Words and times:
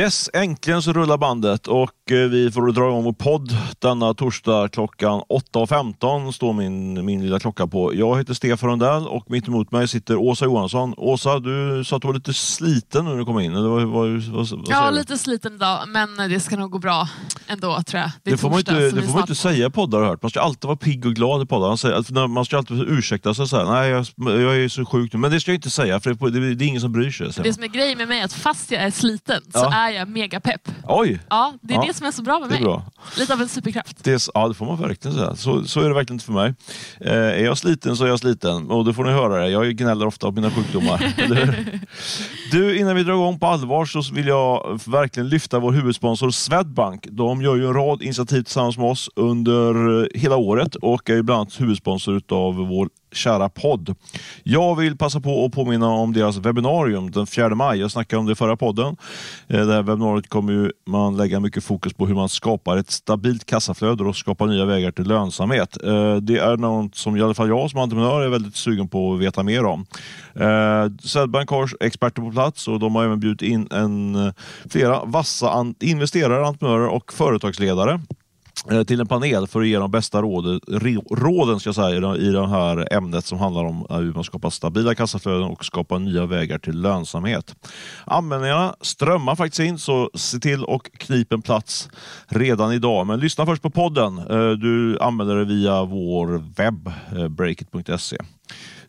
Yes, 0.00 0.30
äntligen 0.32 0.82
så 0.82 0.92
rullar 0.92 1.18
bandet 1.18 1.66
och 1.66 1.90
vi 2.12 2.50
får 2.50 2.72
dra 2.72 2.88
igång 2.88 3.04
vår 3.04 3.12
podd 3.12 3.56
denna 3.78 4.14
torsdag 4.14 4.68
klockan 4.68 5.20
8.15 5.28 6.32
står 6.32 6.52
min, 6.52 7.04
min 7.04 7.22
lilla 7.22 7.38
klocka 7.40 7.66
på. 7.66 7.94
Jag 7.94 8.18
heter 8.18 8.34
Stefan 8.34 8.70
Rundell 8.70 9.06
och 9.08 9.30
mitt 9.30 9.48
emot 9.48 9.72
mig 9.72 9.88
sitter 9.88 10.16
Åsa 10.16 10.44
Johansson. 10.44 10.94
Åsa, 10.96 11.38
du 11.38 11.84
sa 11.84 11.96
att 11.96 12.02
du 12.02 12.08
var 12.08 12.14
lite 12.14 12.34
sliten 12.34 13.04
när 13.04 13.16
du 13.16 13.24
kom 13.24 13.40
in. 13.40 13.54
Eller 13.54 13.68
vad, 13.68 13.82
vad, 13.82 14.22
vad, 14.22 14.64
Ja, 14.68 14.90
lite 14.90 15.18
sliten 15.18 15.54
idag, 15.54 15.78
men 15.88 16.16
det 16.16 16.40
ska 16.40 16.56
nog 16.56 16.70
gå 16.70 16.78
bra 16.78 17.08
ändå 17.48 17.82
tror 17.82 18.00
jag. 18.00 18.06
är 18.08 18.12
Det 18.22 18.36
får 18.36 18.50
man 18.50 18.58
inte, 18.58 18.90
så 18.90 18.96
det 18.96 19.02
får 19.02 19.12
man 19.12 19.20
inte 19.20 19.34
säga 19.34 19.66
i 19.66 19.70
poddar 19.70 19.98
har 20.00 20.06
hört. 20.06 20.22
Man 20.22 20.30
ska 20.30 20.40
alltid 20.40 20.64
vara 20.68 20.76
pigg 20.76 21.06
och 21.06 21.14
glad 21.14 21.42
i 21.42 21.46
poddar. 21.46 21.60
Man, 21.60 21.70
alltså, 21.94 22.28
ska 22.44 22.56
alltid 22.58 22.80
ursäkta 22.88 23.34
sig 23.34 23.42
och 23.42 23.48
säga 23.48 23.64
nej 23.64 23.90
jag, 23.90 24.06
jag 24.16 24.56
är 24.64 24.68
så 24.68 24.84
sjuk 24.84 25.12
nu. 25.12 25.18
Men 25.18 25.30
det 25.30 25.40
ska 25.40 25.50
jag 25.50 25.56
inte 25.56 25.70
säga 25.70 26.00
för 26.00 26.14
det, 26.14 26.40
det, 26.40 26.54
det 26.54 26.64
är 26.64 26.68
ingen 26.68 26.80
som 26.80 26.92
bryr 26.92 27.10
sig. 27.10 27.30
Det 27.42 27.52
som 27.54 27.62
är 27.62 27.68
grejen 27.68 27.98
med 27.98 28.08
mig 28.08 28.20
är 28.20 28.24
att 28.24 28.32
fast 28.32 28.70
jag 28.70 28.82
är 28.82 28.90
sliten 28.90 29.42
så 29.42 29.58
Ja. 29.58 29.74
är 29.74 29.90
jag 29.90 30.08
mega 30.08 30.40
pepp. 30.40 30.68
Oj, 30.88 31.20
Ja, 31.30 31.52
det 31.62 31.74
är 31.74 31.76
Ja, 31.76 31.84
det 31.86 31.94
som 32.00 32.06
är 32.06 32.10
så 32.10 32.22
bra 32.22 32.38
med 32.40 32.48
det 32.48 32.54
är 32.54 32.56
mig. 32.56 32.64
bra. 32.64 32.84
Lite 33.18 33.32
av 33.32 33.40
en 33.40 33.48
superkraft. 33.48 34.04
Det, 34.04 34.12
är- 34.12 34.30
ja, 34.34 34.48
det 34.48 34.54
får 34.54 34.66
man 34.66 34.80
verkligen 34.80 35.16
säga. 35.16 35.36
Så, 35.36 35.64
så 35.64 35.80
är 35.80 35.88
det 35.88 35.94
verkligen 35.94 36.14
inte 36.14 36.24
för 36.24 36.32
mig. 36.32 36.54
Eh, 37.00 37.12
är 37.12 37.44
jag 37.44 37.58
sliten 37.58 37.96
så 37.96 38.04
är 38.04 38.08
jag 38.08 38.18
sliten. 38.18 38.70
Och 38.70 38.84
det 38.84 38.94
får 38.94 39.04
ni 39.04 39.10
höra. 39.10 39.42
Det. 39.42 39.48
Jag 39.48 39.76
gnäller 39.76 40.06
ofta 40.06 40.26
om 40.28 40.34
mina 40.34 40.50
sjukdomar. 40.50 41.14
du, 42.52 42.78
innan 42.78 42.96
vi 42.96 43.02
drar 43.02 43.12
igång 43.14 43.38
på 43.38 43.46
allvar 43.46 43.84
så 43.84 44.02
vill 44.14 44.26
jag 44.26 44.80
verkligen 44.86 45.28
lyfta 45.28 45.58
vår 45.58 45.72
huvudsponsor 45.72 46.30
Swedbank. 46.30 47.06
De 47.10 47.42
gör 47.42 47.56
ju 47.56 47.66
en 47.66 47.74
rad 47.74 48.02
initiativ 48.02 48.42
tillsammans 48.42 48.78
med 48.78 48.86
oss 48.90 49.10
under 49.16 50.00
eh, 50.02 50.06
hela 50.14 50.36
året 50.36 50.74
och 50.74 51.10
är 51.10 51.14
ju 51.14 51.22
bland 51.22 51.40
annat 51.40 51.60
huvudsponsor 51.60 52.22
av 52.28 52.54
vår 52.54 52.88
kära 53.12 53.48
podd. 53.48 53.94
Jag 54.42 54.76
vill 54.76 54.96
passa 54.96 55.20
på 55.20 55.44
att 55.44 55.52
påminna 55.52 55.88
om 55.88 56.12
deras 56.12 56.36
webbinarium 56.36 57.10
den 57.10 57.26
4 57.26 57.54
maj. 57.54 57.80
Jag 57.80 57.90
snackade 57.90 58.20
om 58.20 58.26
det 58.26 58.32
i 58.32 58.34
förra 58.34 58.56
podden. 58.56 58.96
Eh, 59.48 59.66
det 59.66 59.72
här 59.72 59.82
webbinariet 59.82 60.28
kommer 60.28 60.72
man 60.86 61.16
lägga 61.16 61.40
mycket 61.40 61.64
fokus 61.64 61.92
på 61.92 62.06
hur 62.06 62.14
man 62.14 62.28
skapar 62.28 62.76
ett 62.76 62.90
stabilt 62.90 63.44
kassaflöde 63.44 64.04
och 64.04 64.16
skapar 64.16 64.46
nya 64.46 64.64
vägar 64.64 64.90
till 64.90 65.04
lönsamhet. 65.04 65.84
Eh, 65.84 66.16
det 66.16 66.38
är 66.38 66.56
något 66.56 66.94
som 66.94 67.16
i 67.16 67.22
alla 67.22 67.34
fall 67.34 67.48
jag 67.48 67.70
som 67.70 67.80
entreprenör 67.80 68.20
är 68.20 68.28
väldigt 68.28 68.56
sugen 68.56 68.88
på 68.88 69.14
att 69.14 69.20
veta 69.20 69.42
mer 69.42 69.64
om. 69.64 69.86
Eh, 70.34 70.92
Swedbank 71.02 71.50
har 71.50 71.70
experter 71.80 72.22
på 72.22 72.30
plats 72.30 72.68
och 72.68 72.78
de 72.78 72.94
har 72.94 73.04
även 73.04 73.20
bjudit 73.20 73.42
in 73.42 73.68
en, 73.70 74.32
flera 74.70 75.04
vassa 75.04 75.74
investerare, 75.80 76.46
entreprenörer 76.46 76.88
och 76.88 77.12
företagsledare 77.12 78.00
Eh, 78.70 78.82
till 78.82 79.00
en 79.00 79.06
panel 79.06 79.46
för 79.46 79.60
att 79.60 79.66
ge 79.66 79.78
de 79.78 79.90
bästa 79.90 80.22
råden, 80.22 80.60
råden 81.10 81.60
ska 81.60 81.68
jag 81.68 81.74
säga, 81.74 82.16
i 82.16 82.30
det- 82.32 82.48
här 82.48 82.92
ämnet 82.92 83.24
som 83.24 83.38
handlar 83.38 83.64
om 83.64 83.86
eh, 83.90 83.96
hur 83.96 84.12
man 84.12 84.24
skapar 84.24 84.50
stabila 84.50 84.94
kassaflöden 84.94 85.42
och 85.42 85.64
skapar 85.64 85.98
nya 85.98 86.26
vägar 86.26 86.58
till 86.58 86.80
lönsamhet. 86.80 87.54
Anmälningarna 88.06 88.74
strömmar 88.80 89.34
faktiskt 89.36 89.60
in, 89.60 89.78
så 89.78 90.10
se 90.14 90.38
till 90.38 90.64
och 90.64 90.90
knip 90.98 91.32
en 91.32 91.42
plats 91.42 91.88
redan 92.28 92.72
idag. 92.72 93.06
Men 93.06 93.20
lyssna 93.20 93.46
först 93.46 93.62
på 93.62 93.70
podden. 93.70 94.18
Eh, 94.18 94.50
du 94.50 94.98
anmäler 95.00 95.36
dig 95.36 95.44
via 95.46 95.84
vår 95.84 96.44
webb, 96.56 96.90
breakit.se. 97.30 98.16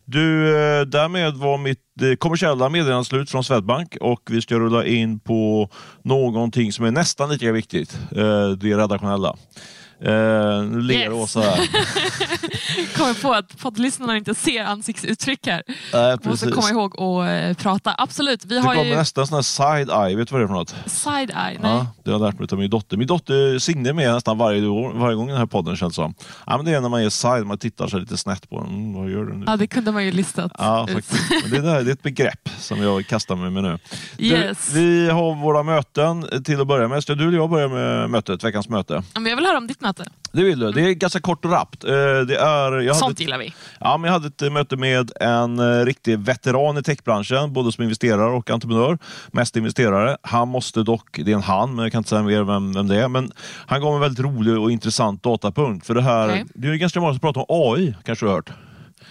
Du, 0.05 0.47
eh, 0.47 0.81
därmed 0.81 1.33
var 1.33 1.57
mitt 1.57 1.79
eh, 2.01 2.15
kommersiella 2.15 2.69
meddelande 2.69 3.05
slut 3.05 3.31
från 3.31 3.43
Swedbank 3.43 3.97
och 4.01 4.21
vi 4.31 4.41
ska 4.41 4.59
rulla 4.59 4.85
in 4.85 5.19
på 5.19 5.69
någonting 6.03 6.73
som 6.73 6.85
är 6.85 6.91
nästan 6.91 7.29
lika 7.29 7.51
viktigt. 7.51 7.97
Eh, 8.15 8.49
det 8.49 8.77
redaktionella. 8.77 9.35
Eh, 10.05 10.63
Nu 10.63 10.81
ler 10.81 10.95
Yes. 10.95 11.09
Åsa 11.13 11.41
här. 11.41 11.69
Kommer 12.97 13.21
på 13.21 13.33
att 13.33 13.57
poddlyssnarna 13.57 14.17
inte 14.17 14.35
ser 14.35 14.63
ansiktsuttryck 14.63 15.47
här. 15.47 15.63
Nej, 15.93 16.17
Måste 16.23 16.51
komma 16.51 16.69
ihåg 16.69 16.93
att 17.01 17.29
eh, 17.57 17.63
prata. 17.63 17.95
Absolut, 17.97 18.45
vi 18.45 18.55
Det 18.55 18.61
har 18.61 18.73
kommer 18.75 18.89
ju 18.89 18.95
nästan 18.95 19.27
sån 19.27 19.35
här 19.35 19.41
side-eye, 19.41 20.15
vet 20.17 20.27
du 20.27 20.31
vad 20.31 20.41
det 20.41 20.45
är 20.45 20.47
för 20.47 20.53
något? 20.53 20.75
side-eye. 20.85 21.57
Nej. 21.61 21.71
Ja, 21.71 21.87
det 22.03 22.11
har 22.11 22.19
jag 22.19 22.25
lärt 22.27 22.39
mig 22.39 22.47
av 22.51 22.57
min 22.59 22.69
dotter. 22.69 22.97
Min 22.97 23.07
dotter 23.07 23.59
Signe 23.59 23.89
är 23.89 23.93
med 23.93 24.13
nästan 24.13 24.37
varje, 24.37 24.67
år, 24.67 24.93
varje 24.93 25.15
gång 25.15 25.27
i 25.27 25.31
den 25.31 25.39
här 25.39 25.45
podden 25.45 25.75
känns 25.75 25.93
det 25.93 25.95
som. 25.95 26.13
Ja, 26.45 26.57
men 26.57 26.65
det 26.65 26.71
är 26.73 26.81
när 26.81 26.89
man 26.89 27.01
ger 27.03 27.09
side, 27.09 27.45
man 27.45 27.57
tittar 27.57 27.87
sig 27.87 27.99
lite 27.99 28.17
snett 28.17 28.49
på 28.49 28.59
den. 28.63 28.67
Mm, 28.69 28.93
vad 28.93 29.09
gör 29.09 29.25
du 29.25 29.33
nu? 29.33 29.43
Ja, 29.47 29.55
det 29.57 29.67
kunde 29.67 29.91
man 29.91 30.05
ju 30.05 30.11
listat 30.11 30.51
Ja, 30.57 30.87
ut. 30.89 31.05
det, 31.51 31.59
där, 31.61 31.83
det 31.83 31.91
är 31.91 31.93
ett 31.93 32.03
begrepp 32.03 32.49
som 32.59 32.81
jag 32.81 33.07
kastar 33.07 33.35
mig 33.35 33.49
med 33.49 33.63
nu. 33.63 33.79
Yes. 34.17 34.67
Du, 34.73 34.79
vi 34.79 35.09
har 35.09 35.35
våra 35.35 35.63
möten 35.63 36.43
till 36.45 36.61
att 36.61 36.67
börja 36.67 36.87
med. 36.87 37.03
Ska 37.03 37.15
du 37.15 37.27
eller 37.27 37.37
jag 37.37 37.49
börja 37.49 37.67
med 37.67 38.09
mötet, 38.09 38.43
veckans 38.43 38.69
möte? 38.69 39.03
Men 39.13 39.25
jag 39.25 39.35
vill 39.35 39.45
höra 39.45 39.57
om 39.57 39.67
ditt 39.67 39.81
möte. 39.81 39.90
Det 40.33 40.43
vill 40.43 40.59
du. 40.59 40.71
Det 40.71 40.81
är 40.81 40.93
ganska 40.93 41.19
kort 41.19 41.45
och 41.45 41.51
rappt. 41.51 41.83
Eh, 41.83 41.91
Det 42.27 42.37
är, 42.37 42.71
jag 42.71 42.77
hade 42.79 42.95
Sånt 42.95 43.13
ett, 43.13 43.19
gillar 43.19 43.37
vi. 43.37 43.53
ja, 43.79 43.97
men 43.97 44.07
jag 44.07 44.13
hade 44.19 44.27
ett 44.45 44.53
möte 44.53 44.75
med 44.77 45.11
en 45.21 45.59
eh, 45.59 45.85
riktig 45.85 46.19
veteran 46.19 46.77
i 46.77 46.83
techbranschen, 46.83 47.53
både 47.53 47.71
som 47.71 47.83
investerare 47.83 48.31
och 48.31 48.49
entreprenör. 48.49 48.97
Mest 49.31 49.55
investerare. 49.55 50.17
Han 50.21 50.47
måste 50.47 50.83
dock, 50.83 51.19
det 51.25 51.31
är 51.31 51.35
en 51.35 51.41
han, 51.41 51.75
men 51.75 51.83
jag 51.83 51.91
kan 51.91 51.99
inte 51.99 52.09
säga 52.09 52.23
mer 52.23 52.43
vem, 52.43 52.73
vem 52.73 52.87
det 52.87 52.95
är. 53.03 53.07
Men 53.07 53.31
han 53.65 53.81
gav 53.81 53.93
en 53.95 53.99
väldigt 54.01 54.19
rolig 54.25 54.57
och 54.59 54.71
intressant 54.71 55.23
datapunkt. 55.23 55.87
För 55.87 55.95
det 55.95 56.01
här, 56.01 56.29
Okej. 56.29 56.45
det 56.53 56.67
är 56.67 56.75
ganska 56.75 56.99
många 57.01 57.13
som 57.13 57.19
pratar 57.19 57.41
om 57.41 57.45
AI, 57.73 57.95
kanske 58.03 58.25
du 58.25 58.29
har 58.29 58.35
hört? 58.35 58.49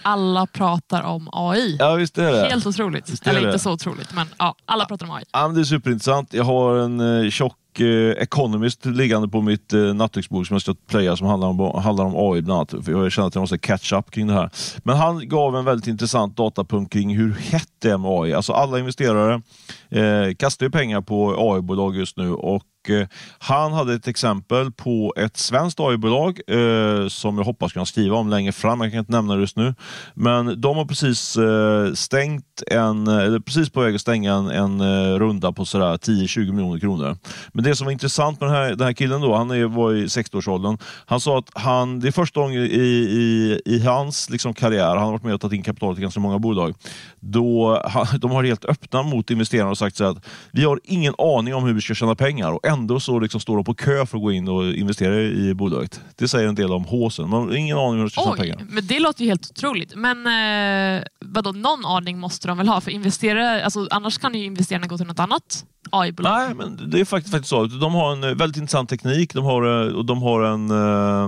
Alla 0.02 0.46
pratar 0.46 1.02
om 1.02 1.28
AI. 1.32 1.76
Ja, 1.78 1.94
visst 1.94 2.18
är 2.18 2.32
det. 2.32 2.48
Helt 2.50 2.66
otroligt. 2.66 3.26
Eller 3.26 3.46
inte 3.46 3.58
så 3.58 3.72
otroligt, 3.72 4.14
men 4.14 4.26
ja, 4.38 4.54
alla 4.64 4.84
pratar 4.84 5.06
om 5.06 5.12
AI. 5.12 5.24
Ja, 5.32 5.48
det 5.48 5.60
är 5.60 5.64
superintressant. 5.64 6.32
Jag 6.34 6.44
har 6.44 6.76
en 6.76 7.24
eh, 7.24 7.30
tjock 7.30 7.56
Eh, 7.78 8.22
Economist 8.22 8.86
liggande 8.86 9.28
på 9.28 9.40
mitt 9.40 9.72
eh, 9.72 9.80
nattduksbord 9.80 10.46
som 10.46 10.54
jag 10.54 10.62
ska 10.62 10.74
Playa 10.88 11.16
som 11.16 11.26
handlar 11.26 11.48
om, 11.48 11.82
handlar 11.82 12.04
om 12.04 12.14
AI 12.16 12.42
bland 12.42 12.58
annat. 12.58 12.84
För 12.84 12.92
jag 12.92 13.12
känner 13.12 13.28
att 13.28 13.34
jag 13.34 13.42
måste 13.42 13.58
catch 13.58 13.92
up 13.92 14.10
kring 14.10 14.26
det 14.26 14.32
här. 14.32 14.50
Men 14.84 14.96
han 14.96 15.28
gav 15.28 15.56
en 15.56 15.64
väldigt 15.64 15.86
intressant 15.86 16.36
datapunkt 16.36 16.92
kring 16.92 17.16
hur 17.16 17.32
hett 17.32 17.68
det 17.78 17.90
är 17.90 17.98
med 17.98 18.10
AI. 18.10 18.32
Alltså 18.32 18.52
alla 18.52 18.78
investerare 18.78 19.42
eh, 19.88 20.34
kastar 20.34 20.66
ju 20.66 20.70
pengar 20.70 21.00
på 21.00 21.34
AI-bolag 21.38 21.96
just 21.96 22.16
nu 22.16 22.32
och 22.32 22.62
eh, 22.88 23.08
han 23.38 23.72
hade 23.72 23.94
ett 23.94 24.08
exempel 24.08 24.72
på 24.72 25.14
ett 25.16 25.36
svenskt 25.36 25.80
AI-bolag 25.80 26.40
eh, 26.46 27.08
som 27.08 27.38
jag 27.38 27.44
hoppas 27.44 27.72
kunna 27.72 27.86
skriva 27.86 28.16
om 28.16 28.28
längre 28.28 28.52
fram. 28.52 28.80
Jag 28.80 28.90
kan 28.90 29.00
inte 29.00 29.12
nämna 29.12 29.34
det 29.34 29.40
just 29.40 29.56
nu. 29.56 29.74
Men 30.14 30.60
de 30.60 30.76
har 30.76 30.84
precis 30.84 31.36
eh, 31.36 31.92
stängt 31.92 32.62
en, 32.66 33.06
eh, 33.06 33.16
eller 33.16 33.40
precis 33.40 33.70
på 33.70 33.80
väg 33.80 33.94
att 33.94 34.00
stänga 34.00 34.34
en, 34.34 34.50
en 34.50 34.80
eh, 34.80 35.18
runda 35.18 35.52
på 35.52 35.64
sådär 35.64 35.96
10-20 35.96 36.52
miljoner 36.52 36.80
kronor. 36.80 37.16
Men 37.52 37.64
det 37.64 37.76
som 37.76 37.84
var 37.84 37.92
intressant 37.92 38.40
med 38.40 38.48
den 38.48 38.56
här, 38.56 38.68
den 38.68 38.86
här 38.86 38.92
killen 38.92 39.20
då, 39.20 39.34
han 39.34 39.50
är, 39.50 39.64
var 39.64 39.92
i 39.94 40.06
60-årsåldern. 40.06 40.78
Han 41.06 41.20
sa 41.20 41.38
att 41.38 41.50
han, 41.54 42.00
det 42.00 42.08
är 42.08 42.12
första 42.12 42.40
gången 42.40 42.62
i, 42.62 42.66
i, 42.66 43.60
i 43.64 43.80
hans 43.80 44.30
liksom, 44.30 44.54
karriär, 44.54 44.86
han 44.86 44.98
har 44.98 45.12
varit 45.12 45.24
med 45.24 45.34
och 45.34 45.40
tagit 45.40 45.56
in 45.56 45.62
kapital 45.62 45.94
till 45.94 46.02
ganska 46.02 46.20
många 46.20 46.38
bolag, 46.38 46.74
då 47.20 47.82
han, 47.84 48.06
de 48.20 48.30
har 48.30 48.44
helt 48.44 48.64
öppna 48.64 49.02
mot 49.02 49.30
investerarna 49.30 49.70
och 49.70 49.78
sagt 49.78 49.96
så 49.96 50.04
att 50.04 50.26
vi 50.52 50.64
har 50.64 50.80
ingen 50.84 51.14
aning 51.18 51.54
om 51.54 51.64
hur 51.64 51.72
vi 51.72 51.80
ska 51.80 51.94
tjäna 51.94 52.14
pengar 52.14 52.52
och 52.52 52.66
ändå 52.72 53.00
så 53.00 53.18
liksom 53.18 53.40
står 53.40 53.56
de 53.56 53.64
på 53.64 53.74
kö 53.74 54.06
för 54.06 54.16
att 54.16 54.22
gå 54.22 54.32
in 54.32 54.48
och 54.48 54.72
investera 54.74 55.20
i 55.20 55.54
bolaget. 55.54 56.00
Det 56.16 56.28
säger 56.28 56.48
en 56.48 56.54
del 56.54 56.72
om 56.72 56.84
håsen. 56.84 57.28
Man 57.28 57.40
har 57.42 57.54
ingen 57.54 57.78
aning 57.78 57.88
om 57.90 57.96
hur 57.96 58.02
de 58.04 58.10
ska 58.10 58.20
tjäna 58.20 58.32
Oj, 58.32 58.38
pengar. 58.38 58.66
men 58.70 58.86
det 58.86 59.00
låter 59.00 59.22
ju 59.24 59.28
helt 59.30 59.50
otroligt. 59.50 59.94
Men 59.94 60.26
eh, 60.98 61.02
vadå, 61.24 61.52
någon 61.52 61.86
aning 61.86 62.18
måste 62.18 62.48
de 62.48 62.58
väl 62.58 62.68
ha? 62.68 62.80
För 62.80 62.90
investerare, 62.90 63.64
alltså, 63.64 63.86
annars 63.90 64.18
kan 64.18 64.34
ju 64.34 64.44
investerarna 64.44 64.86
gå 64.86 64.96
till 64.98 65.06
något 65.06 65.18
annat 65.20 65.64
AI-bolag. 65.90 66.32
Nej, 66.32 66.54
men 66.54 66.90
det 66.90 67.00
är 67.00 67.04
faktiskt, 67.04 67.34
faktiskt 67.34 67.50
så. 67.50 67.64
De 67.64 67.94
har 67.94 68.12
en 68.12 68.24
eh, 68.24 68.34
väldigt 68.34 68.56
intressant 68.56 68.88
teknik 68.88 69.34
de 69.34 69.44
har, 69.44 69.86
eh, 69.86 69.94
och 69.94 70.04
de 70.04 70.22
har 70.22 70.42
en 70.42 70.70
eh, 70.70 71.24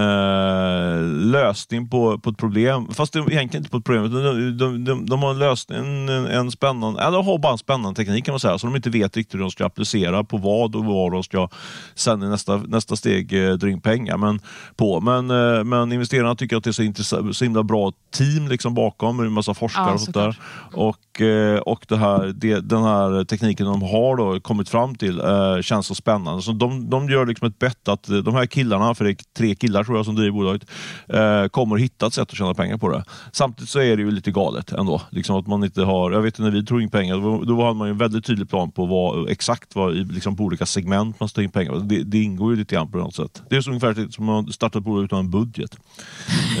eh, 0.00 1.02
lösning 1.04 1.88
på, 1.88 2.18
på 2.18 2.30
ett 2.30 2.36
problem. 2.36 2.88
Fast 2.94 3.12
det 3.12 3.18
är 3.18 3.32
egentligen 3.32 3.62
inte 3.62 3.70
på 3.70 3.76
ett 3.76 3.84
problem. 3.84 4.12
De, 4.12 4.58
de, 4.58 4.84
de, 4.84 5.06
de 5.06 5.22
har 5.22 5.30
en 5.30 5.38
lösning, 5.38 5.78
en, 5.78 6.08
en 6.08 6.50
spännande, 6.50 7.02
eller 7.02 7.22
har 7.22 7.38
bara 7.38 7.52
en 7.52 7.58
spännande 7.58 7.96
teknik 7.96 8.24
kan 8.24 8.32
man 8.32 8.40
säga, 8.40 8.58
som 8.58 8.70
de 8.70 8.76
inte 8.76 8.90
vet 8.90 9.16
riktigt 9.16 9.34
hur 9.34 9.40
de 9.40 9.50
ska 9.50 9.66
applicera 9.66 10.24
på 10.24 10.36
vad 10.36 10.76
och 10.76 10.84
vad 10.84 11.12
de 11.12 11.22
ska 11.22 11.48
sen 11.94 12.22
i 12.22 12.28
nästa, 12.28 12.56
nästa 12.56 12.96
steg 12.96 13.48
eh, 13.48 13.52
dra 13.52 13.68
in 13.68 13.80
pengar 13.80 14.16
men, 14.16 14.40
på. 14.76 15.00
Men, 15.00 15.30
eh, 15.30 15.64
men 15.64 15.92
investerarna 15.92 16.34
tycker 16.34 16.56
att 16.56 16.64
det 16.64 16.70
är 16.70 16.72
så, 16.72 16.82
intressant, 16.82 17.36
så 17.36 17.44
himla 17.44 17.62
bra 17.62 17.92
team 18.12 18.48
liksom 18.48 18.74
bakom, 18.74 19.16
med 19.16 19.26
en 19.26 19.32
massa 19.32 19.54
forskare 19.54 19.86
Ja, 19.86 19.92
och 19.92 20.00
sånt 20.00 20.14
där. 20.14 20.32
såklart. 20.32 20.74
Och, 20.74 20.96
Eh, 21.20 21.58
och 21.58 21.84
det 21.88 21.96
här, 21.96 22.32
det, 22.36 22.60
den 22.60 22.82
här 22.82 23.24
tekniken 23.24 23.66
de 23.66 23.82
har 23.82 24.16
då 24.16 24.40
kommit 24.40 24.68
fram 24.68 24.94
till 24.94 25.20
eh, 25.20 25.60
känns 25.62 25.86
så 25.86 25.94
spännande. 25.94 26.42
Så 26.42 26.52
de, 26.52 26.90
de 26.90 27.08
gör 27.08 27.26
liksom 27.26 27.48
ett 27.48 27.58
bett 27.58 27.88
att 27.88 28.02
de 28.24 28.34
här 28.34 28.46
killarna, 28.46 28.94
för 28.94 29.04
det 29.04 29.10
är 29.10 29.16
tre 29.36 29.54
killar 29.54 29.84
tror 29.84 29.96
jag 29.96 30.04
som 30.06 30.14
driver 30.14 30.30
bolaget, 30.32 30.62
eh, 31.08 31.46
kommer 31.48 31.76
hitta 31.76 32.06
ett 32.06 32.14
sätt 32.14 32.30
att 32.30 32.36
tjäna 32.38 32.54
pengar 32.54 32.76
på 32.78 32.88
det. 32.88 33.04
Samtidigt 33.32 33.70
så 33.70 33.78
är 33.80 33.96
det 33.96 34.02
ju 34.02 34.10
lite 34.10 34.30
galet 34.30 34.72
ändå. 34.72 35.02
Liksom 35.10 35.36
att 35.36 35.46
man 35.46 35.64
inte 35.64 35.82
har, 35.82 36.10
jag 36.10 36.22
vet 36.22 36.38
när 36.38 36.50
vi 36.50 36.64
tog 36.66 36.82
in 36.82 36.90
pengar, 36.90 37.16
då, 37.16 37.44
då 37.44 37.62
hade 37.62 37.74
man 37.74 37.88
ju 37.88 37.92
en 37.92 37.98
väldigt 37.98 38.24
tydlig 38.26 38.48
plan 38.50 38.70
på 38.70 38.86
vad, 38.86 39.28
exakt 39.30 39.74
vad, 39.74 39.94
i- 39.96 40.04
liksom 40.04 40.36
på 40.36 40.44
olika 40.44 40.66
segment 40.66 41.20
man 41.20 41.28
ska 41.28 41.36
ta 41.38 41.42
in 41.42 41.50
pengar. 41.50 41.80
Det, 41.84 42.02
det 42.02 42.18
ingår 42.22 42.50
ju 42.52 42.58
lite 42.58 42.74
grann 42.74 42.90
på 42.90 42.98
något 42.98 43.14
sätt. 43.14 43.42
Det 43.50 43.56
är 43.56 43.60
så 43.60 43.70
ungefär 43.70 44.06
som 44.10 44.28
att 44.28 44.54
starta 44.54 44.78
ett 44.78 44.84
bolag 44.84 45.04
utan 45.04 45.18
en 45.18 45.30
budget. 45.30 45.76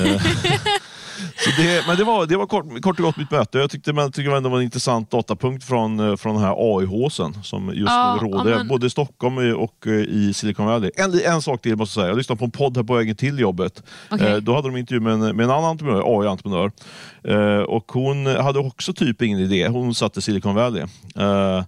Eh, 0.04 0.22
Det, 1.56 1.84
men 1.86 1.96
det 1.96 2.04
var, 2.04 2.26
det 2.26 2.36
var 2.36 2.46
kort, 2.46 2.82
kort 2.82 2.98
och 2.98 3.04
gott 3.04 3.16
mitt 3.16 3.30
möte. 3.30 3.58
Jag 3.58 3.70
tyckte, 3.70 3.92
men 3.92 4.12
tyckte 4.12 4.40
det 4.40 4.48
var 4.48 4.56
en 4.58 4.62
intressant 4.64 5.10
datapunkt 5.10 5.64
från, 5.64 6.00
eh, 6.10 6.16
från 6.16 6.34
den 6.34 6.44
här 6.44 6.54
AI-håsen 6.58 7.34
som 7.42 7.68
just 7.68 7.78
Ja, 7.92 8.18
nu 8.22 8.28
råder, 8.28 8.56
men- 8.56 8.68
både 8.68 8.86
i 8.86 8.90
Stockholm 8.90 9.54
och 9.56 9.86
eh, 9.86 9.92
i 9.92 10.32
Silicon 10.34 10.66
Valley. 10.66 10.90
En, 10.96 11.20
en 11.24 11.42
sak 11.42 11.62
till 11.62 11.76
måste 11.76 12.00
jag 12.00 12.02
säga. 12.04 12.08
Jag 12.10 12.18
lyssnade 12.18 12.38
på 12.38 12.44
en 12.44 12.50
podd 12.50 12.76
här 12.76 12.84
på 12.84 12.94
vägen 12.94 13.16
till 13.16 13.38
jobbet. 13.38 13.82
Okej. 14.10 14.32
Eh, 14.32 14.36
då 14.36 14.54
hade 14.54 14.68
de 14.68 14.76
intervju 14.76 15.00
med 15.00 15.12
en, 15.12 15.20
med 15.20 15.44
en 15.44 15.50
annan 15.50 15.64
entreprenör, 15.64 16.02
AI-entreprenör. 16.20 16.70
Eh, 17.24 17.62
och 17.62 17.92
hon 17.92 18.26
hade 18.26 18.58
också 18.58 18.92
typ 18.92 19.22
ingen 19.22 19.38
idé. 19.38 19.68
Hon 19.68 19.94
satt 19.94 20.16
i 20.16 20.20
Silicon 20.20 20.54
Valley. 20.54 20.82
Eh, 21.16 21.62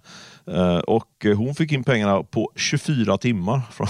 Eh, 0.51 0.77
och 0.77 1.25
hon 1.35 1.55
fick 1.55 1.71
in 1.71 1.83
pengarna 1.83 2.23
på 2.23 2.51
24 2.55 3.17
timmar. 3.17 3.61
Från, 3.71 3.87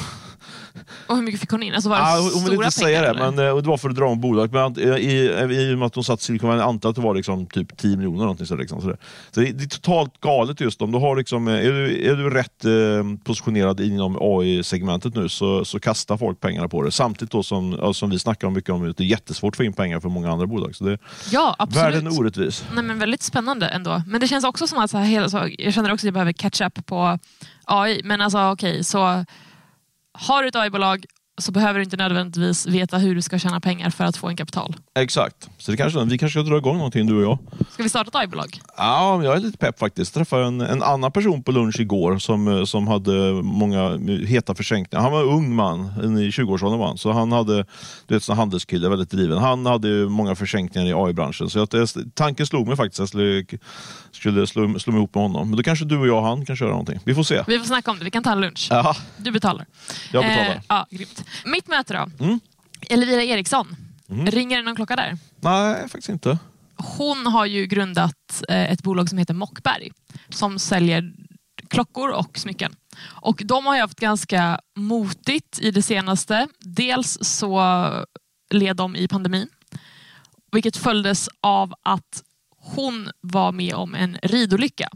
Och 1.08 1.16
hur 1.16 1.24
mycket 1.24 1.40
fick 1.42 1.50
hon 1.52 1.64
in? 1.64 1.74
Alltså 1.74 1.90
var 1.90 1.98
det 1.98 2.04
Ah, 2.04 2.20
hon 2.20 2.30
stora 2.30 2.44
vill 2.50 2.54
inte 2.54 2.72
säga 2.72 3.00
pengar, 3.00 3.14
det, 3.14 3.20
eller? 3.20 3.32
men 3.32 3.48
eh, 3.48 3.54
och 3.54 3.64
det 3.64 3.70
var 3.70 3.78
för 3.78 3.90
att 3.90 3.96
dra 3.96 4.06
om 4.06 4.22
bolaget. 4.22 4.52
Men 4.52 4.80
i, 4.80 4.82
i, 4.82 5.70
i 5.70 5.74
och 5.74 5.78
med 5.78 5.86
att 5.86 5.96
hon 5.96 6.04
satt 6.04 6.20
i 6.20 6.24
Silicon 6.24 6.50
Valley, 6.50 6.64
antar 6.66 6.90
att 6.90 6.96
det 6.96 7.02
var 7.02 7.16
liksom 7.16 7.46
typ 7.46 7.78
10 7.78 7.98
miljoner. 7.98 8.20
Någonting 8.20 8.46
så 8.48 8.56
liksom, 8.56 8.82
så 8.82 8.88
det, 8.88 8.98
så 9.32 9.40
det, 9.40 9.52
det 9.52 9.64
är 9.64 9.68
totalt 9.68 10.22
galet 10.22 10.62
just 10.62 10.82
om 10.82 10.92
du 10.92 10.98
har 10.98 11.16
liksom, 11.16 11.48
eh, 11.48 11.54
är, 11.54 11.72
du, 11.72 12.08
är 12.12 12.16
du 12.16 12.30
rätt 12.30 12.66
eh, 12.66 12.72
positionerad 13.24 13.80
inom 13.80 14.18
AI-segmentet 14.22 15.16
nu 15.16 15.30
så, 15.30 15.66
så 15.66 15.80
kastar 15.80 16.18
folk 16.18 16.40
pengarna 16.40 16.68
på 16.68 16.84
det. 16.84 16.92
Samtidigt 16.92 17.32
då 17.32 17.44
som, 17.44 17.94
som 17.94 18.10
vi 18.10 18.20
snackar 18.20 18.48
om 18.48 18.54
mycket 18.54 18.70
om, 18.70 18.94
det 18.98 19.04
är 19.04 19.08
jättesvårt 19.08 19.54
att 19.54 19.58
få 19.58 19.64
in 19.64 19.74
pengar 19.74 20.00
för 20.00 20.10
många 20.10 20.32
andra 20.32 20.48
bolag. 20.48 20.76
Så 20.76 20.84
det, 20.84 20.98
Ja, 21.32 21.56
absolut. 21.60 21.86
världen 21.86 22.08
är 22.08 22.20
orättvis. 22.20 22.66
Nej, 22.76 22.84
men 22.84 23.00
väldigt 23.00 23.24
spännande 23.24 23.68
ändå. 23.68 24.02
Men 24.08 24.22
det 24.22 24.28
känns 24.28 24.44
också 24.46 24.68
som 24.68 24.80
att 24.80 24.92
så 24.92 24.98
här, 24.98 25.06
hela, 25.06 25.30
så, 25.30 25.50
jag 25.58 25.74
känner 25.74 25.94
också 25.94 26.04
att 26.04 26.08
jag 26.08 26.14
behöver 26.14 26.32
catch 26.34 26.62
up 26.62 26.86
på 26.86 27.20
AI. 27.66 28.02
Men 28.04 28.22
alltså 28.22 28.52
okej, 28.52 28.84
så 28.84 29.26
har 30.20 30.44
du 30.44 30.50
ett 30.50 30.56
AI-bolag 30.56 31.06
så 31.38 31.52
behöver 31.52 31.80
du 31.80 31.84
inte 31.84 31.98
nödvändigtvis 31.98 32.66
veta 32.68 32.98
hur 32.98 33.16
du 33.16 33.22
ska 33.22 33.40
tjäna 33.40 33.60
pengar 33.60 33.90
för 33.90 34.04
att 34.04 34.18
få 34.18 34.28
en 34.28 34.36
kapital. 34.38 34.76
Exakt. 35.00 35.50
Så 35.58 35.72
det 35.72 35.78
kanske, 35.78 36.04
vi 36.06 36.18
kanske 36.18 36.40
ska 36.40 36.50
dra 36.50 36.58
igång 36.58 36.78
någonting 36.78 37.08
du 37.08 37.16
och 37.16 37.24
jag. 37.24 37.38
Ska 37.72 37.84
vi 37.84 37.90
starta 37.90 38.10
ett 38.10 38.16
AI-bolag? 38.16 38.60
Ja, 38.78 39.24
jag 39.24 39.36
är 39.36 39.40
lite 39.40 39.58
pepp 39.58 39.80
faktiskt. 39.80 40.16
Jag 40.16 40.20
träffade 40.22 40.46
en, 40.46 40.62
en 40.62 40.84
annan 40.84 41.12
person 41.12 41.44
på 41.44 41.52
lunch 41.52 41.80
igår 41.80 42.18
som, 42.18 42.48
eh, 42.48 42.64
som 42.64 42.88
hade 42.88 43.12
många 43.44 43.98
heta 44.28 44.56
försänkningar. 44.56 45.04
Han 45.04 45.12
var 45.12 45.22
en 45.22 45.28
ung 45.30 45.56
man, 45.56 45.94
en 46.04 46.18
i 46.18 46.30
20-årsåldern 46.30 46.80
var 46.80 46.88
han. 46.88 46.98
Så 46.98 47.12
han 47.12 47.32
hade, 47.32 47.66
du 48.08 48.14
vet, 48.16 48.24
sån 48.24 48.38
handelskille, 48.38 48.90
väldigt 48.90 49.12
driven. 49.12 49.38
Han 49.38 49.66
hade 49.66 49.88
många 50.10 50.36
försänkningar 50.36 50.88
i 50.88 50.94
AI-branschen. 50.94 51.50
Så 51.50 51.66
det- 51.66 51.88
tanken 52.14 52.46
slog 52.48 52.68
mig 52.68 52.76
faktiskt 52.78 53.00
att 53.00 53.14
jag 53.14 53.46
skulle, 53.46 53.46
skulle 54.12 54.48
slå, 54.48 54.80
slå 54.80 54.94
mig 54.94 55.00
ihop 55.00 55.16
med 55.16 55.24
honom. 55.24 55.50
Men 55.50 55.58
då 55.58 55.64
kanske 55.64 55.86
du 55.86 55.98
och 55.98 56.08
jag 56.08 56.18
och 56.18 56.24
han 56.24 56.46
kan 56.46 56.56
köra 56.56 56.70
någonting. 56.70 57.00
Vi 57.04 57.16
får 57.16 57.24
se. 57.24 57.44
Vi 57.48 57.60
får 57.60 57.66
snacka 57.66 57.92
om 57.92 57.98
det, 58.00 58.06
vi 58.06 58.12
kan 58.12 58.24
ta 58.24 58.32
en 58.32 58.42
lunch. 58.42 58.68
Ja, 58.70 58.96
Du 59.18 59.32
betalar. 59.32 59.66
jag 60.14 60.24
betalar. 60.24 60.50
Eh, 60.56 60.62
ja, 60.68 60.88
grymt. 60.90 61.24
Mitt 61.46 61.68
möte 61.68 61.94
då? 61.94 62.26
Mm. 62.26 62.40
Elvira 62.90 63.24
Eriksson. 63.24 63.76
Ringer 64.08 64.58
det 64.58 64.64
någon 64.64 64.76
klocka 64.76 64.96
där? 64.96 65.18
Nej, 65.42 65.82
faktiskt 65.82 66.10
inte. 66.10 66.40
Hon 66.98 67.28
har 67.28 67.46
ju 67.46 67.66
grundat 67.66 68.44
eh, 68.50 68.72
ett 68.72 68.84
bolag 68.84 69.10
som 69.10 69.18
heter 69.18 69.34
Mockberg 69.34 69.92
som 70.30 70.60
säljer 70.60 71.14
klockor 71.68 72.10
och 72.10 72.38
smycken. 72.38 72.76
Och 73.06 73.42
de 73.46 73.66
har 73.66 73.76
ju 73.76 73.82
haft 73.82 74.00
ganska 74.00 74.60
motigt 74.76 75.60
i 75.60 75.72
det 75.72 75.82
senaste. 75.82 76.48
Dels 76.60 77.18
så 77.22 77.62
led 78.50 78.76
de 78.76 78.96
i 78.96 79.08
pandemin, 79.08 79.48
vilket 80.52 80.78
följdes 80.78 81.30
av 81.42 81.74
att 81.84 82.24
hon 82.58 83.10
var 83.22 83.52
med 83.52 83.74
om 83.74 83.96
en 83.96 84.18
ridolycka. 84.24 84.90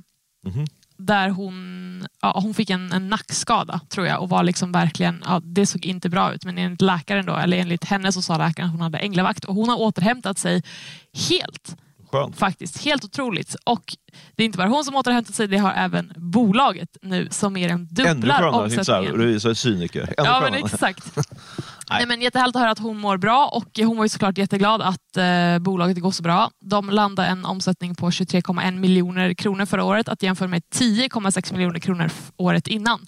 Mhm. 0.44 0.66
Där 1.06 1.30
hon, 1.30 2.08
ja, 2.22 2.40
hon 2.44 2.54
fick 2.54 2.70
en, 2.70 2.92
en 2.92 3.10
nackskada 3.10 3.80
tror 3.90 4.08
jag 4.08 4.22
och 4.22 4.30
var 4.30 4.44
liksom 4.44 4.72
verkligen, 4.72 5.24
ja, 5.26 5.42
det 5.44 5.66
såg 5.66 5.86
inte 5.86 6.10
bra 6.10 6.34
ut 6.34 6.46
men 6.46 6.58
enligt 6.58 6.82
läkaren 6.82 7.26
då, 7.26 7.36
eller 7.36 7.58
enligt 7.58 7.84
henne 7.86 8.12
så 8.12 8.22
sa 8.22 8.38
läkaren 8.38 8.68
att 8.70 8.74
hon 8.74 8.82
hade 8.82 8.98
änglavakt 8.98 9.46
och 9.46 9.56
hon 9.56 9.70
har 9.70 9.80
återhämtat 9.80 10.38
sig 10.38 10.64
helt 11.30 11.76
Skönt. 12.12 12.38
faktiskt. 12.40 12.86
Helt 12.86 13.04
otroligt. 13.06 13.56
Och 13.66 13.96
det 14.36 14.44
är 14.44 14.46
inte 14.46 14.58
bara 14.58 14.68
hon 14.68 14.84
som 14.84 14.96
återhämtat 14.96 15.36
sig, 15.36 15.48
det 15.48 15.58
har 15.58 15.74
även 15.74 16.14
bolaget 16.16 16.98
nu 17.02 17.28
som 17.32 17.54
mer 17.54 17.70
än 17.70 17.76
Ännu 17.76 17.88
dubblar 18.14 18.40
skönare, 18.40 18.66
inte 18.72 18.86
så 18.86 18.92
här, 18.92 19.00
omsättningen. 19.00 19.28
revisor, 19.28 19.54
cyniker. 19.54 20.02
Ännu 20.02 20.14
Ja, 20.18 20.40
men 20.42 20.52
skönare. 20.54 20.60
exakt. 20.74 21.18
Nej, 21.98 22.08
men 22.08 22.22
jättehärligt 22.22 22.56
att 22.56 22.62
höra 22.62 22.72
att 22.72 22.80
hon 22.80 22.98
mår 22.98 23.18
bra 23.18 23.48
och 23.48 23.80
hon 23.86 23.98
var 23.98 24.06
ju 24.06 24.10
såklart 24.10 24.38
jätteglad 24.38 24.82
att 24.82 25.18
eh, 25.18 25.60
bolaget 25.60 26.00
går 26.00 26.12
så 26.12 26.24
bra. 26.24 26.52
De 26.66 26.90
landade 26.90 27.28
en 27.28 27.46
omsättning 27.46 27.96
på 27.96 28.10
23,1 28.10 28.80
miljoner 28.80 29.34
kronor 29.34 29.66
förra 29.66 29.84
året 29.84 30.10
att 30.10 30.24
jämföra 30.24 30.48
med 30.48 30.62
10,6 30.76 31.54
miljoner 31.54 31.80
kronor 31.80 32.12
året 32.38 32.68
innan. 32.68 33.08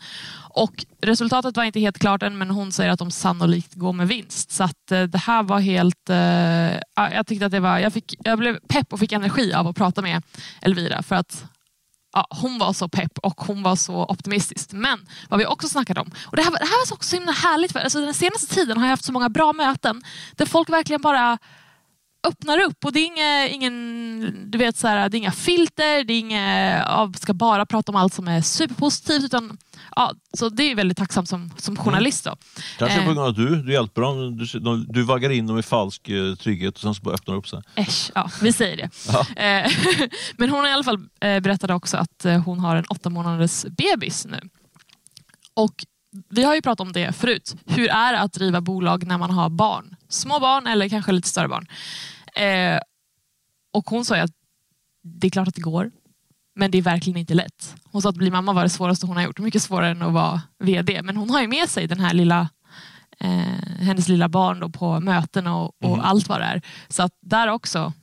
Och 0.49 0.85
resultatet 1.01 1.57
var 1.57 1.63
inte 1.63 1.79
helt 1.79 1.99
klart 1.99 2.23
än 2.23 2.37
men 2.37 2.49
hon 2.49 2.71
säger 2.71 2.91
att 2.91 2.99
de 2.99 3.11
sannolikt 3.11 3.73
går 3.73 3.93
med 3.93 4.07
vinst. 4.07 4.51
Så 4.51 4.63
att, 4.63 4.91
eh, 4.91 5.03
det 5.03 5.17
här 5.17 5.43
var 5.43 5.59
helt... 5.59 6.09
Eh, 6.09 7.07
jag 7.15 7.27
tyckte 7.27 7.45
att 7.45 7.51
det 7.51 7.59
var... 7.59 7.79
Jag, 7.79 7.93
fick, 7.93 8.15
jag 8.23 8.39
blev 8.39 8.59
pepp 8.67 8.93
och 8.93 8.99
fick 8.99 9.11
energi 9.11 9.53
av 9.53 9.67
att 9.67 9.75
prata 9.75 10.01
med 10.01 10.23
Elvira 10.61 11.03
för 11.03 11.15
att 11.15 11.45
ja, 12.13 12.27
hon 12.29 12.57
var 12.59 12.73
så 12.73 12.87
pepp 12.87 13.17
och 13.19 13.41
hon 13.41 13.63
var 13.63 13.75
så 13.75 14.05
optimistisk. 14.05 14.71
Men 14.71 15.05
vad 15.29 15.39
vi 15.39 15.45
också 15.45 15.69
snackade 15.69 16.01
om, 16.01 16.11
och 16.25 16.35
det 16.37 16.43
här, 16.43 16.51
var- 16.51 16.59
det 16.59 16.65
här 16.65 16.87
var 16.89 16.95
också 16.95 17.09
så 17.09 17.15
himla 17.15 17.31
härligt, 17.31 17.71
för 17.71 17.79
alltså, 17.79 17.99
den 18.01 18.13
senaste 18.13 18.53
tiden 18.55 18.77
har 18.77 18.85
jag 18.85 18.89
haft 18.91 19.05
så 19.05 19.11
många 19.11 19.29
bra 19.29 19.53
möten 19.53 20.03
där 20.35 20.45
folk 20.45 20.69
verkligen 20.69 21.01
bara 21.01 21.37
öppnar 22.27 22.61
upp 22.61 22.85
och 22.85 22.93
det 22.93 22.99
är 22.99 23.05
inga, 23.05 23.47
ingen, 23.47 24.51
du 24.51 24.57
vet, 24.57 24.77
så 24.77 24.87
här, 24.87 25.09
det 25.09 25.17
är 25.17 25.19
inga 25.19 25.31
filter, 25.31 26.03
det 26.03 26.13
är 26.13 26.19
inga, 26.19 26.77
ja, 26.77 27.11
ska 27.19 27.33
bara 27.33 27.65
prata 27.65 27.91
om 27.91 27.95
allt 27.95 28.13
som 28.13 28.27
är 28.27 28.41
superpositivt. 28.41 29.23
Utan, 29.23 29.57
ja, 29.95 30.13
så 30.37 30.49
det 30.49 30.63
är 30.63 30.75
väldigt 30.75 30.97
tacksamt 30.97 31.29
som, 31.29 31.51
som 31.57 31.75
journalist. 31.77 32.25
Då. 32.25 32.35
Kanske 32.77 32.99
Eh. 32.99 33.05
på 33.05 33.05
grund 33.05 33.19
av 33.19 33.25
att 33.25 33.35
du, 33.35 33.63
du 33.63 33.73
hjälper 33.73 34.01
dem. 34.01 34.37
Du, 34.37 34.59
de, 34.59 34.85
du 34.89 35.03
vaggar 35.03 35.29
in 35.29 35.47
dem 35.47 35.59
i 35.59 35.63
falsk 35.63 36.09
eh, 36.09 36.35
trygghet 36.35 36.75
och 36.75 36.81
sen 36.81 36.95
så 36.95 37.01
bara 37.01 37.15
öppnar 37.15 37.35
upp 37.35 37.47
sig. 37.47 37.61
Äsch, 37.75 38.11
ja, 38.15 38.29
vi 38.41 38.53
säger 38.53 38.77
det. 38.77 38.89
Ja. 39.07 39.43
Eh, 39.43 39.71
Men 40.37 40.49
hon 40.49 40.59
har 40.59 40.69
i 40.69 40.73
alla 40.73 40.83
fall 40.83 40.99
berättade 41.19 41.73
också 41.73 41.97
att 41.97 42.25
hon 42.45 42.59
har 42.59 42.75
en 42.75 42.85
åtta 42.89 43.09
månaders 43.09 43.65
bebis 43.65 44.25
nu. 44.25 44.39
Och 45.53 45.85
vi 46.29 46.43
har 46.43 46.55
ju 46.55 46.61
pratat 46.61 46.87
om 46.87 46.91
det 46.93 47.15
förut. 47.15 47.55
Hur 47.65 47.89
är 47.89 48.13
det 48.13 48.19
att 48.19 48.33
driva 48.33 48.61
bolag 48.61 49.07
när 49.07 49.17
man 49.17 49.31
har 49.31 49.49
barn? 49.49 49.95
Små 50.09 50.39
barn 50.39 50.67
eller 50.67 50.89
kanske 50.89 51.11
lite 51.11 51.27
större 51.27 51.47
barn. 51.47 51.67
Eh, 52.35 52.79
och 53.73 53.89
hon 53.89 54.05
sa 54.05 54.15
ju 54.15 54.21
att 54.21 54.31
det 55.03 55.27
är 55.27 55.31
klart 55.31 55.47
att 55.47 55.55
det 55.55 55.61
går, 55.61 55.91
men 56.55 56.71
det 56.71 56.77
är 56.77 56.81
verkligen 56.81 57.19
inte 57.19 57.33
lätt. 57.33 57.75
Hon 57.83 58.01
sa 58.01 58.09
att 58.09 58.15
bli 58.15 58.31
mamma 58.31 58.53
var 58.53 58.63
det 58.63 58.69
svåraste 58.69 59.05
hon 59.05 59.17
har 59.17 59.23
gjort. 59.23 59.39
Mycket 59.39 59.61
svårare 59.61 59.91
än 59.91 60.01
att 60.01 60.13
vara 60.13 60.41
VD. 60.59 61.01
Men 61.01 61.17
hon 61.17 61.29
har 61.29 61.41
ju 61.41 61.47
med 61.47 61.69
sig 61.69 61.87
den 61.87 61.99
här 61.99 62.13
lilla 62.13 62.49
eh, 63.19 63.79
hennes 63.79 64.07
lilla 64.07 64.29
barn 64.29 64.59
då 64.59 64.69
på 64.69 64.99
möten 64.99 65.47
och, 65.47 65.83
och 65.83 66.07
allt 66.07 66.29
vad 66.29 66.41
det 66.41 66.45
är. 66.45 66.61
Så 66.87 67.03
att 67.03 67.11
där 67.21 67.47
också 67.47 67.93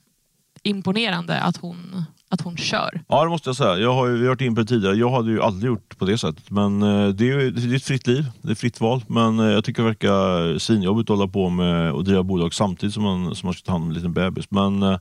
imponerande 0.62 1.40
att 1.40 1.56
hon, 1.56 2.04
att 2.30 2.40
hon 2.40 2.56
kör. 2.56 3.00
Ja, 3.08 3.24
det 3.24 3.30
måste 3.30 3.48
jag 3.48 3.56
säga. 3.56 3.78
Jag 3.78 3.94
har 3.94 4.06
ju 4.06 4.12
vi 4.12 4.20
har 4.20 4.28
varit 4.28 4.40
in 4.40 4.54
på 4.54 4.60
det 4.60 4.66
tidigare. 4.66 4.96
Jag 4.96 5.10
hade 5.10 5.30
ju 5.30 5.42
aldrig 5.42 5.68
gjort 5.68 5.98
på 5.98 6.04
det 6.04 6.18
sättet. 6.18 6.50
Men 6.50 6.82
eh, 6.82 7.08
det 7.08 7.24
är 7.24 7.40
ju 7.40 7.50
det 7.50 7.74
är 7.74 7.76
ett 7.76 7.84
fritt 7.84 8.06
liv. 8.06 8.26
Det 8.42 8.48
är 8.48 8.52
ett 8.52 8.58
fritt 8.58 8.80
val. 8.80 9.04
Men 9.06 9.38
eh, 9.40 9.46
jag 9.46 9.64
tycker 9.64 9.82
det 9.82 9.88
verkar 9.88 10.58
svinjobbigt 10.58 11.10
att 11.10 11.16
hålla 11.16 11.32
på 11.32 11.48
med 11.48 11.90
att 11.90 12.04
driva 12.04 12.22
bolag 12.22 12.54
samtidigt 12.54 12.94
som 12.94 13.02
man, 13.02 13.34
som 13.34 13.46
man 13.46 13.54
ska 13.54 13.66
ta 13.66 13.72
hand 13.72 13.84
om 13.84 13.90
en 13.90 13.94
liten 13.94 14.12
bebis. 14.12 14.50
Men, 14.50 14.82
eh, 14.82 14.98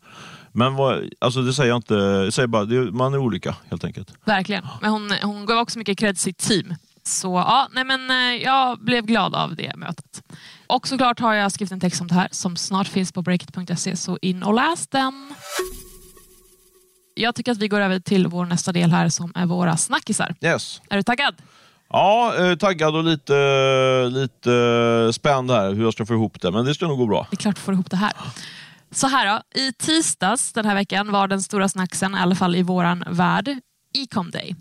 men 0.51 0.75
vad, 0.75 1.09
alltså 1.19 1.41
det 1.41 1.53
säger 1.53 1.69
jag 1.69 1.77
inte. 1.77 1.93
Jag 1.93 2.33
säger 2.33 2.47
bara, 2.47 2.65
det, 2.65 2.91
man 2.91 3.13
är 3.13 3.17
olika 3.17 3.55
helt 3.69 3.83
enkelt. 3.83 4.13
Verkligen. 4.25 4.67
Men 4.81 4.91
hon, 4.91 5.11
hon 5.23 5.45
gav 5.45 5.57
också 5.57 5.79
mycket 5.79 5.97
cred 5.97 6.15
till 6.15 6.23
sitt 6.23 6.37
team. 6.37 6.75
Så 7.03 7.27
ja, 7.27 7.67
nej 7.73 7.83
men, 7.83 8.39
jag 8.39 8.79
blev 8.79 9.05
glad 9.05 9.35
av 9.35 9.55
det 9.55 9.75
mötet. 9.75 10.23
Och 10.67 10.87
såklart 10.87 11.19
har 11.19 11.33
jag 11.33 11.51
skrivit 11.51 11.71
en 11.71 11.79
text 11.79 12.01
om 12.01 12.07
det 12.07 12.13
här 12.13 12.27
som 12.31 12.55
snart 12.55 12.87
finns 12.87 13.11
på 13.11 13.21
breakit.se, 13.21 13.95
så 13.95 14.17
in 14.21 14.43
och 14.43 14.53
läs 14.53 14.87
den. 14.87 15.33
Jag 17.19 17.35
tycker 17.35 17.51
att 17.51 17.57
vi 17.57 17.67
går 17.67 17.79
över 17.79 17.99
till 17.99 18.27
vår 18.27 18.45
nästa 18.45 18.71
del 18.71 18.91
här 18.91 19.09
som 19.09 19.31
är 19.35 19.45
våra 19.45 19.77
snackisar. 19.77 20.35
Yes. 20.41 20.81
Är 20.89 20.97
du 20.97 21.03
taggad? 21.03 21.35
Ja, 21.89 22.35
eh, 22.37 22.55
taggad 22.55 22.95
och 22.95 23.03
lite, 23.03 24.09
lite 24.09 25.11
spänd 25.13 25.51
här 25.51 25.73
hur 25.73 25.83
jag 25.83 25.93
ska 25.93 26.05
få 26.05 26.13
ihop 26.13 26.41
det. 26.41 26.51
Men 26.51 26.65
det 26.65 26.73
ska 26.73 26.87
nog 26.87 26.97
gå 26.97 27.05
bra. 27.05 27.27
Det 27.29 27.35
är 27.35 27.37
klart 27.37 27.55
du 27.55 27.61
får 27.61 27.73
ihop 27.73 27.89
det 27.89 27.97
här. 27.97 28.11
Så 28.91 29.07
här 29.07 29.27
då, 29.27 29.59
i 29.61 29.73
tisdags 29.73 30.53
den 30.53 30.65
här 30.65 30.75
veckan 30.75 31.11
var 31.11 31.27
den 31.27 31.41
stora 31.41 31.69
snacksen, 31.69 32.15
i 32.15 32.17
alla 32.17 32.35
fall 32.35 32.55
i 32.55 32.63
våran 32.63 33.03
värld, 33.07 33.57
Ecom 33.97 34.31
Day. 34.31 34.55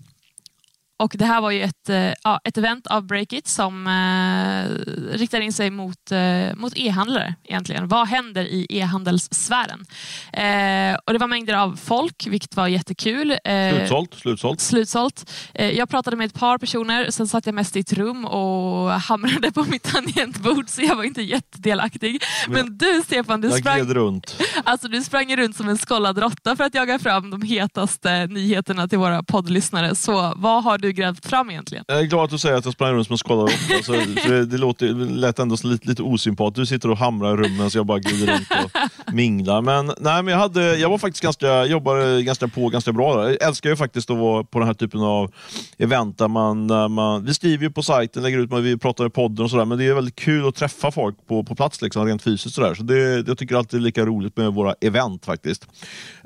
Och 1.01 1.15
det 1.19 1.25
här 1.25 1.41
var 1.41 1.51
ju 1.51 1.63
ett, 1.63 1.89
eh, 1.89 2.13
ja, 2.25 2.41
ett 2.45 2.59
event 2.59 2.87
av 2.87 3.07
Breakit 3.07 3.49
som 3.49 3.87
eh, 3.87 5.17
riktar 5.19 5.41
in 5.41 5.53
sig 5.53 5.71
mot, 5.71 6.13
eh, 6.13 6.55
mot 6.57 6.73
e-handlare 6.77 7.35
egentligen. 7.45 7.89
Vad 7.89 8.09
händer 8.09 8.43
i 8.45 8.67
e-handelssfären? 8.71 9.87
Eh, 10.33 10.99
och 11.07 11.13
det 11.13 11.19
var 11.19 11.27
mängder 11.27 11.55
av 11.55 11.77
folk, 11.85 12.27
vilket 12.27 12.57
var 12.57 12.69
jättekul. 12.69 13.31
Eh, 13.45 13.71
Slutsålt, 13.77 14.15
slutsålt. 14.15 14.61
slutsålt. 14.61 15.31
Eh, 15.55 15.71
Jag 15.71 15.89
pratade 15.89 16.17
med 16.17 16.27
ett 16.27 16.35
par 16.35 16.59
personer, 16.59 17.11
sen 17.11 17.29
satt 17.29 17.47
jag 17.47 17.55
mest 17.55 17.77
i 17.77 17.81
ett 17.81 17.93
rum 17.93 18.25
och 18.25 18.91
hamrade 18.93 19.53
på 19.53 19.65
mitt 19.65 19.83
tangentbord 19.83 20.69
så 20.69 20.83
jag 20.83 20.97
var 20.97 21.05
inte 21.05 21.23
jättedelaktig. 21.23 22.23
Men 22.49 22.79
du 22.79 23.03
Stefan, 23.05 23.41
du 23.41 23.49
Jag 23.49 23.59
sprang, 23.59 23.81
runt. 23.81 24.43
alltså, 24.65 24.89
du 24.89 25.03
sprang 25.03 25.37
runt 25.37 25.57
som 25.57 25.69
en 25.69 25.79
skållad 25.79 26.19
råtta 26.19 26.57
för 26.57 26.65
att 26.65 26.75
jaga 26.75 26.99
fram 26.99 27.31
de 27.31 27.43
hetaste 27.43 28.27
nyheterna 28.27 28.89
till 28.89 28.99
våra 28.99 29.23
poddlyssnare. 29.23 29.95
Så 29.95 30.33
vad 30.37 30.65
har 30.65 30.79
du 30.79 30.88
grävt 30.93 31.27
fram 31.27 31.51
egentligen? 31.51 31.85
Jag 31.89 32.01
är 32.01 32.05
glad 32.05 32.25
att 32.25 32.31
du 32.31 32.39
säger 32.39 32.57
att 32.57 32.65
jag 32.65 32.75
sprang 32.75 32.93
runt 32.93 33.07
som 33.07 33.15
en 33.15 33.19
skadad. 33.19 33.51
Alltså, 33.77 33.93
det, 34.29 34.45
det 34.45 34.59
låter, 34.59 34.89
lät 34.95 35.39
ändå 35.39 35.57
så 35.57 35.67
lite, 35.67 35.89
lite 35.89 36.03
osympatiskt. 36.03 36.57
Du 36.57 36.67
sitter 36.67 36.91
och 36.91 36.99
hamrar 36.99 37.35
i 37.35 37.37
rummen 37.37 37.71
så 37.71 37.79
jag 37.79 37.87
bara 37.87 37.99
glider 37.99 38.33
runt 38.33 38.49
och 38.65 38.71
minglar. 39.15 39.63
Men, 39.63 39.87
nej, 39.87 40.23
men 40.23 40.27
jag, 40.27 40.39
hade, 40.39 40.77
jag 40.77 40.91
var 40.91 40.99
faktiskt 40.99 41.23
ganska, 41.23 41.65
jobbade 41.65 42.23
ganska 42.23 42.49
på 42.49 42.69
ganska 42.69 42.93
bra. 42.93 43.17
Där. 43.17 43.29
Jag 43.29 43.43
älskar 43.43 43.71
ju 43.71 43.77
faktiskt 43.77 44.11
att 44.11 44.19
vara 44.19 44.45
på 44.45 44.59
den 44.59 44.69
här 44.69 44.75
typen 44.75 45.01
av 45.01 45.33
event 45.79 46.19
där 46.19 46.29
man, 46.29 46.69
där 46.69 46.89
man 46.89 47.25
vi 47.25 47.35
skriver 47.35 47.65
ju 47.65 47.71
på 47.71 47.83
sajten, 47.83 48.23
lägger 48.23 48.39
ut, 48.39 48.53
vi 48.53 48.79
pratar 48.79 49.07
i 49.07 49.11
podden 49.11 49.45
och 49.45 49.51
sådär. 49.51 49.65
Men 49.65 49.79
det 49.79 49.85
är 49.85 49.95
väldigt 49.95 50.17
kul 50.17 50.49
att 50.49 50.55
träffa 50.55 50.91
folk 50.91 51.17
på, 51.27 51.45
på 51.45 51.55
plats 51.55 51.83
liksom, 51.83 52.07
rent 52.07 52.23
fysiskt. 52.23 52.55
Sådär. 52.55 52.75
Så 52.75 52.83
det, 52.83 53.29
jag 53.29 53.39
tycker 53.39 53.57
alltid 53.57 53.81
det 53.81 53.83
är 53.83 53.85
lika 53.85 54.07
roligt 54.07 54.37
med 54.37 54.55
våra 54.55 54.75
event 54.81 55.25
faktiskt. 55.25 55.67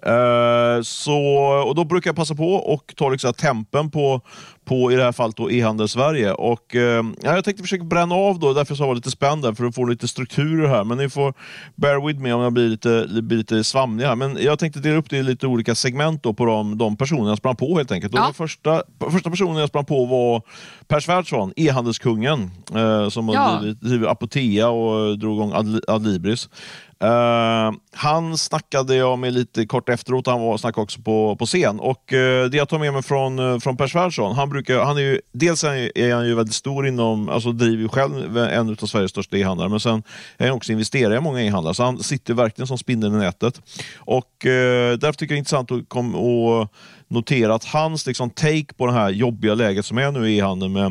Eh, 0.06 0.82
så, 0.82 1.18
och 1.66 1.75
Då 1.75 1.85
brukar 1.85 2.09
jag 2.09 2.16
passa 2.16 2.35
på 2.35 2.54
och 2.54 2.94
ta 2.97 3.09
liksom 3.09 3.35
tempen 3.35 3.90
på, 3.90 4.21
på 4.64 4.92
i 4.92 4.97
det 4.97 5.04
här 5.04 5.12
fallet 5.12 5.37
e-handel 5.50 5.88
Sverige. 5.88 6.32
Och, 6.32 6.76
eh, 6.76 7.04
jag 7.23 7.44
tänkte 7.44 7.62
försöka 7.62 7.85
bränna 7.85 8.14
av 8.14 8.38
då, 8.38 8.52
därför 8.52 8.75
så 8.75 8.82
var 8.82 8.88
jag 8.88 8.94
lite 8.94 9.11
spänd 9.11 9.42
där, 9.42 9.52
för 9.52 9.64
att 9.64 9.75
få 9.75 9.85
lite 9.85 10.09
struktur 10.09 10.66
här. 10.66 10.85
Men 10.85 10.99
ni 10.99 11.09
får 11.09 11.35
bear 11.76 12.06
with 12.06 12.21
me 12.21 12.32
om 12.32 12.40
jag 12.42 12.52
blir 12.52 12.68
lite, 12.68 13.06
blir 13.23 13.38
lite 13.38 13.64
svamlig 13.64 14.04
här. 14.04 14.16
Men 14.16 14.38
jag 14.40 14.59
tänkte 14.59 14.80
dela 14.80 14.99
upp 14.99 15.11
det 15.11 15.16
i 15.16 15.23
lite 15.23 15.47
olika 15.47 15.75
segment 15.75 16.23
då 16.23 16.32
på 16.32 16.44
de, 16.44 16.78
de 16.78 16.97
personer 16.97 17.28
jag 17.28 17.38
sprang 17.38 17.56
på 17.56 17.76
helt 17.76 17.92
enkelt. 17.92 18.14
Ja. 18.14 18.25
Den 18.25 18.35
första, 18.35 18.82
första 19.11 19.30
personen 19.30 19.56
jag 19.56 19.68
sprang 19.68 19.85
på 19.85 20.04
var 20.04 20.42
Per 20.88 21.00
Svärdson, 21.00 21.52
e-handelskungen, 21.56 22.50
eh, 22.75 23.09
som 23.09 23.28
ja. 23.28 23.40
har 23.40 23.61
drivit 23.61 24.09
Apotea 24.09 24.68
och 24.68 25.18
drog 25.18 25.37
igång 25.37 25.52
Adlibris. 25.88 26.49
Uh, 27.02 27.73
han 27.94 28.38
snackade 28.38 28.97
jag 28.97 29.18
med 29.18 29.32
lite 29.32 29.66
kort 29.66 29.88
efteråt, 29.88 30.26
han 30.26 30.40
var 30.40 30.56
snackade 30.56 30.82
också 30.82 31.00
på, 31.00 31.37
på 31.37 31.47
scen. 31.47 31.80
Och 31.80 32.12
uh, 32.12 32.44
Det 32.44 32.56
jag 32.56 32.68
tar 32.68 32.78
med 32.78 32.92
mig 32.92 33.02
från, 33.02 33.38
eh, 33.38 33.59
från 33.59 33.76
Per 33.76 33.87
Svärdson, 33.87 34.37
han 34.37 34.50
brukar, 34.50 34.85
han 34.85 34.97
är 34.97 35.00
ju, 35.00 35.21
dels 35.32 35.64
är 35.64 36.14
han 36.14 36.26
ju 36.26 36.35
väldigt 36.35 36.54
stor 36.54 36.87
inom, 36.87 37.28
alltså 37.28 37.52
driver 37.52 37.82
ju 37.82 37.88
själv 37.88 38.38
en 38.38 38.71
av 38.71 38.87
Sveriges 38.87 39.11
största 39.11 39.37
e-handlare, 39.37 39.68
men 39.68 39.80
sen 39.80 40.02
är 40.38 40.47
han 40.47 40.56
också 40.56 40.73
investerare 40.73 41.16
i 41.16 41.21
många 41.21 41.42
e-handlare, 41.42 41.75
så 41.75 41.82
han 41.82 41.99
sitter 41.99 42.35
verkligen 42.35 42.66
som 42.66 42.78
spindeln 42.78 43.14
i 43.14 43.18
nätet. 43.18 43.61
Och 43.97 44.28
Därför 44.42 45.12
tycker 45.12 45.25
jag 45.25 45.28
det 45.28 45.35
är 45.35 45.38
intressant 45.38 45.71
att 45.71 45.88
kom, 45.88 46.14
och 46.14 46.73
notera 47.12 47.54
att 47.54 47.64
hans 47.64 48.07
liksom, 48.07 48.31
take 48.31 48.75
på 48.76 48.87
det 48.87 48.92
här 48.92 49.11
jobbiga 49.11 49.54
läget 49.54 49.87
som 49.87 49.99
är 49.99 50.12
nu 50.12 50.31
i 50.31 50.40
handeln 50.40 50.73
med, 50.73 50.87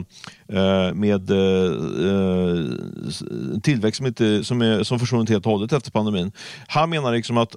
eh, 0.47 0.93
med 0.93 1.31
eh, 1.31 1.71
eh 2.07 3.61
tillväxt 3.61 3.97
som, 3.97 4.05
inte, 4.05 4.43
som, 4.43 4.61
är, 4.61 4.83
som 4.83 4.99
försvunnit 4.99 5.29
helt 5.29 5.45
och 5.45 5.51
hållet 5.51 5.73
efter 5.73 5.91
pandemin. 5.91 6.31
Han 6.67 6.89
menar 6.89 7.11
liksom 7.11 7.37
att 7.37 7.55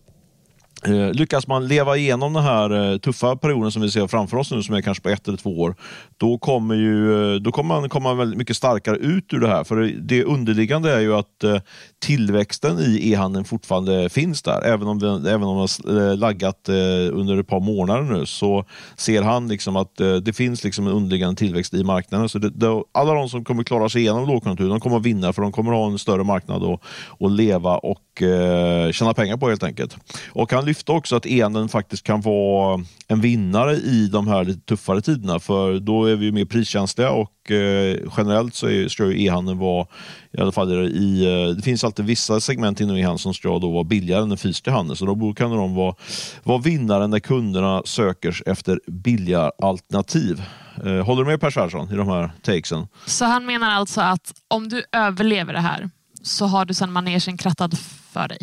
Eh, 0.86 1.12
lyckas 1.12 1.46
man 1.46 1.68
leva 1.68 1.96
igenom 1.96 2.32
den 2.32 2.42
här 2.42 2.92
eh, 2.92 2.98
tuffa 2.98 3.36
perioden 3.36 3.72
som 3.72 3.82
vi 3.82 3.90
ser 3.90 4.06
framför 4.06 4.36
oss 4.36 4.50
nu, 4.50 4.62
som 4.62 4.74
är 4.74 4.80
kanske 4.80 5.02
på 5.02 5.08
ett 5.08 5.28
eller 5.28 5.38
två 5.38 5.60
år, 5.60 5.74
då 6.16 6.38
kommer, 6.38 6.74
ju, 6.74 7.34
eh, 7.34 7.40
då 7.40 7.52
kommer 7.52 7.80
man 7.80 7.88
komma 7.88 8.14
väldigt 8.14 8.38
mycket 8.38 8.56
starkare 8.56 8.96
ut 8.96 9.32
ur 9.32 9.40
det 9.40 9.48
här. 9.48 9.64
För 9.64 9.76
det 10.00 10.24
underliggande 10.24 10.92
är 10.92 11.00
ju 11.00 11.14
att 11.14 11.44
eh, 11.44 11.56
tillväxten 12.02 12.78
i 12.78 13.12
e-handeln 13.12 13.44
fortfarande 13.44 14.08
finns 14.08 14.42
där. 14.42 14.64
Även 14.64 14.88
om 14.88 14.98
den, 14.98 15.26
även 15.26 15.42
om 15.42 15.68
den 15.84 15.96
har 15.96 16.10
eh, 16.10 16.16
laggat 16.16 16.68
under 17.12 17.38
ett 17.38 17.46
par 17.48 17.60
månader 17.60 18.02
nu, 18.02 18.26
så 18.26 18.64
ser 18.96 19.22
han 19.22 19.48
liksom 19.48 19.76
att 19.76 19.96
det 19.96 20.36
finns 20.36 20.64
liksom 20.64 20.86
en 20.86 20.92
underliggande 20.92 21.36
tillväxt 21.36 21.74
i 21.74 21.84
marknaden. 21.84 22.28
Så 22.28 22.38
det, 22.38 22.50
det, 22.50 22.82
alla 22.92 23.14
de 23.14 23.28
som 23.28 23.44
kommer 23.44 23.62
klara 23.62 23.88
sig 23.88 24.00
igenom 24.00 24.28
lågkonjunkturen, 24.28 24.70
de 24.70 24.80
kommer 24.80 24.96
att 24.96 25.06
vinna, 25.06 25.32
för 25.32 25.42
de 25.42 25.52
kommer 25.52 25.72
att 25.72 25.78
ha 25.78 25.86
en 25.86 25.98
större 25.98 26.24
marknad 26.24 26.62
att, 26.62 26.80
att 27.20 27.30
leva 27.30 27.78
och 27.78 27.98
eh, 28.22 28.92
tjäna 28.92 29.14
pengar 29.14 29.36
på 29.36 29.48
helt 29.48 29.62
enkelt. 29.62 29.96
Och 30.28 30.52
han 30.52 30.64
lyfte 30.64 30.92
också 30.92 31.16
att 31.16 31.26
e 31.26 31.68
faktiskt 31.70 32.02
kan 32.02 32.20
vara 32.20 32.84
en 33.08 33.20
vinnare 33.20 33.72
i 33.74 34.08
de 34.12 34.28
här 34.28 34.44
lite 34.44 34.60
tuffare 34.60 35.00
tiderna, 35.00 35.38
för 35.38 35.78
då 35.80 36.04
är 36.04 36.16
vi 36.16 36.32
mer 36.32 36.44
priskänsliga 36.44 37.10
och 37.10 37.50
eh, 37.50 37.98
generellt 38.16 38.54
så 38.54 38.68
är, 38.68 38.88
ska 38.88 39.12
e-handeln 39.12 39.58
vara, 39.58 39.86
i 40.32 40.40
alla 40.40 40.52
fall 40.52 40.72
i, 40.72 41.24
eh, 41.24 41.56
det 41.56 41.62
finns 41.62 41.84
alltid 41.84 42.04
vissa 42.04 42.40
segment 42.40 42.80
inom 42.80 42.96
e-handeln 42.96 43.18
som 43.18 43.34
ska 43.34 43.58
då 43.58 43.70
vara 43.70 43.84
billigare 43.84 44.22
än 44.22 44.28
den 44.28 44.38
fysiska 44.38 44.70
handeln, 44.70 44.96
så 44.96 45.06
då 45.06 45.32
kan 45.32 45.50
de 45.50 45.74
vara, 45.74 45.94
vara 46.42 46.58
vinnare 46.58 47.06
när 47.06 47.20
kunderna 47.20 47.82
söker 47.84 48.42
efter 48.46 48.80
billiga 48.86 49.52
alternativ. 49.58 50.42
Eh, 50.84 51.06
håller 51.06 51.22
du 51.22 51.30
med 51.30 51.40
Per 51.40 51.50
Svensson 51.50 51.92
i 51.92 51.96
de 51.96 52.08
här 52.08 52.30
takesen? 52.42 52.86
Så 53.06 53.24
han 53.24 53.46
menar 53.46 53.70
alltså 53.70 54.00
att 54.00 54.32
om 54.48 54.68
du 54.68 54.84
överlever 54.92 55.52
det 55.52 55.60
här 55.60 55.90
så 56.26 56.46
har 56.46 56.64
du 56.64 56.74
sen 56.74 56.92
manegen 56.92 57.36
krattad 57.36 57.78
för 58.12 58.28
dig? 58.28 58.38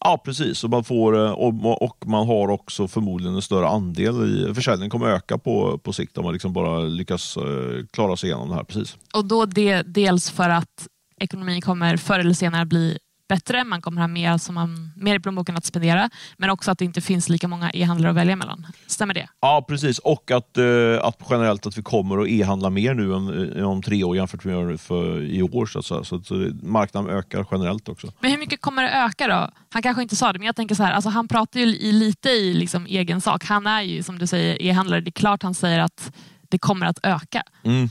Ja 0.00 0.22
precis, 0.24 0.64
och 0.64 0.70
man, 0.70 0.84
får, 0.84 1.26
eh, 1.26 1.30
och 1.30 2.06
man 2.06 2.26
har 2.26 2.48
också 2.48 2.88
förmodligen 2.88 3.34
en 3.34 3.42
större 3.42 3.68
andel 3.68 4.48
i 4.50 4.54
försäljningen 4.54 4.90
kommer 4.90 5.06
öka 5.06 5.38
på, 5.38 5.78
på 5.78 5.92
sikt 5.92 6.18
om 6.18 6.24
man 6.24 6.32
liksom 6.32 6.52
bara 6.52 6.80
lyckas 6.80 7.36
eh, 7.36 7.86
klara 7.90 8.16
sig 8.16 8.28
igenom 8.28 8.48
det 8.48 8.54
här. 8.54 8.64
Precis. 8.64 8.96
Och 9.14 9.24
då 9.24 9.46
det, 9.46 9.82
dels 9.82 10.30
för 10.30 10.48
att 10.48 10.86
ekonomin 11.20 11.60
kommer 11.60 11.96
förr 11.96 12.18
eller 12.18 12.34
senare 12.34 12.64
bli 12.64 12.98
bättre, 13.28 13.64
man 13.64 13.82
kommer 13.82 14.00
ha 14.00 14.08
mer, 14.08 14.38
som 14.38 14.54
man, 14.54 14.92
mer 14.96 15.14
i 15.14 15.20
plånboken 15.20 15.56
att 15.56 15.64
spendera, 15.64 16.10
men 16.36 16.50
också 16.50 16.70
att 16.70 16.78
det 16.78 16.84
inte 16.84 17.00
finns 17.00 17.28
lika 17.28 17.48
många 17.48 17.70
e-handlare 17.70 18.10
att 18.10 18.16
välja 18.16 18.36
mellan. 18.36 18.66
Stämmer 18.86 19.14
det? 19.14 19.28
Ja, 19.40 19.64
precis. 19.68 19.98
Och 19.98 20.30
att, 20.30 20.58
eh, 20.58 20.64
att 21.02 21.20
generellt 21.30 21.66
att 21.66 21.78
vi 21.78 21.82
kommer 21.82 22.18
att 22.18 22.28
e-handla 22.28 22.70
mer 22.70 22.94
nu 22.94 23.14
än, 23.14 23.64
om 23.64 23.82
tre 23.82 24.04
år 24.04 24.16
jämfört 24.16 24.44
med 24.44 24.80
för 24.80 25.22
i 25.22 25.42
år. 25.42 25.66
Så, 25.66 25.82
så, 25.82 26.04
så, 26.04 26.22
så 26.22 26.34
marknaden 26.62 27.10
ökar 27.10 27.46
generellt 27.50 27.88
också. 27.88 28.12
Men 28.20 28.30
hur 28.30 28.38
mycket 28.38 28.60
kommer 28.60 28.82
det 28.82 28.90
öka 28.90 29.28
då? 29.28 29.50
Han 29.70 29.82
kanske 29.82 30.02
inte 30.02 30.16
sa 30.16 30.32
det, 30.32 30.38
men 30.38 30.46
jag 30.46 30.56
tänker 30.56 30.74
så 30.74 30.82
här, 30.82 30.92
alltså 30.92 31.10
han 31.10 31.28
pratar 31.28 31.60
ju 31.60 31.66
i, 31.66 31.92
lite 31.92 32.28
i 32.28 32.54
liksom 32.54 32.86
egen 32.86 33.20
sak. 33.20 33.44
Han 33.44 33.66
är 33.66 33.82
ju 33.82 34.02
som 34.02 34.18
du 34.18 34.26
säger 34.26 34.62
e-handlare. 34.62 35.00
Det 35.00 35.08
är 35.08 35.12
klart 35.12 35.42
han 35.42 35.54
säger 35.54 35.78
att 35.78 36.12
det 36.48 36.58
kommer 36.58 36.86
att 36.86 36.98
öka. 37.02 37.42
Mm. 37.64 37.88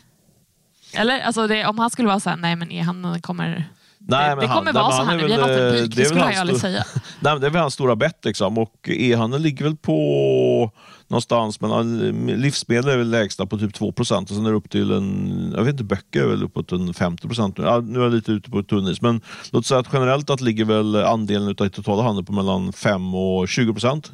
Eller 0.94 1.20
alltså 1.20 1.48
det, 1.48 1.66
om 1.66 1.80
han 1.80 1.90
skulle 1.90 2.08
vara 2.08 2.20
så 2.20 2.30
här, 2.30 2.38
nej 2.38 2.56
men 2.56 2.72
e-handeln 2.72 3.22
kommer 3.22 3.70
Nej, 4.08 4.36
det, 4.36 4.42
det 4.42 4.48
kommer 4.48 4.74
han, 4.74 4.74
vara 4.74 4.92
så 4.92 5.04
här 5.04 5.18
när 5.18 5.24
vi 5.24 5.32
har 5.34 5.40
nått 5.40 5.50
en 5.50 5.56
det, 5.58 5.88
det 5.88 6.06
skulle 6.06 6.22
jag 6.22 6.36
aldrig 6.36 6.60
säga. 6.60 6.84
Nej, 7.20 7.40
det 7.40 7.48
är 7.48 7.52
väl 7.52 7.62
hans 7.62 7.74
stora 7.74 7.96
bett. 7.96 8.26
Liksom. 8.26 8.58
Och 8.58 8.90
e-handeln 8.90 9.44
ligger 9.44 9.66
väl 9.66 9.76
på 9.76 10.72
någonstans 11.08 11.62
mellan, 11.62 12.00
livsmedel 12.28 12.90
är 12.90 12.98
väl 12.98 13.10
lägsta 13.10 13.46
på 13.46 13.58
typ 13.58 13.74
2 13.74 13.92
procent 13.92 14.30
och 14.30 14.36
sen 14.36 14.46
är 14.46 14.50
det 14.50 14.58
upp 14.58 14.70
till 14.70 14.92
en, 14.92 15.54
jag 15.56 15.64
vet 15.64 15.72
inte, 15.72 15.84
böcker 15.84 16.22
är 16.22 16.28
väl 16.28 16.44
uppåt 16.44 16.72
en 16.72 16.94
50 16.94 17.28
procent. 17.28 17.58
Ja, 17.58 17.80
nu 17.80 18.00
är 18.00 18.04
jag 18.04 18.14
lite 18.14 18.32
ute 18.32 18.50
på 18.50 18.64
tunnis, 18.64 19.02
men 19.02 19.22
låt 19.52 19.66
säga 19.66 19.80
att 19.80 19.90
generellt 19.94 20.30
att 20.30 20.42
ligger 20.42 20.66
väl 20.66 20.96
andelen 20.96 21.50
av 21.50 21.70
totala 21.70 22.04
handeln 22.04 22.26
på 22.26 22.34
mellan 22.34 22.74
5 22.74 23.16
och 23.16 23.48
20 23.50 23.74
procent 23.74 24.12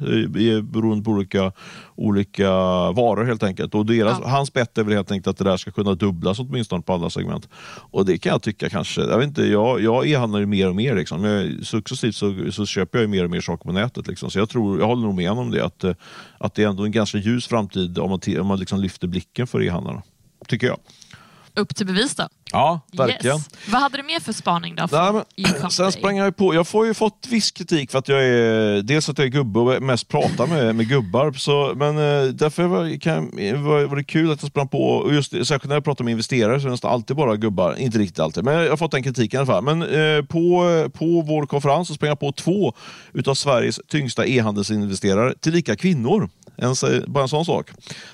beroende 0.62 1.04
på 1.04 1.10
olika, 1.10 1.52
olika 1.96 2.50
varor 2.90 3.24
helt 3.24 3.42
enkelt. 3.42 3.74
Och 3.74 3.86
deras, 3.86 4.18
ja. 4.22 4.28
Hans 4.28 4.52
bett 4.52 4.78
är 4.78 4.84
väl 4.84 4.94
helt 4.94 5.10
enkelt 5.10 5.26
att 5.26 5.36
det 5.36 5.44
där 5.44 5.56
ska 5.56 5.70
kunna 5.70 5.94
dubblas 5.94 6.38
åtminstone 6.38 6.82
på 6.82 6.92
alla 6.92 7.10
segment. 7.10 7.48
Och 7.90 8.06
det 8.06 8.18
kan 8.18 8.32
jag 8.32 8.42
tycka 8.42 8.68
kanske, 8.68 9.00
jag 9.00 9.18
vet 9.18 9.28
inte, 9.28 9.42
jag, 9.42 9.80
jag 9.80 10.08
e-handlar 10.08 10.40
ju 10.40 10.46
mer 10.46 10.68
och 10.68 10.76
mer. 10.76 10.96
Liksom. 10.96 11.24
Jag, 11.24 11.66
successivt 11.66 12.14
så, 12.14 12.34
så 12.52 12.66
köper 12.66 12.98
jag 12.98 13.10
mer 13.10 13.24
och 13.24 13.30
mer 13.30 13.40
saker 13.40 13.64
på 13.64 13.72
nätet. 13.72 14.06
Liksom. 14.06 14.30
Så 14.30 14.38
jag, 14.38 14.48
tror, 14.48 14.80
jag 14.80 14.86
håller 14.86 15.02
nog 15.02 15.14
med 15.14 15.30
om 15.30 15.50
det, 15.50 15.64
att, 15.64 15.84
att 16.38 16.54
det 16.54 16.62
är 16.62 16.68
ändå 16.82 16.86
en 16.86 16.92
ganska 16.92 17.18
ljus 17.18 17.46
framtid 17.46 17.98
om 17.98 18.10
man, 18.10 18.20
om 18.40 18.46
man 18.46 18.58
liksom 18.58 18.80
lyfter 18.80 19.08
blicken 19.08 19.46
för 19.46 19.62
e-handlarna. 19.62 20.02
Tycker 20.48 20.66
jag. 20.66 20.78
Upp 21.54 21.76
till 21.76 21.86
bevis 21.86 22.14
då. 22.14 22.28
Ja, 22.52 22.80
verkligen. 22.92 23.36
Yes. 23.36 23.48
Vad 23.68 23.82
hade 23.82 23.96
du 23.96 24.02
mer 24.02 24.20
för 24.20 24.32
spaning 24.32 24.74
då? 24.74 24.88
Nej, 24.92 25.12
men, 25.12 25.70
sen 25.70 25.92
sprang 25.92 26.16
jag 26.16 26.36
på, 26.36 26.54
jag 26.54 26.66
får 26.66 26.86
ju 26.86 26.94
fått 26.94 27.26
viss 27.30 27.50
kritik 27.50 27.90
för 27.90 27.98
att 27.98 28.08
jag 28.08 28.24
är, 28.24 28.82
dels 28.82 29.08
att 29.08 29.18
jag 29.18 29.24
är 29.24 29.30
gubbe 29.30 29.60
och 29.60 29.82
mest 29.82 30.08
pratar 30.08 30.46
med, 30.46 30.74
med 30.74 30.88
gubbar. 30.88 31.32
Så, 31.32 31.72
men 31.76 31.98
eh, 31.98 32.28
därför 32.28 32.64
var, 32.64 33.00
kan, 33.00 33.24
var, 33.64 33.84
var 33.84 33.96
det 33.96 34.04
kul 34.04 34.30
att 34.32 34.42
jag 34.42 34.50
sprang 34.50 34.68
på, 34.68 34.84
och 34.84 35.14
just, 35.14 35.30
särskilt 35.30 35.64
när 35.64 35.76
jag 35.76 35.84
pratar 35.84 36.04
med 36.04 36.12
investerare 36.12 36.60
så 36.60 36.64
är 36.64 36.68
det 36.68 36.70
nästan 36.70 36.92
alltid 36.92 37.16
bara 37.16 37.36
gubbar. 37.36 37.78
Inte 37.78 37.98
riktigt 37.98 38.18
alltid, 38.18 38.44
men 38.44 38.54
jag 38.54 38.70
har 38.70 38.76
fått 38.76 38.90
den 38.90 39.02
kritiken 39.02 39.38
i 39.38 39.40
alla 39.40 39.46
fall. 39.46 39.64
Men 39.64 39.82
eh, 39.82 40.24
på, 40.24 40.64
på 40.94 41.20
vår 41.20 41.46
konferens 41.46 41.88
så 41.88 41.94
sprang 41.94 42.08
jag 42.08 42.20
på 42.20 42.32
två 42.32 42.74
utav 43.12 43.34
Sveriges 43.34 43.80
tyngsta 43.88 44.26
e-handelsinvesterare, 44.26 45.34
tillika 45.40 45.76
kvinnor. 45.76 46.28
En, 46.56 46.74
bara 47.06 47.22
en 47.22 47.28
sån 47.28 47.44
sak. 47.44 47.70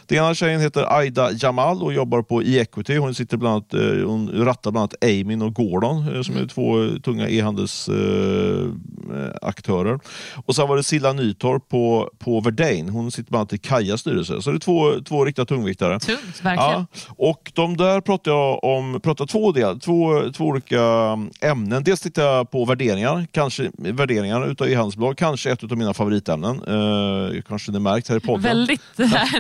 Den 0.07 0.19
ena 0.19 0.35
tjejen 0.35 0.61
heter 0.61 0.99
Aida 0.99 1.31
Jamal 1.33 1.83
och 1.83 1.93
jobbar 1.93 2.23
på 2.23 2.43
e-equity. 2.43 2.97
Hon, 2.97 3.15
sitter 3.15 3.37
bland 3.37 3.55
annat, 3.55 3.75
eh, 3.75 4.11
hon 4.31 4.45
rattar 4.45 4.71
bland 4.71 4.83
annat 4.83 5.05
Amin 5.05 5.43
och 5.43 5.55
Gordon 5.55 6.15
eh, 6.15 6.23
som 6.23 6.37
är 6.37 6.47
två 6.47 6.89
tunga 7.05 7.29
e-handelsaktörer. 7.29 9.93
Eh, 9.93 9.99
och 10.45 10.57
sen 10.57 10.69
var 10.69 10.77
det 10.77 10.83
Silla 10.83 11.13
Nytorp 11.13 11.69
på, 11.69 12.11
på 12.19 12.41
Verdane. 12.41 12.91
Hon 12.91 13.11
sitter 13.11 13.31
bland 13.31 13.41
annat 13.41 13.53
i 13.53 13.59
Kajas 13.59 14.01
styrelse. 14.01 14.43
Så 14.43 14.51
det 14.51 14.57
är 14.57 14.61
två, 14.61 15.01
två 15.01 15.25
riktiga 15.25 15.45
tungviktare. 15.45 16.01
Tungt, 16.01 16.41
verkligen. 16.43 16.71
Ja. 16.71 16.87
Och 17.17 17.53
de 17.55 17.77
där 17.77 18.01
pratar 18.01 18.31
jag 18.31 18.65
om 18.65 19.01
pratar 19.03 19.27
två, 19.27 19.53
del, 19.53 19.81
två, 19.81 20.31
två 20.37 20.45
olika 20.45 20.83
ämnen. 21.41 21.85
Dels 21.85 22.01
tittar 22.01 22.23
jag 22.23 22.51
på 22.51 22.65
värderingar, 22.65 23.27
kanske 23.33 23.71
värderingar 23.79 24.51
utav 24.51 24.69
e-handelsbolag. 24.69 25.17
Kanske 25.17 25.51
ett 25.51 25.65
av 25.65 25.79
mina 25.79 25.95
favoritämnen. 25.95 26.57
Eh, 26.57 27.43
kanske 27.49 27.73
ni 27.73 27.79
märkt 27.79 28.09
här 28.09 28.17
i 28.17 28.21
podden. 28.21 28.43
Väldigt 28.43 28.81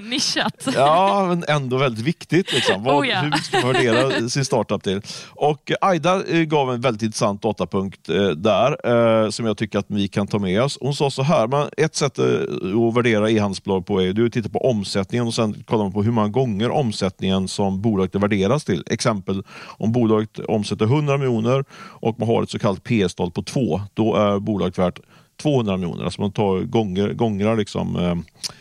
nischat. 0.02 0.68
Ja, 0.74 1.26
men 1.28 1.44
ändå 1.48 1.76
väldigt 1.76 2.04
viktigt. 2.04 2.52
Liksom. 2.52 2.78
Vad, 2.84 2.96
oh 2.96 3.08
ja. 3.08 3.20
Hur 3.20 3.32
ska 3.32 3.60
man 3.60 3.72
värdera 3.72 4.28
sin 4.28 4.44
startup 4.44 4.77
till? 4.78 5.00
Och 5.28 5.70
eh, 5.70 5.76
Aida 5.80 6.24
eh, 6.26 6.42
gav 6.42 6.72
en 6.72 6.80
väldigt 6.80 7.02
intressant 7.02 7.42
datapunkt 7.42 8.08
eh, 8.08 8.28
där 8.28 9.30
som 9.30 9.46
jag 9.46 9.56
tycker 9.56 9.78
att 9.78 9.86
vi 9.88 10.08
kan 10.08 10.26
ta 10.26 10.38
med 10.38 10.62
oss. 10.62 10.78
Hon 10.80 10.94
sa 10.94 11.10
så 11.10 11.22
här, 11.22 11.46
man, 11.46 11.68
ett 11.76 11.94
sätt 11.94 12.18
att 12.18 12.94
värdera 12.96 13.30
e-handelsbolag 13.30 13.86
på 13.86 14.02
är 14.02 14.26
att 14.26 14.32
titta 14.32 14.48
på 14.48 14.58
omsättningen 14.58 15.26
och 15.26 15.34
sen 15.34 15.64
kollar 15.66 15.84
man 15.84 15.92
på 15.92 16.02
hur 16.02 16.12
många 16.12 16.28
gånger 16.28 16.70
omsättningen 16.70 17.48
som 17.48 17.82
bolaget 17.82 18.14
värderas 18.14 18.64
till. 18.64 18.84
Exempel 18.90 19.42
om 19.66 19.92
bolaget 19.92 20.38
omsätter 20.38 20.84
100 20.84 21.18
miljoner 21.18 21.64
och 21.74 22.18
man 22.18 22.28
har 22.28 22.42
ett 22.42 22.50
så 22.50 22.58
kallat 22.58 22.84
P-tal 22.84 23.30
på 23.30 23.42
2, 23.42 23.80
då 23.94 24.14
är 24.14 24.38
bolaget 24.38 24.78
värt 24.78 25.00
200 25.42 25.76
miljoner. 25.76 26.04
Alltså 26.04 26.20
man 26.20 26.32
tar 26.32 26.60
gånger, 26.60 27.08
gånger 27.12 27.56
liksom, 27.56 27.96
eh, 27.96 28.14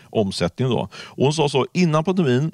omsättningen. 0.09 0.73
Då. 0.73 0.89
Och 0.91 1.23
hon 1.23 1.33
sa 1.33 1.49
så, 1.49 1.67
innan 1.73 2.03
pandemin 2.03 2.51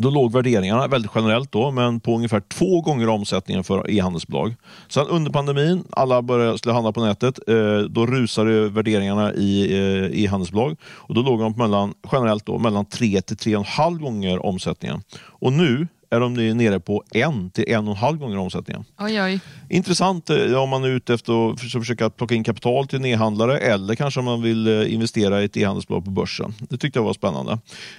då 0.00 0.10
låg 0.10 0.32
värderingarna 0.32 0.86
väldigt 0.86 1.10
generellt 1.14 1.52
då, 1.52 1.70
men 1.70 2.00
på 2.00 2.14
ungefär 2.14 2.40
två 2.40 2.80
gånger 2.80 3.08
omsättningen 3.08 3.64
för 3.64 3.90
e-handelsbolag. 3.90 4.54
Sen 4.88 5.06
under 5.06 5.30
pandemin, 5.30 5.84
alla 5.90 6.22
började 6.22 6.58
skulle 6.58 6.74
handla 6.74 6.92
på 6.92 7.04
nätet, 7.04 7.38
eh, 7.48 7.78
då 7.78 8.06
rusade 8.06 8.68
värderingarna 8.68 9.34
i 9.34 9.78
eh, 9.78 10.24
e-handelsbolag 10.24 10.76
och 10.84 11.14
då 11.14 11.22
låg 11.22 11.40
de 11.40 11.52
mellan, 11.52 11.94
generellt 12.12 12.46
då, 12.46 12.58
mellan 12.58 12.84
3 12.84 13.20
till 13.20 13.36
3,5 13.36 13.98
gånger 13.98 14.46
omsättningen. 14.46 15.02
Och 15.20 15.52
nu 15.52 15.88
är 16.10 16.20
de 16.20 16.34
nere 16.34 16.80
på 16.80 17.04
en 17.10 17.50
till 17.50 17.64
en 17.68 17.88
och 17.88 17.94
en 17.94 18.00
halv 18.00 18.18
gånger 18.18 18.38
omsättningen. 18.38 18.84
Oj, 18.98 19.22
oj. 19.22 19.40
Intressant 19.68 20.30
eh, 20.30 20.54
om 20.54 20.68
man 20.68 20.84
är 20.84 20.88
ute 20.88 21.14
efter 21.14 21.52
att 21.52 21.60
försöka 21.60 22.10
plocka 22.10 22.34
in 22.34 22.44
kapital 22.44 22.86
till 22.86 22.98
en 22.98 23.04
e-handlare 23.04 23.58
eller 23.58 23.94
kanske 23.94 24.20
om 24.20 24.26
man 24.26 24.42
vill 24.42 24.66
eh, 24.66 24.94
investera 24.94 25.42
i 25.42 25.44
ett 25.44 25.56
e-handelsbolag 25.56 26.04
på 26.04 26.10
börsen. 26.10 26.54
Det 26.58 26.76
tyckte 26.76 26.98
jag 26.98 27.04
var 27.04 27.12
spännande. 27.12 27.52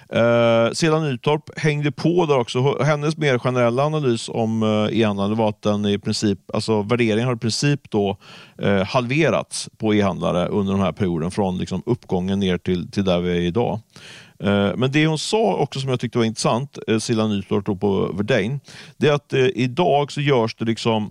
Eh, 0.09 0.73
Sela 0.73 0.99
Nytorp 0.99 1.59
hängde 1.59 1.91
på 1.91 2.25
där 2.25 2.37
också. 2.37 2.83
Hennes 2.83 3.17
mer 3.17 3.37
generella 3.37 3.83
analys 3.83 4.29
om 4.29 4.63
eh, 4.63 4.99
e-handlare 4.99 5.35
var 5.35 5.49
att 5.49 5.61
den 5.61 5.85
i 5.85 5.99
princip, 5.99 6.39
alltså 6.53 6.81
värderingen 6.81 7.27
har 7.27 7.35
i 7.35 7.39
princip 7.39 7.91
då 7.91 8.17
eh, 8.57 8.83
halverats 8.83 9.69
på 9.77 9.93
e-handlare 9.95 10.47
under 10.47 10.73
den 10.73 10.81
här 10.81 10.91
perioden 10.91 11.31
från 11.31 11.57
liksom 11.57 11.83
uppgången 11.85 12.39
ner 12.39 12.57
till, 12.57 12.91
till 12.91 13.05
där 13.05 13.19
vi 13.19 13.31
är 13.31 13.41
idag. 13.41 13.79
Eh, 14.43 14.72
men 14.75 14.91
det 14.91 15.08
hon 15.08 15.19
sa 15.19 15.55
också 15.55 15.79
som 15.79 15.89
jag 15.89 16.00
tyckte 16.00 16.17
var 16.17 16.25
intressant, 16.25 16.77
Cilla 16.88 17.00
Silla 17.00 17.27
Nytorp 17.27 17.79
på 17.79 18.12
Verdane, 18.13 18.60
det 18.98 19.08
är 19.08 19.13
att 19.13 19.34
eh, 19.34 19.48
idag 19.55 20.12
så 20.12 20.22
görs 20.22 20.55
det 20.55 20.65
liksom 20.65 21.10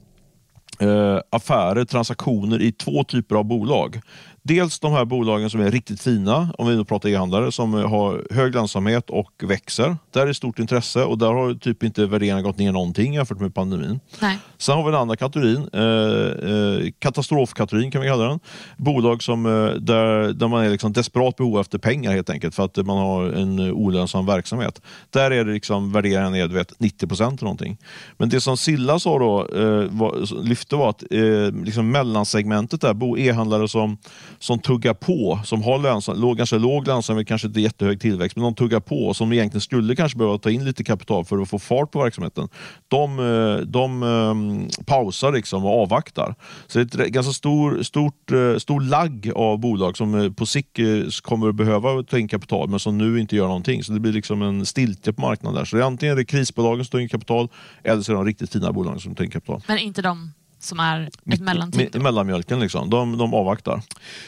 affärer, 1.30 1.84
transaktioner 1.84 2.62
i 2.62 2.72
två 2.72 3.04
typer 3.04 3.36
av 3.36 3.44
bolag. 3.44 4.00
Dels 4.48 4.78
de 4.78 4.92
här 4.92 5.04
bolagen 5.04 5.50
som 5.50 5.60
är 5.60 5.70
riktigt 5.70 6.00
fina, 6.00 6.54
om 6.58 6.68
vi 6.68 6.76
nu 6.76 6.84
pratar 6.84 7.08
e-handlare, 7.08 7.52
som 7.52 7.74
har 7.74 8.34
hög 8.34 8.54
lönsamhet 8.54 9.10
och 9.10 9.32
växer. 9.42 9.96
Där 10.10 10.26
är 10.26 10.32
stort 10.32 10.58
intresse 10.58 11.04
och 11.04 11.18
där 11.18 11.26
har 11.26 11.54
typ 11.54 11.82
inte 11.82 12.06
värderingarna 12.06 12.42
gått 12.42 12.58
ner 12.58 12.72
någonting 12.72 13.14
jämfört 13.14 13.40
med 13.40 13.54
pandemin. 13.54 14.00
Nej. 14.20 14.38
Sen 14.58 14.76
har 14.76 14.84
vi 14.84 14.90
den 14.90 15.00
andra 15.00 15.16
kategorin, 15.16 15.68
eh, 15.72 15.82
eh, 15.82 16.92
katastrofkategorin 16.98 17.90
kan 17.90 18.00
vi 18.00 18.08
kalla 18.08 18.28
den. 18.28 18.40
Bolag 18.76 19.22
som, 19.22 19.46
eh, 19.46 19.74
där, 19.74 20.32
där 20.32 20.48
man 20.48 20.64
är 20.64 20.70
liksom 20.70 20.92
desperat 20.92 21.36
behov 21.36 21.60
efter 21.60 21.78
pengar 21.78 22.12
helt 22.12 22.30
enkelt 22.30 22.54
för 22.54 22.64
att 22.64 22.76
man 22.76 22.98
har 22.98 23.24
en 23.24 23.60
olönsam 23.60 24.26
verksamhet. 24.26 24.82
Där 25.10 25.30
är 25.30 25.44
det 25.44 25.52
liksom 25.52 25.92
värderingen 25.92 26.48
du 26.48 26.54
vet, 26.54 26.80
90 26.80 27.06
procent 27.06 27.40
någonting. 27.40 27.78
Men 28.16 28.28
det 28.28 28.40
som 28.40 28.56
Silla 28.56 28.98
sa 28.98 29.18
då, 29.18 29.40
eh, 29.40 29.84
var, 29.90 30.42
lyfte 30.44 30.76
var 30.76 30.90
att 30.90 31.02
eh, 31.10 31.64
liksom 31.64 31.90
mellansegmentet 31.90 32.80
där, 32.80 33.18
e-handlare 33.18 33.68
som 33.68 33.96
som 34.38 34.58
tuggar 34.58 34.94
på, 34.94 35.40
som 35.44 35.62
har 35.62 35.78
lönsam, 35.78 36.20
låg, 36.20 36.36
kanske 36.36 36.58
låg 36.58 36.86
lönsamhet, 36.86 37.28
kanske 37.28 37.48
inte 37.48 37.60
jättehög 37.60 38.00
tillväxt, 38.00 38.36
men 38.36 38.44
de 38.44 38.54
tuggar 38.54 38.80
på 38.80 39.14
som 39.14 39.32
egentligen 39.32 39.60
skulle 39.60 39.96
kanske 39.96 40.18
behöva 40.18 40.38
ta 40.38 40.50
in 40.50 40.64
lite 40.64 40.84
kapital 40.84 41.24
för 41.24 41.38
att 41.38 41.48
få 41.48 41.58
fart 41.58 41.90
på 41.90 42.02
verksamheten. 42.02 42.48
De, 42.88 43.18
eh, 43.18 43.66
de 43.66 44.02
um, 44.02 44.68
pausar 44.86 45.32
liksom 45.32 45.64
och 45.64 45.82
avvaktar. 45.82 46.34
Så 46.66 46.78
det 46.78 46.94
är 46.94 47.00
ett 47.00 47.08
ganska 47.08 47.32
stor, 47.32 47.82
stort, 47.82 48.32
eh, 48.32 48.56
stor 48.58 48.80
lagg 48.80 49.32
av 49.34 49.58
bolag 49.58 49.96
som 49.96 50.34
på 50.36 50.46
sikt 50.46 50.78
kommer 51.22 51.48
att 51.48 51.54
behöva 51.54 52.02
ta 52.02 52.18
in 52.18 52.28
kapital, 52.28 52.68
men 52.68 52.80
som 52.80 52.98
nu 52.98 53.20
inte 53.20 53.36
gör 53.36 53.46
någonting. 53.46 53.84
Så 53.84 53.92
det 53.92 54.00
blir 54.00 54.12
liksom 54.12 54.42
en 54.42 54.66
stiltje 54.66 55.12
på 55.12 55.20
marknaden 55.20 55.58
där. 55.58 55.64
Så 55.64 55.76
det 55.76 55.82
är 55.82 55.86
antingen 55.86 56.12
är 56.12 56.16
det 56.16 56.24
krisbolagen 56.24 56.84
som 56.84 56.90
tar 56.90 56.98
in 56.98 57.08
kapital, 57.08 57.48
eller 57.84 58.02
så 58.02 58.12
är 58.12 58.16
det 58.16 58.20
de 58.20 58.26
riktigt 58.26 58.52
fina 58.52 58.72
bolagen 58.72 59.00
som 59.00 59.14
tar 59.14 59.24
in 59.24 59.30
kapital. 59.30 59.62
Men 59.68 59.78
inte 59.78 60.02
de 60.02 60.32
som 60.58 60.80
är 60.80 61.08
ett 61.32 61.40
mellantid. 61.40 62.02
Mellanmjölken, 62.02 62.60
liksom. 62.60 62.90
de, 62.90 63.18
de 63.18 63.34
avvaktar. 63.34 63.82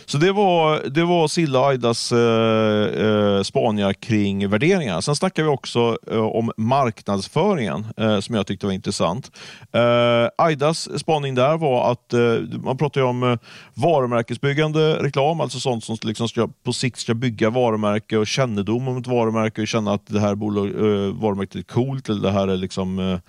Så 0.06 0.18
det 0.18 0.32
var, 0.32 0.88
det 0.88 1.04
var 1.04 1.28
Silla 1.28 1.66
Aidas 1.66 2.12
eh, 2.12 3.06
eh, 3.06 3.42
spaningar 3.42 3.92
kring 3.92 4.48
värderingar. 4.48 5.00
Sen 5.00 5.16
snackar 5.16 5.42
vi 5.42 5.48
också 5.48 5.98
eh, 6.10 6.18
om 6.18 6.52
marknadsföringen 6.56 7.86
eh, 7.96 8.20
som 8.20 8.34
jag 8.34 8.46
tyckte 8.46 8.66
var 8.66 8.72
intressant. 8.72 9.30
Eh, 9.72 10.28
Aidas 10.38 10.98
spaning 10.98 11.34
där 11.34 11.56
var 11.56 11.92
att 11.92 12.12
eh, 12.12 12.20
man 12.64 12.78
pratar 12.78 13.02
om 13.02 13.22
eh, 13.22 13.38
varumärkesbyggande 13.74 15.02
reklam, 15.02 15.40
alltså 15.40 15.60
sånt 15.60 15.84
som 15.84 15.96
liksom 16.02 16.28
ska, 16.28 16.48
på 16.64 16.72
sikt 16.72 16.98
ska 16.98 17.14
bygga 17.14 17.50
varumärke 17.50 18.16
och 18.16 18.26
kännedom 18.26 18.88
om 18.88 18.96
ett 18.96 19.06
varumärke 19.06 19.62
och 19.62 19.68
känna 19.68 19.92
att 19.92 20.06
det 20.06 20.20
här 20.20 20.34
bolag, 20.34 20.68
varumärket 21.12 21.54
är 21.54 21.62
coolt 21.62 22.08
eller 22.08 22.22
det 22.22 22.30
här 22.30 22.48
är 22.48 22.56
liksom 22.56 23.20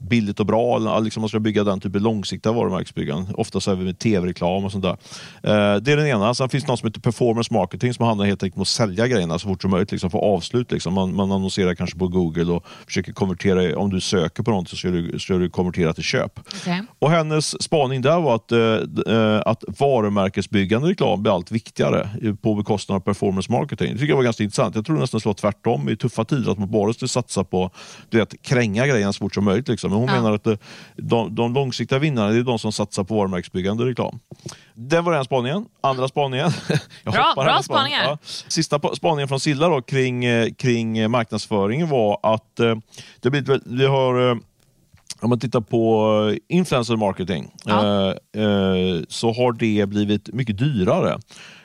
billigt 0.00 0.40
och 0.40 0.46
bra. 0.46 0.98
Liksom 0.98 1.20
man 1.20 1.28
ska 1.28 1.40
bygga 1.40 1.64
den 1.64 1.80
typen 1.80 1.98
av 1.98 2.02
långsiktiga 2.02 2.52
varumärkesbyggande. 2.52 3.32
Ofta 3.34 3.60
så 3.60 3.70
är 3.70 3.74
vi 3.74 3.84
med 3.84 3.98
tv-reklam 3.98 4.64
och 4.64 4.72
sånt 4.72 4.84
där. 4.84 4.96
Eh, 5.42 5.80
det 5.80 5.92
är 5.92 5.96
den 5.96 6.06
ena. 6.06 6.34
Sen 6.34 6.48
finns 6.48 6.64
det 6.64 6.70
något 6.70 6.80
som 6.80 6.86
heter 6.86 7.00
performance 7.00 7.54
marketing 7.54 7.94
som 7.94 8.06
handlar 8.06 8.26
helt 8.26 8.42
enkelt 8.42 8.56
om 8.56 8.62
att 8.62 8.68
sälja 8.68 9.06
grejerna 9.06 9.38
så 9.38 9.48
fort 9.48 9.62
som 9.62 9.70
möjligt. 9.70 9.92
Liksom, 9.92 10.10
få 10.10 10.18
avslut. 10.18 10.72
Liksom. 10.72 10.94
Man, 10.94 11.14
man 11.14 11.32
annonserar 11.32 11.74
kanske 11.74 11.98
på 11.98 12.08
Google 12.08 12.52
och 12.52 12.66
försöker 12.86 13.12
konvertera. 13.12 13.78
Om 13.78 13.90
du 13.90 14.00
söker 14.00 14.42
på 14.42 14.50
något 14.50 14.68
så 14.68 14.76
ska 14.76 14.88
du, 14.88 15.18
ska 15.18 15.34
du 15.34 15.50
konvertera 15.50 15.92
till 15.92 16.04
köp. 16.04 16.38
Okay. 16.38 16.80
Och 16.98 17.10
hennes 17.10 17.62
spaning 17.62 18.02
där 18.02 18.20
var 18.20 18.34
att, 18.34 18.52
eh, 18.52 19.40
att 19.46 19.64
varumärkesbyggande 19.78 20.88
reklam 20.88 21.22
blir 21.22 21.34
allt 21.34 21.52
viktigare 21.52 22.08
på 22.42 22.54
bekostnad 22.54 22.96
av 22.96 23.00
performance 23.00 23.52
marketing. 23.52 23.92
Det 23.92 23.98
tycker 23.98 24.08
jag 24.08 24.16
var 24.16 24.24
ganska 24.24 24.42
intressant. 24.42 24.74
Jag 24.74 24.86
tror 24.86 24.98
nästan 24.98 25.20
slår 25.20 25.34
tvärtom 25.34 25.88
i 25.88 25.96
tuffa 25.96 26.24
tider. 26.24 26.52
Att 26.52 26.58
man 26.58 26.70
bara 26.70 26.92
ska 26.92 27.08
satsa 27.08 27.44
på 27.44 27.70
du 28.08 28.18
vet, 28.18 28.42
kränga 28.42 28.86
grejerna 28.86 29.12
så 29.12 29.18
fort 29.18 29.34
som 29.34 29.44
möjligt. 29.44 29.68
Liksom. 29.68 29.89
Men 29.90 29.98
hon 29.98 30.08
ja. 30.08 30.14
menar 30.14 30.32
att 30.32 30.44
det, 30.44 30.58
de, 30.96 31.34
de 31.34 31.54
långsiktiga 31.54 31.98
vinnarna 31.98 32.34
är 32.34 32.42
de 32.42 32.58
som 32.58 32.72
satsar 32.72 33.04
på 33.04 33.14
varumärkesbyggande 33.14 33.84
reklam. 33.84 34.18
Det 34.74 35.00
var 35.00 35.12
den 35.12 35.24
spaningen. 35.24 35.66
Andra 35.80 36.08
spaningen. 36.08 36.50
Bra 37.04 37.32
bra 37.36 37.62
spaningar. 37.62 38.02
Ja. 38.04 38.18
Sista 38.48 38.80
spaningen 38.96 39.28
från 39.28 39.40
Silla 39.40 39.68
då, 39.68 39.82
kring, 39.82 40.24
eh, 40.24 40.50
kring 40.58 41.10
marknadsföringen 41.10 41.88
var 41.88 42.18
att 42.22 42.60
eh, 42.60 42.76
det 43.20 43.30
blir, 43.30 43.60
vi 43.64 43.86
har 43.86 44.30
eh, 44.30 44.36
om 45.20 45.28
man 45.28 45.40
tittar 45.40 45.60
på 45.60 46.36
influencer 46.48 46.96
marketing 46.96 47.50
ja. 47.64 48.08
eh, 48.08 49.02
så 49.08 49.32
har 49.32 49.52
det 49.52 49.86
blivit 49.88 50.32
mycket 50.32 50.58
dyrare. 50.58 51.18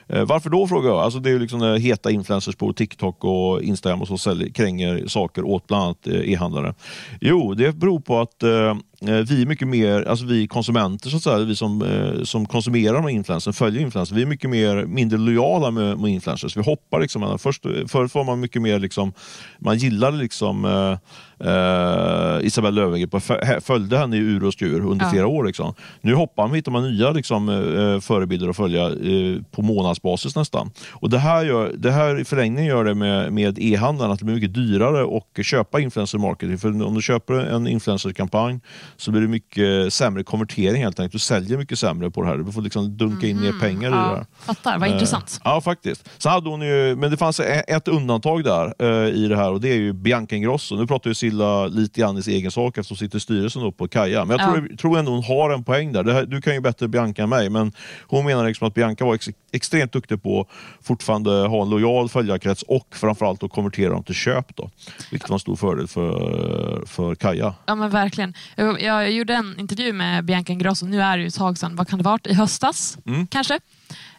Eh, 0.08 0.24
varför 0.24 0.50
då 0.50 0.66
frågar 0.66 0.90
jag? 0.90 0.98
Alltså 0.98 1.18
det 1.18 1.30
är 1.30 1.38
liksom 1.38 1.62
heta 1.62 2.10
influencers 2.10 2.56
på 2.56 2.72
TikTok 2.72 3.24
och 3.24 3.62
Instagram 3.62 4.02
och 4.02 4.08
så 4.08 4.18
säljer, 4.18 4.48
kränger 4.48 5.06
saker 5.06 5.44
åt 5.44 5.66
bland 5.66 5.84
annat 5.84 6.06
eh, 6.06 6.32
e-handlare. 6.32 6.74
Jo, 7.20 7.54
det 7.54 7.76
beror 7.76 8.00
på 8.00 8.20
att 8.20 8.42
Eh, 8.42 8.76
vi 9.00 9.42
är 9.42 9.46
mycket 9.46 9.68
mer, 9.68 10.02
alltså 10.02 10.26
vi 10.26 10.46
konsumenter, 10.46 11.10
så 11.10 11.16
att 11.16 11.22
säga, 11.22 11.38
vi 11.38 11.56
som, 11.56 11.82
eh, 11.82 12.22
som 12.22 12.46
konsumerar 12.46 13.02
här 13.02 13.10
influencers, 13.10 13.56
följer 13.56 13.82
influencers, 13.82 14.16
vi 14.16 14.22
är 14.22 14.26
mycket 14.26 14.50
mer, 14.50 14.84
mindre 14.86 15.18
lojala 15.18 15.70
med, 15.70 15.98
med 15.98 16.10
influencers. 16.10 16.56
Vi 16.56 16.62
hoppar 16.62 17.00
liksom, 17.00 17.38
först, 17.38 17.62
förut 17.86 18.14
var 18.14 18.24
man 18.24 18.40
mycket 18.40 18.62
mer, 18.62 18.78
liksom, 18.78 19.12
man 19.58 19.78
gillade 19.78 20.16
liksom 20.16 20.64
eh, 20.64 20.98
eh, 21.40 22.46
Isabelle 22.46 22.80
Löwengrip 22.80 23.14
följde 23.60 23.98
henne 23.98 24.16
i 24.16 24.18
ur 24.18 24.44
och 24.44 24.52
skur 24.52 24.80
under 24.80 25.04
ja. 25.06 25.10
flera 25.10 25.26
år. 25.26 25.44
Liksom. 25.44 25.74
Nu 26.00 26.14
hoppar 26.14 26.46
man, 26.46 26.54
hittar 26.54 26.72
man 26.72 26.82
nya 26.82 27.10
liksom, 27.10 27.48
eh, 27.48 28.00
förebilder 28.00 28.48
att 28.48 28.56
följa 28.56 28.84
eh, 28.86 29.42
på 29.50 29.62
månadsbasis 29.62 30.36
nästan. 30.36 30.70
Och 30.92 31.10
det 31.10 31.18
här, 31.18 31.44
gör, 31.44 31.72
det 31.78 31.90
här 31.90 32.20
i 32.20 32.24
förlängningen 32.24 32.66
gör 32.66 32.84
det 32.84 32.94
med, 32.94 33.32
med 33.32 33.58
e-handeln 33.58 34.10
att 34.10 34.18
det 34.18 34.24
blir 34.24 34.34
mycket 34.34 34.54
dyrare 34.54 35.16
att 35.16 35.46
köpa 35.46 35.80
influencer 35.80 36.18
marketing. 36.18 36.58
För 36.58 36.82
om 36.82 36.94
du 36.94 37.02
köper 37.02 37.34
en 37.34 37.66
influencerkampanj 37.66 38.60
så 38.96 39.10
blir 39.10 39.20
det 39.22 39.28
mycket 39.28 39.92
sämre 39.92 40.24
konvertering 40.24 40.82
helt 40.82 41.00
enkelt. 41.00 41.12
Du 41.12 41.18
säljer 41.18 41.58
mycket 41.58 41.78
sämre 41.78 42.10
på 42.10 42.22
det 42.22 42.28
här. 42.28 42.36
Du 42.36 42.52
får 42.52 42.62
liksom 42.62 42.96
dunka 42.96 43.26
in 43.26 43.38
mm. 43.38 43.44
mer 43.44 43.60
pengar 43.60 43.90
ja, 43.90 44.06
i 44.06 44.10
det 44.10 44.16
här. 44.16 44.26
Fattar, 44.38 44.78
vad 44.78 44.88
eh, 44.88 44.94
intressant. 44.94 45.40
Ja, 45.44 45.60
faktiskt. 45.60 46.08
Så 46.18 46.28
hade 46.28 46.50
hon 46.50 46.60
ju, 46.60 46.96
men 46.96 47.10
det 47.10 47.16
fanns 47.16 47.40
ett 47.40 47.88
undantag 47.88 48.44
där 48.44 48.74
eh, 48.78 49.14
i 49.14 49.28
det 49.28 49.36
här 49.36 49.50
och 49.50 49.60
det 49.60 49.68
är 49.68 49.76
ju 49.76 49.92
Bianca 49.92 50.36
Ingrosso. 50.36 50.76
Nu 50.76 50.86
pratar 50.86 51.10
ju 51.10 51.14
Silla 51.14 51.66
lite 51.66 52.00
grann 52.00 52.18
i 52.18 52.22
sin 52.22 52.34
egen 52.34 52.50
sak 52.50 52.78
eftersom 52.78 52.94
hon 52.94 52.98
sitter 52.98 53.16
i 53.16 53.20
styrelsen 53.20 53.62
då 53.62 53.72
på 53.72 53.88
Kaja. 53.88 54.24
Men 54.24 54.38
jag 54.38 54.48
tror, 54.48 54.68
ja. 54.70 54.76
tror 54.76 54.98
ändå 54.98 55.12
hon 55.12 55.24
har 55.24 55.50
en 55.50 55.64
poäng 55.64 55.92
där. 55.92 56.04
Här, 56.04 56.26
du 56.26 56.40
kan 56.40 56.54
ju 56.54 56.60
bättre 56.60 56.88
Bianca 56.88 57.22
än 57.22 57.28
mig, 57.28 57.50
men 57.50 57.72
hon 58.06 58.24
menar 58.24 58.48
liksom 58.48 58.68
att 58.68 58.74
Bianca 58.74 59.04
var 59.04 59.14
ex, 59.14 59.28
extremt 59.52 59.92
duktig 59.92 60.22
på 60.22 60.40
att 60.40 60.86
fortfarande 60.86 61.30
ha 61.30 61.62
en 61.62 61.70
lojal 61.70 62.08
följarkrets 62.08 62.62
och 62.62 62.86
framförallt 62.90 63.42
att 63.42 63.50
konvertera 63.50 63.92
dem 63.92 64.02
till 64.02 64.14
köp. 64.14 64.56
Då, 64.56 64.70
vilket 65.10 65.28
var 65.28 65.36
en 65.36 65.40
stor 65.40 65.56
fördel 65.56 65.88
för, 65.88 66.86
för 66.86 67.14
Kaja. 67.14 67.54
Ja 67.66 67.74
men 67.74 67.90
verkligen. 67.90 68.34
Jag, 68.80 69.02
jag 69.02 69.12
gjorde 69.12 69.34
en 69.34 69.60
intervju 69.60 69.92
med 69.92 70.24
Bianca 70.24 70.52
Ingrosso, 70.52 70.86
nu 70.86 71.02
är 71.02 71.16
det 71.16 71.22
ju 71.22 71.28
ett 71.28 71.34
tag 71.34 71.58
sedan, 71.58 71.76
vad 71.76 71.88
kan 71.88 71.98
det 71.98 72.04
varit? 72.04 72.26
I 72.26 72.34
höstas 72.34 72.98
mm. 73.06 73.26
kanske? 73.26 73.60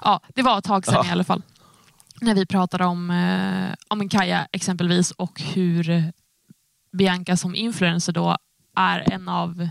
Ja, 0.04 0.22
det 0.36 0.42
var 0.42 0.58
ett 0.58 0.64
tag 0.64 0.86
sedan 0.86 0.96
ja. 0.96 1.10
i 1.10 1.12
alla 1.12 1.24
fall. 1.24 1.42
När 2.22 2.36
vi 2.36 2.46
pratade 2.46 2.86
om, 2.86 3.10
eh, 3.12 3.76
om 3.88 4.02
en 4.02 4.10
Kaja 4.10 4.48
exempelvis 4.52 5.12
och 5.12 5.42
hur 5.42 6.12
Bianca 6.98 7.38
som 7.38 7.56
influencer 7.56 8.14
då 8.14 8.38
är 8.76 9.14
en 9.14 9.30
av 9.30 9.70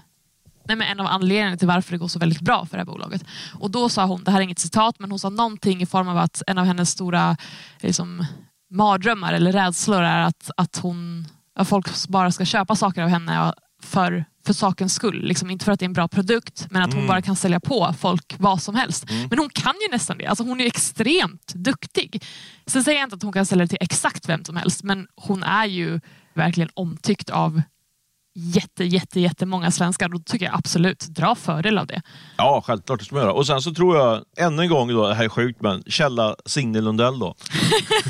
nej 0.69 0.77
men 0.77 0.89
en 0.89 1.01
av 1.01 1.07
anledningarna 1.07 1.57
till 1.57 1.69
varför 1.69 1.93
det 1.93 1.99
går 1.99 2.09
så 2.09 2.19
väldigt 2.19 2.41
bra 2.41 2.67
för 2.67 2.77
det 2.77 2.81
här 2.81 2.87
bolaget. 2.87 3.25
Och 3.55 3.71
då 3.71 3.89
sa 3.89 4.05
hon, 4.05 4.25
det 4.25 4.31
här 4.31 4.39
är 4.39 4.43
inget 4.43 4.59
citat, 4.59 4.99
men 4.99 5.11
hon 5.11 5.19
sa 5.19 5.29
någonting 5.29 5.83
i 5.83 5.87
form 5.87 6.09
av 6.09 6.19
att 6.19 6.43
en 6.47 6.59
av 6.59 6.65
hennes 6.65 6.91
stora 6.91 7.37
liksom, 7.81 8.27
mardrömmar 8.71 9.33
eller 9.33 9.53
rädslor 9.53 10.03
är 10.03 10.21
att, 10.21 10.51
att, 10.57 10.77
hon, 10.77 11.27
att 11.55 11.69
folk 11.69 12.09
bara 12.09 12.33
ska 12.33 12.45
köpa 12.45 12.75
saker 12.77 13.03
av 13.03 13.09
henne 13.09 13.53
för, 13.83 14.25
för 14.47 14.53
sakens 14.53 14.95
skull. 14.95 15.23
Liksom, 15.25 15.51
inte 15.51 15.65
för 15.65 15.73
att 15.73 15.81
det 15.81 15.85
är 15.85 15.89
en 15.89 15.93
bra 15.93 16.09
produkt, 16.09 16.67
men 16.71 16.83
att 16.83 16.93
hon 16.93 16.99
mm. 16.99 17.09
bara 17.09 17.23
kan 17.23 17.37
sälja 17.37 17.61
på 17.61 17.95
folk 17.99 18.35
vad 18.39 18.63
som 18.63 18.75
helst. 18.75 19.11
Mm. 19.11 19.27
Men 19.31 19.39
hon 19.39 19.51
kan 19.51 19.75
ju 19.83 19.93
nästan 19.93 20.19
det. 20.19 20.27
Alltså, 20.27 20.45
hon 20.45 20.61
är 20.61 20.67
extremt 20.67 21.55
duktig. 21.55 22.25
Sen 22.67 22.85
säger 22.85 22.99
jag 22.99 23.07
inte 23.07 23.17
att 23.17 23.23
hon 23.23 23.33
kan 23.33 23.47
sälja 23.47 23.67
till 23.67 23.79
exakt 23.81 24.29
vem 24.29 24.45
som 24.45 24.57
helst, 24.57 24.83
men 24.83 25.07
hon 25.17 25.43
är 25.43 25.67
ju 25.67 26.01
verkligen 26.35 26.71
omtyckt 26.75 27.31
av 27.31 27.63
jätte, 28.37 28.85
jätte, 28.85 29.21
jättemånga 29.21 29.71
svenskar, 29.71 30.09
då 30.09 30.19
tycker 30.19 30.47
jag 30.47 30.55
absolut, 30.55 31.01
dra 31.01 31.35
fördel 31.35 31.79
av 31.79 31.87
det. 31.87 32.03
Ja, 32.37 32.63
självklart 32.67 32.99
det 32.99 33.05
ska 33.05 33.15
man 33.15 33.25
göra. 33.25 33.33
Och 33.33 33.47
sen 33.47 33.61
så 33.61 33.75
tror 33.75 33.97
jag, 33.97 34.23
ännu 34.37 34.63
en 34.63 34.69
gång, 34.69 34.89
då, 34.89 35.09
det 35.09 35.15
här 35.15 35.25
är 35.25 35.29
sjukt, 35.29 35.63
men 35.63 35.83
källa 35.87 36.37
Signe 36.47 36.81
Lundell 36.81 37.19
då. 37.19 37.35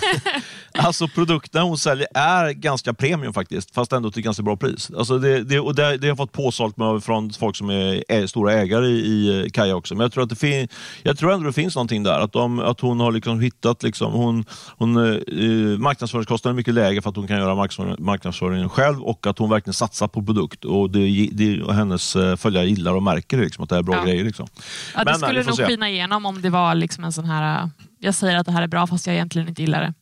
alltså 0.79 1.09
produkterna 1.09 1.65
hon 1.65 1.79
säljer 1.79 2.09
är 2.15 2.51
ganska 2.51 2.95
premium 2.95 3.33
faktiskt, 3.33 3.75
fast 3.75 3.93
ändå 3.93 4.11
till 4.11 4.23
ganska 4.23 4.43
bra 4.43 4.57
pris. 4.57 4.91
Alltså 4.97 5.19
det, 5.19 5.43
det, 5.43 5.61
och 5.61 5.75
det, 5.75 5.97
det 5.97 6.09
har 6.09 6.17
fått 6.17 6.33
påsålt 6.33 6.77
med 6.77 7.05
från 7.05 7.31
folk 7.31 7.57
som 7.57 7.71
är, 7.71 8.05
är 8.09 8.27
stora 8.27 8.53
ägare 8.53 8.87
i, 8.87 9.45
i 9.47 9.51
Kaja 9.51 9.77
också. 9.77 9.95
Men 9.95 10.05
jag 10.05 10.13
tror, 10.13 10.23
att 10.23 10.31
det 10.31 10.37
fin, 10.37 10.69
jag 11.03 11.19
tror 11.19 11.33
ändå 11.33 11.47
det 11.47 11.53
finns 11.53 11.77
någonting 11.77 12.03
där. 12.03 12.21
Att, 12.21 12.33
de, 12.33 12.61
att 12.61 12.81
hon 12.81 13.01
har 13.01 13.13
liksom 13.13 13.41
hittat, 13.41 13.83
liksom, 13.83 14.13
hon, 14.13 14.45
hon, 14.79 14.97
eh, 14.97 15.79
marknadsföringskostnaden 15.79 16.55
är 16.55 16.57
mycket 16.57 16.75
lägre 16.75 17.03
för 17.03 17.11
att 17.11 17.17
hon 17.17 17.29
kan 17.29 17.39
göra 17.39 17.55
marknadsföringen 17.99 18.69
själv 18.69 19.03
och 19.03 19.27
att 19.27 19.39
hon 19.39 19.51
verkligen 19.51 19.75
satsar 19.75 20.09
på 20.09 20.16
produkt. 20.23 20.65
Och 20.65 20.91
det, 20.91 21.29
det, 21.33 21.63
och 21.63 21.75
hennes 21.75 22.17
eh, 22.17 22.37
följare 22.37 22.67
gillar 22.67 22.95
och 22.95 23.03
märker 23.03 23.39
liksom, 23.39 23.65
att 23.65 23.71
det 23.71 23.77
är 23.77 23.83
bra 23.83 23.97
ja. 23.97 24.05
grejer. 24.05 24.25
Liksom. 24.25 24.47
Ja, 24.95 25.05
det 25.05 25.11
men, 25.11 25.21
skulle 25.21 25.43
nog 25.43 25.57
skina 25.59 25.91
igenom 25.91 26.27
om 26.27 26.43
det 26.43 26.51
var 26.51 26.75
liksom 26.75 27.05
en 27.05 27.13
sån 27.13 27.25
här, 27.25 27.71
jag 27.99 28.15
säger 28.15 28.37
att 28.37 28.47
det 28.47 28.53
här 28.53 28.63
är 28.63 28.69
bra 28.69 28.87
fast 28.87 29.07
jag 29.07 29.15
egentligen 29.15 29.49
inte 29.49 29.63
gillar 29.63 29.81
det. 29.81 29.95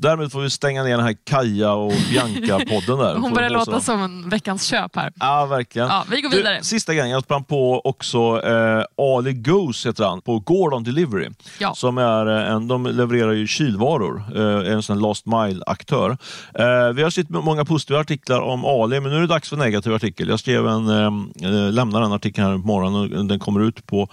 Därmed 0.00 0.32
får 0.32 0.40
vi 0.40 0.50
stänga 0.50 0.82
ner 0.82 0.96
den 0.96 1.06
här 1.06 1.16
Kaja 1.24 1.72
och 1.72 1.92
Bianca-podden. 2.10 2.98
där. 2.98 3.14
Hon 3.20 3.34
börjar 3.34 3.50
låta 3.50 3.80
som 3.80 4.02
en 4.02 4.28
veckans 4.28 4.64
köp 4.64 4.96
här. 4.96 5.12
Ja, 5.20 5.46
verkligen. 5.46 5.88
Ja, 5.88 6.04
vi 6.10 6.20
går 6.20 6.30
vidare. 6.30 6.58
Du, 6.58 6.64
sista 6.64 6.94
grejen, 6.94 7.10
jag 7.10 7.22
sprang 7.22 7.44
på 7.44 7.80
också 7.84 8.42
eh, 8.44 8.84
Ali 8.96 9.32
Goose 9.32 9.88
heter 9.88 10.04
han, 10.04 10.20
på 10.20 10.38
Gordon 10.38 10.84
Delivery. 10.84 11.28
Ja. 11.58 11.74
Som 11.74 11.98
är 11.98 12.26
eh, 12.26 12.52
en, 12.52 12.68
de 12.68 12.86
levererar 12.86 13.32
ju 13.32 13.46
kylvaror, 13.46 14.24
eh, 14.36 14.72
en 14.72 14.82
sån 14.82 14.98
last 14.98 15.26
mile-aktör. 15.26 16.18
Eh, 16.54 16.92
vi 16.94 17.02
har 17.02 17.10
sett 17.10 17.28
många 17.28 17.64
positiva 17.64 18.00
artiklar 18.00 18.40
om 18.40 18.64
Ali, 18.64 19.00
men 19.00 19.10
nu 19.10 19.16
är 19.16 19.20
det 19.20 19.26
dags 19.26 19.48
för 19.48 19.56
en 19.56 19.60
negativ 19.60 19.94
artikel. 19.94 20.28
Jag 20.28 20.40
skrev 20.40 20.66
en, 20.66 20.88
eh, 20.88 21.06
eh 21.50 21.72
lämnar 21.72 22.00
den 22.00 22.12
artikeln 22.12 22.46
här 22.46 22.54
på 22.54 22.66
morgonen 22.66 23.18
och 23.18 23.26
den 23.26 23.38
kommer 23.38 23.60
ut 23.60 23.86
på, 23.86 24.08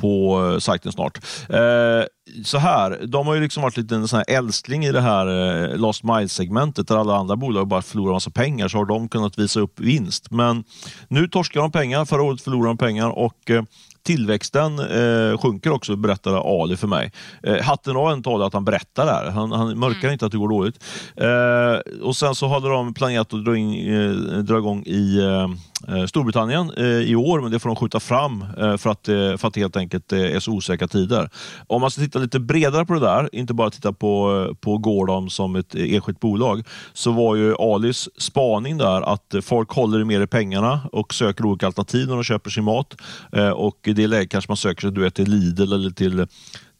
på 0.00 0.42
eh, 0.52 0.58
sajten 0.58 0.92
snart. 0.92 1.18
Eh, 1.48 2.06
så 2.44 2.58
här, 2.58 3.06
de 3.06 3.26
har 3.26 3.34
ju 3.34 3.40
liksom 3.40 3.62
varit 3.62 3.76
lite 3.76 3.94
en 3.94 4.08
sån 4.08 4.16
här 4.16 4.36
älskling 4.36 4.84
i 4.84 4.92
det 4.92 5.00
här 5.00 5.26
eh, 5.26 5.76
last 5.78 6.02
mile-segmentet 6.02 6.88
där 6.88 6.96
alla 6.96 7.16
andra 7.16 7.36
bolag 7.36 7.68
bara 7.68 7.82
förlorar 7.82 8.12
massa 8.12 8.30
pengar 8.30 8.68
så 8.68 8.78
har 8.78 8.84
de 8.84 9.08
kunnat 9.08 9.38
visa 9.38 9.60
upp 9.60 9.80
vinst. 9.80 10.30
Men 10.30 10.64
nu 11.08 11.28
torskar 11.28 11.60
de 11.60 11.72
pengar, 11.72 12.04
förra 12.04 12.22
året 12.22 12.40
förlorade 12.40 12.70
de 12.70 12.78
pengar 12.78 13.08
och 13.08 13.50
eh, 13.50 13.62
Tillväxten 14.08 14.78
eh, 14.78 15.38
sjunker 15.38 15.70
också, 15.70 15.96
berättade 15.96 16.38
Ali 16.38 16.76
för 16.76 16.86
mig. 16.86 17.12
Eh, 17.42 17.56
hatten 17.56 17.96
av 17.96 18.10
en 18.10 18.22
talar 18.22 18.46
att 18.46 18.52
han 18.52 18.64
berättar 18.64 19.06
det 19.06 19.12
här. 19.12 19.30
Han, 19.30 19.52
han 19.52 19.78
mörkar 19.78 20.00
mm. 20.00 20.12
inte 20.12 20.26
att 20.26 20.32
det 20.32 20.38
går 20.38 20.48
dåligt. 20.48 20.84
Eh, 21.16 22.02
och 22.02 22.16
Sen 22.16 22.34
så 22.34 22.48
hade 22.48 22.68
de 22.68 22.94
planerat 22.94 23.34
att 23.34 23.44
dra, 23.44 23.56
in, 23.56 23.94
eh, 23.94 24.38
dra 24.38 24.58
igång 24.58 24.82
i 24.86 25.18
eh, 25.18 25.48
Eh, 25.86 26.06
Storbritannien 26.06 26.70
eh, 26.76 26.86
i 26.86 27.16
år, 27.16 27.40
men 27.40 27.50
det 27.50 27.58
får 27.58 27.68
de 27.68 27.76
skjuta 27.76 28.00
fram 28.00 28.44
eh, 28.58 28.76
för 28.76 28.90
att, 28.90 29.06
för 29.40 29.46
att 29.46 29.54
det 29.54 29.60
helt 29.60 29.76
enkelt 29.76 30.12
är 30.12 30.40
så 30.40 30.52
osäkra 30.52 30.88
tider. 30.88 31.30
Om 31.66 31.80
man 31.80 31.90
ska 31.90 32.02
titta 32.02 32.18
lite 32.18 32.40
bredare 32.40 32.86
på 32.86 32.94
det 32.94 33.00
där, 33.00 33.28
inte 33.32 33.54
bara 33.54 33.70
titta 33.70 33.92
på, 33.92 34.54
på 34.60 34.78
Gordon 34.78 35.30
som 35.30 35.56
ett 35.56 35.74
enskilt 35.74 36.20
bolag, 36.20 36.66
så 36.92 37.12
var 37.12 37.36
ju 37.36 37.54
Alis 37.58 38.08
spaning 38.18 38.78
där 38.78 39.02
att 39.02 39.34
folk 39.42 39.70
håller 39.70 40.04
mer 40.04 40.20
i 40.20 40.26
pengarna 40.26 40.80
och 40.92 41.14
söker 41.14 41.46
olika 41.46 41.66
alternativ 41.66 42.08
när 42.08 42.14
de 42.14 42.24
köper 42.24 42.50
sin 42.50 42.64
mat. 42.64 42.96
Och 43.54 43.78
i 43.84 43.92
det 43.92 44.06
läget 44.06 44.30
kanske 44.30 44.50
man 44.50 44.56
söker 44.56 44.80
sig 44.80 44.90
du 44.92 45.00
vet, 45.00 45.14
till 45.14 45.30
Lidl 45.30 45.72
eller 45.72 45.90
till 45.90 46.26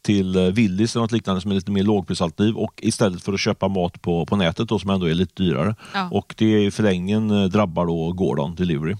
till 0.09 0.51
Willys 0.51 0.95
eller 0.95 1.03
något 1.03 1.11
liknande 1.11 1.41
som 1.41 1.51
är 1.51 1.55
lite 1.55 1.71
mer 1.71 1.83
lågprisalternativ 1.83 2.57
och 2.57 2.73
istället 2.81 3.23
för 3.23 3.33
att 3.33 3.39
köpa 3.39 3.67
mat 3.67 4.01
på, 4.01 4.25
på 4.25 4.35
nätet 4.35 4.69
då, 4.69 4.79
som 4.79 4.89
ändå 4.89 5.05
är 5.05 5.13
lite 5.13 5.43
dyrare. 5.43 5.75
Ja. 5.93 6.09
Och 6.11 6.35
det 6.37 6.65
i 6.65 6.71
förlängningen 6.71 7.49
drabbar 7.49 7.85
då 7.85 8.11
Gordon 8.11 8.55
Delivery. 8.55 8.95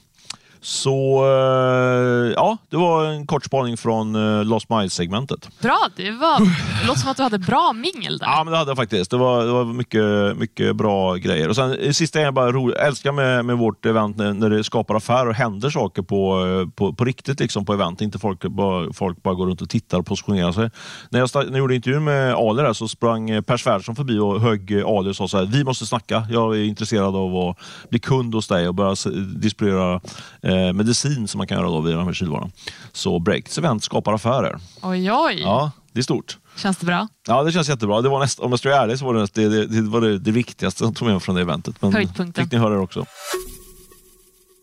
Så 0.62 1.26
eh, 1.26 2.34
ja, 2.36 2.58
det 2.70 2.78
var 2.78 3.06
en 3.06 3.28
kort 3.28 3.46
spaning 3.46 3.78
från 3.78 4.16
eh, 4.16 4.46
Lost 4.46 4.70
Miles-segmentet. 4.70 5.50
Bra, 5.62 5.78
det, 5.96 6.12
var, 6.12 6.40
det 6.40 6.88
låter 6.88 7.00
som 7.00 7.12
att 7.12 7.18
du 7.18 7.24
hade 7.24 7.40
bra 7.40 7.74
mingel 7.74 8.18
där. 8.18 8.28
Ja, 8.28 8.44
men 8.44 8.52
det 8.52 8.58
hade 8.58 8.70
jag 8.70 8.78
faktiskt. 8.78 9.12
Det 9.12 9.18
var, 9.18 9.46
det 9.46 9.52
var 9.52 9.66
mycket, 9.66 10.38
mycket 10.38 10.76
bra 10.76 11.16
grejer. 11.16 11.50
Och 11.50 11.56
sen 11.56 11.74
eh, 11.74 11.92
sista 11.92 12.22
jag 12.22 12.34
bara 12.34 12.52
ro, 12.52 12.72
älskar 12.72 13.12
med, 13.12 13.46
med 13.46 13.58
vårt 13.58 13.86
event 13.86 14.18
när, 14.18 14.34
när 14.34 14.50
det 14.50 14.64
skapar 14.64 14.96
affärer 14.96 15.28
och 15.28 15.36
händer 15.36 15.70
saker 15.70 16.02
på, 16.02 16.46
på, 16.76 16.94
på 16.94 17.06
riktigt 17.06 17.40
liksom 17.40 17.66
på 17.66 17.74
event. 17.74 18.02
Inte 18.02 18.20
folk 18.20 18.42
bara, 18.42 18.94
folk 18.94 19.24
bara 19.24 19.34
går 19.34 19.48
runt 19.48 19.62
och 19.62 19.70
tittar 19.70 20.00
och 20.00 20.06
positionerar 20.06 20.52
sig. 20.52 20.70
När 21.10 21.20
jag, 21.20 21.30
när 21.34 21.44
jag 21.44 21.58
gjorde 21.58 21.76
intervjun 21.76 22.04
med 22.04 22.34
Ali 22.34 22.64
där, 22.64 22.74
så 22.74 22.88
sprang 22.88 23.44
Per 23.44 23.58
Svärdson 23.58 23.96
förbi 23.96 24.20
och 24.20 24.42
högg 24.42 24.74
Ali 24.74 25.12
och 25.12 25.16
sa 25.16 25.28
så 25.28 25.38
här, 25.38 25.46
vi 25.46 25.64
måste 25.64 25.86
snacka. 25.86 26.28
Jag 26.30 26.58
är 26.58 26.64
intresserad 26.64 27.16
av 27.16 27.36
att 27.36 27.58
bli 27.90 28.00
kund 28.00 28.36
hos 28.36 28.48
dig 28.48 28.68
och 28.68 28.76
börja 28.76 28.96
distribuera 29.36 30.02
eh, 30.50 30.74
medicin 30.74 31.28
som 31.28 31.38
man 31.38 31.48
kan 31.48 31.58
göra 31.58 31.68
då 31.68 31.82
via 31.82 31.96
de 31.96 32.06
här 32.06 32.14
kylvarorna. 32.14 32.52
Så 32.92 33.20
Breakits 33.20 33.58
event 33.58 33.84
skapar 33.84 34.14
affärer. 34.14 34.60
Oj, 34.82 35.12
oj. 35.12 35.42
Ja, 35.42 35.72
det 35.92 36.00
är 36.00 36.04
stort. 36.04 36.38
Känns 36.56 36.78
det 36.78 36.86
bra? 36.86 37.08
Ja, 37.28 37.44
det 37.44 37.52
känns 37.52 37.70
jättebra. 37.70 38.02
Det 38.02 38.10
var 38.10 38.20
näst, 38.20 38.40
om 38.40 38.52
jag 38.52 38.60
ska 38.60 38.70
vara 38.70 38.82
ärlig 38.82 39.00
så 39.00 39.06
var 39.06 39.14
det 39.14 39.34
det, 39.34 39.50
det, 39.50 39.66
det, 39.66 39.82
var 39.82 40.02
det, 40.02 40.20
det 40.20 40.32
viktigaste 40.32 40.80
som 40.80 40.94
tog 40.94 41.08
med 41.08 41.24
från 41.24 41.36
det 41.36 41.42
eventet. 41.42 41.82
Men 41.82 41.94
Höjdpunkten. 41.94 42.46
fick 42.46 42.52
ni 42.52 42.58
höra 42.58 42.74
det 42.74 42.80
också. 42.80 43.06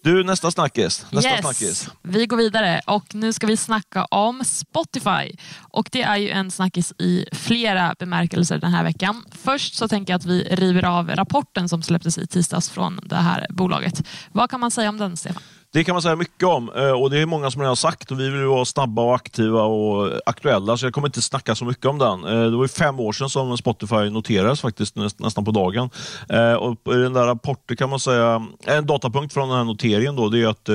Du, 0.07 0.25
nästa 0.25 0.51
snackis. 0.51 1.07
Nästa 1.11 1.31
yes. 1.31 1.40
snackis. 1.40 1.88
Vi 2.03 2.27
går 2.27 2.37
vidare 2.37 2.81
och 2.87 3.14
nu 3.14 3.33
ska 3.33 3.46
vi 3.46 3.57
snacka 3.57 4.05
om 4.05 4.44
Spotify. 4.44 5.37
Och 5.70 5.88
Det 5.92 6.03
är 6.03 6.16
ju 6.16 6.31
en 6.31 6.51
snackis 6.51 6.92
i 6.99 7.27
flera 7.33 7.94
bemärkelser 7.99 8.59
den 8.59 8.72
här 8.72 8.85
veckan. 8.85 9.25
Först 9.31 9.75
så 9.75 9.88
tänker 9.88 10.12
jag 10.12 10.18
att 10.18 10.27
vi 10.27 10.42
river 10.42 10.85
av 10.85 11.11
rapporten 11.11 11.68
som 11.68 11.83
släpptes 11.83 12.18
i 12.18 12.27
tisdags 12.27 12.70
från 12.70 13.01
det 13.03 13.16
här 13.16 13.46
bolaget. 13.51 14.03
Vad 14.33 14.51
kan 14.51 14.61
man 14.61 14.70
säga 14.70 14.88
om 14.88 14.99
den, 14.99 15.16
Stefan? 15.16 15.42
Det 15.77 15.85
kan 15.85 15.95
man 15.95 16.03
säga 16.03 16.17
mycket 16.17 16.49
om 16.49 16.71
eh, 16.77 16.91
och 16.91 17.11
det 17.11 17.19
är 17.19 17.27
många 17.27 17.51
som 17.51 17.61
redan 17.61 17.71
har 17.71 17.77
sagt 17.77 18.11
och 18.11 18.21
vi 18.21 18.31
vill 18.31 18.45
vara 18.45 18.65
snabba 18.65 19.03
och 19.03 19.15
aktiva 19.15 19.62
och 19.62 20.12
aktuella 20.27 20.77
så 20.77 20.87
jag 20.87 20.93
kommer 20.93 21.09
inte 21.09 21.23
snacka 21.23 21.55
så 21.55 21.65
mycket 21.65 21.87
om 21.87 21.99
den. 21.99 22.25
Eh, 22.25 22.51
det 22.51 22.57
var 22.57 22.65
ju 22.65 22.69
fem 22.69 23.01
år 23.01 23.12
sedan 23.12 23.31
som 23.31 23.59
Spotify 23.59 24.11
noterades 24.11 24.61
faktiskt 24.61 24.97
nästan 24.97 25.45
på 25.45 25.51
dagen. 25.51 25.91
Eh, 26.29 26.53
och 26.53 26.95
I 26.95 26.97
den 26.97 27.12
där 27.12 27.27
rapporten 27.27 27.77
kan 27.77 27.91
man 27.91 28.01
säga, 28.01 28.47
en 28.65 28.87
datapunkt 28.87 29.35
från 29.35 29.49
den 29.49 29.59
här 29.59 29.65
noteringen 29.65 30.17
då, 30.17 30.29
det 30.29 30.43
är 30.43 30.47
att 30.47 30.69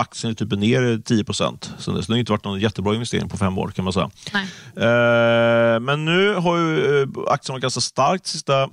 aktien 0.00 0.30
är 0.30 0.34
typ 0.34 0.52
ner 0.52 1.02
10 1.04 1.24
procent. 1.24 1.70
Så 1.78 1.90
det 1.90 2.08
har 2.08 2.16
inte 2.16 2.32
varit 2.32 2.44
någon 2.44 2.60
jättebra 2.60 2.94
investering 2.94 3.28
på 3.28 3.36
fem 3.36 3.58
år 3.58 3.68
kan 3.68 3.84
man 3.84 3.92
säga. 3.92 4.10
Nej. 4.32 5.80
Men 5.80 6.04
nu 6.04 6.34
har 6.34 6.56
ju 6.56 7.06
aktien 7.28 7.54
varit 7.54 7.62
ganska 7.62 7.80
starkt 7.80 8.26
sista 8.26 8.68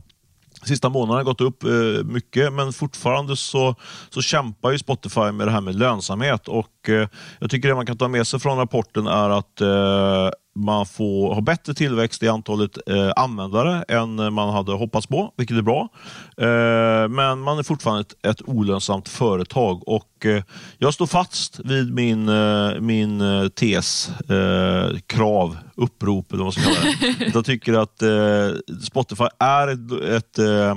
Sista 0.65 0.89
månaderna 0.89 1.19
har 1.19 1.23
gått 1.23 1.41
upp 1.41 1.63
eh, 1.63 2.03
mycket 2.05 2.53
men 2.53 2.73
fortfarande 2.73 3.37
så, 3.37 3.75
så 4.09 4.21
kämpar 4.21 4.71
ju 4.71 4.77
Spotify 4.77 5.31
med 5.31 5.47
det 5.47 5.51
här 5.51 5.61
med 5.61 5.75
lönsamhet. 5.75 6.47
Och 6.47 6.89
eh, 6.89 7.07
jag 7.39 7.49
tycker 7.49 7.69
det 7.69 7.75
man 7.75 7.85
kan 7.85 7.97
ta 7.97 8.07
med 8.07 8.27
sig 8.27 8.39
från 8.39 8.57
rapporten 8.57 9.07
är 9.07 9.29
att 9.29 9.61
eh, 9.61 10.29
man 10.55 10.85
får 10.85 11.33
ha 11.33 11.41
bättre 11.41 11.73
tillväxt 11.73 12.23
i 12.23 12.27
antalet 12.27 12.77
eh, 12.87 13.11
användare 13.15 13.83
än 13.87 14.33
man 14.33 14.53
hade 14.53 14.71
hoppats 14.71 15.07
på, 15.07 15.33
vilket 15.37 15.57
är 15.57 15.61
bra. 15.61 15.89
Eh, 16.37 17.09
men 17.09 17.39
man 17.39 17.59
är 17.59 17.63
fortfarande 17.63 18.01
ett, 18.01 18.25
ett 18.25 18.49
olönsamt 18.49 19.09
företag 19.09 19.87
och 19.87 20.25
eh, 20.25 20.43
jag 20.77 20.93
står 20.93 21.07
fast 21.07 21.59
vid 21.59 21.93
min, 21.93 22.29
eh, 22.29 22.79
min 22.79 23.21
eh, 23.21 23.47
tes, 23.47 24.09
eh, 24.29 24.97
krav, 25.07 25.57
upprop 25.75 26.31
eller 26.31 26.43
vad 26.43 26.45
man 26.45 26.51
ska 26.51 26.61
kalla 26.61 27.15
det. 27.19 27.31
jag 27.33 27.45
tycker 27.45 27.73
att 27.73 28.01
eh, 28.01 28.75
Spotify 28.81 29.27
är 29.39 29.67
ett, 29.67 29.91
ett 30.03 30.39
eh, 30.39 30.75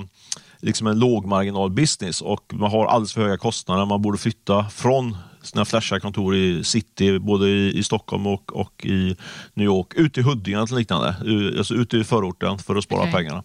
liksom 0.61 0.87
en 0.87 0.99
lågmarginal 0.99 1.71
business 1.71 2.23
och 2.23 2.55
man 2.55 2.71
har 2.71 2.87
alldeles 2.87 3.13
för 3.13 3.23
höga 3.23 3.37
kostnader. 3.37 3.85
Man 3.85 4.03
borde 4.03 4.19
flytta 4.19 4.65
från 4.65 5.17
sina 5.47 5.65
flashiga 5.65 6.01
kontor 6.01 6.35
i 6.37 6.65
city, 6.65 7.19
både 7.19 7.49
i, 7.49 7.79
i 7.79 7.83
Stockholm 7.83 8.27
och, 8.27 8.57
och 8.57 8.87
i 8.87 9.17
New 9.55 9.65
York, 9.65 9.95
ut 9.95 10.15
till 10.15 10.23
Huddinge 10.23 10.59
eller 10.59 10.77
liknande. 10.77 11.17
Alltså 11.59 11.75
ut 11.75 11.95
i 11.95 12.05
förorten 12.05 12.59
för 12.59 12.77
att 12.77 12.85
spara 12.85 13.01
okay. 13.01 13.13
pengarna. 13.13 13.45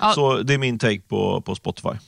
Ja. 0.00 0.12
Så 0.14 0.42
det 0.42 0.54
är 0.54 0.58
min 0.58 0.78
take 0.78 1.00
på, 1.00 1.40
på 1.40 1.54
Spotify. 1.54 1.98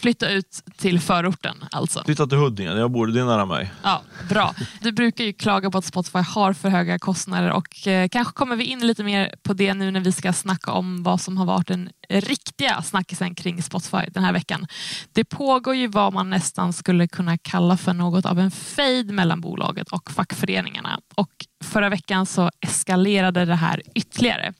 Flytta 0.00 0.30
ut 0.30 0.62
till 0.76 1.00
förorten 1.00 1.64
alltså? 1.70 2.02
Flytta 2.04 2.26
till 2.26 2.38
Huddinge, 2.38 2.72
jag 2.72 2.90
bor, 2.90 3.06
det 3.06 3.20
är 3.20 3.24
nära 3.24 3.46
mig. 3.46 3.72
Ja, 3.82 4.02
Bra. 4.28 4.54
Du 4.80 4.92
brukar 4.92 5.24
ju 5.24 5.32
klaga 5.32 5.70
på 5.70 5.78
att 5.78 5.84
Spotify 5.84 6.18
har 6.18 6.52
för 6.52 6.68
höga 6.68 6.98
kostnader 6.98 7.50
och 7.52 7.86
eh, 7.86 8.08
kanske 8.08 8.32
kommer 8.32 8.56
vi 8.56 8.64
in 8.64 8.86
lite 8.86 9.04
mer 9.04 9.34
på 9.42 9.52
det 9.52 9.74
nu 9.74 9.90
när 9.90 10.00
vi 10.00 10.12
ska 10.12 10.32
snacka 10.32 10.72
om 10.72 11.02
vad 11.02 11.20
som 11.20 11.36
har 11.36 11.46
varit 11.46 11.66
den 11.66 11.90
riktiga 12.08 12.82
snackisen 12.82 13.34
kring 13.34 13.62
Spotify 13.62 13.98
den 14.12 14.24
här 14.24 14.32
veckan. 14.32 14.66
Det 15.12 15.24
pågår 15.24 15.74
ju 15.74 15.86
vad 15.86 16.12
man 16.12 16.30
nästan 16.30 16.72
skulle 16.72 17.08
kunna 17.08 17.38
kalla 17.38 17.76
för 17.76 17.92
något 17.92 18.26
av 18.26 18.38
en 18.38 18.50
fejd 18.50 19.10
mellan 19.10 19.40
bolaget 19.40 19.88
och 19.88 20.10
fackföreningarna 20.10 21.00
och 21.14 21.30
förra 21.64 21.88
veckan 21.88 22.26
så 22.26 22.50
eskalerade 22.60 23.44
det 23.44 23.54
här 23.54 23.82
ytterligare. 23.94 24.52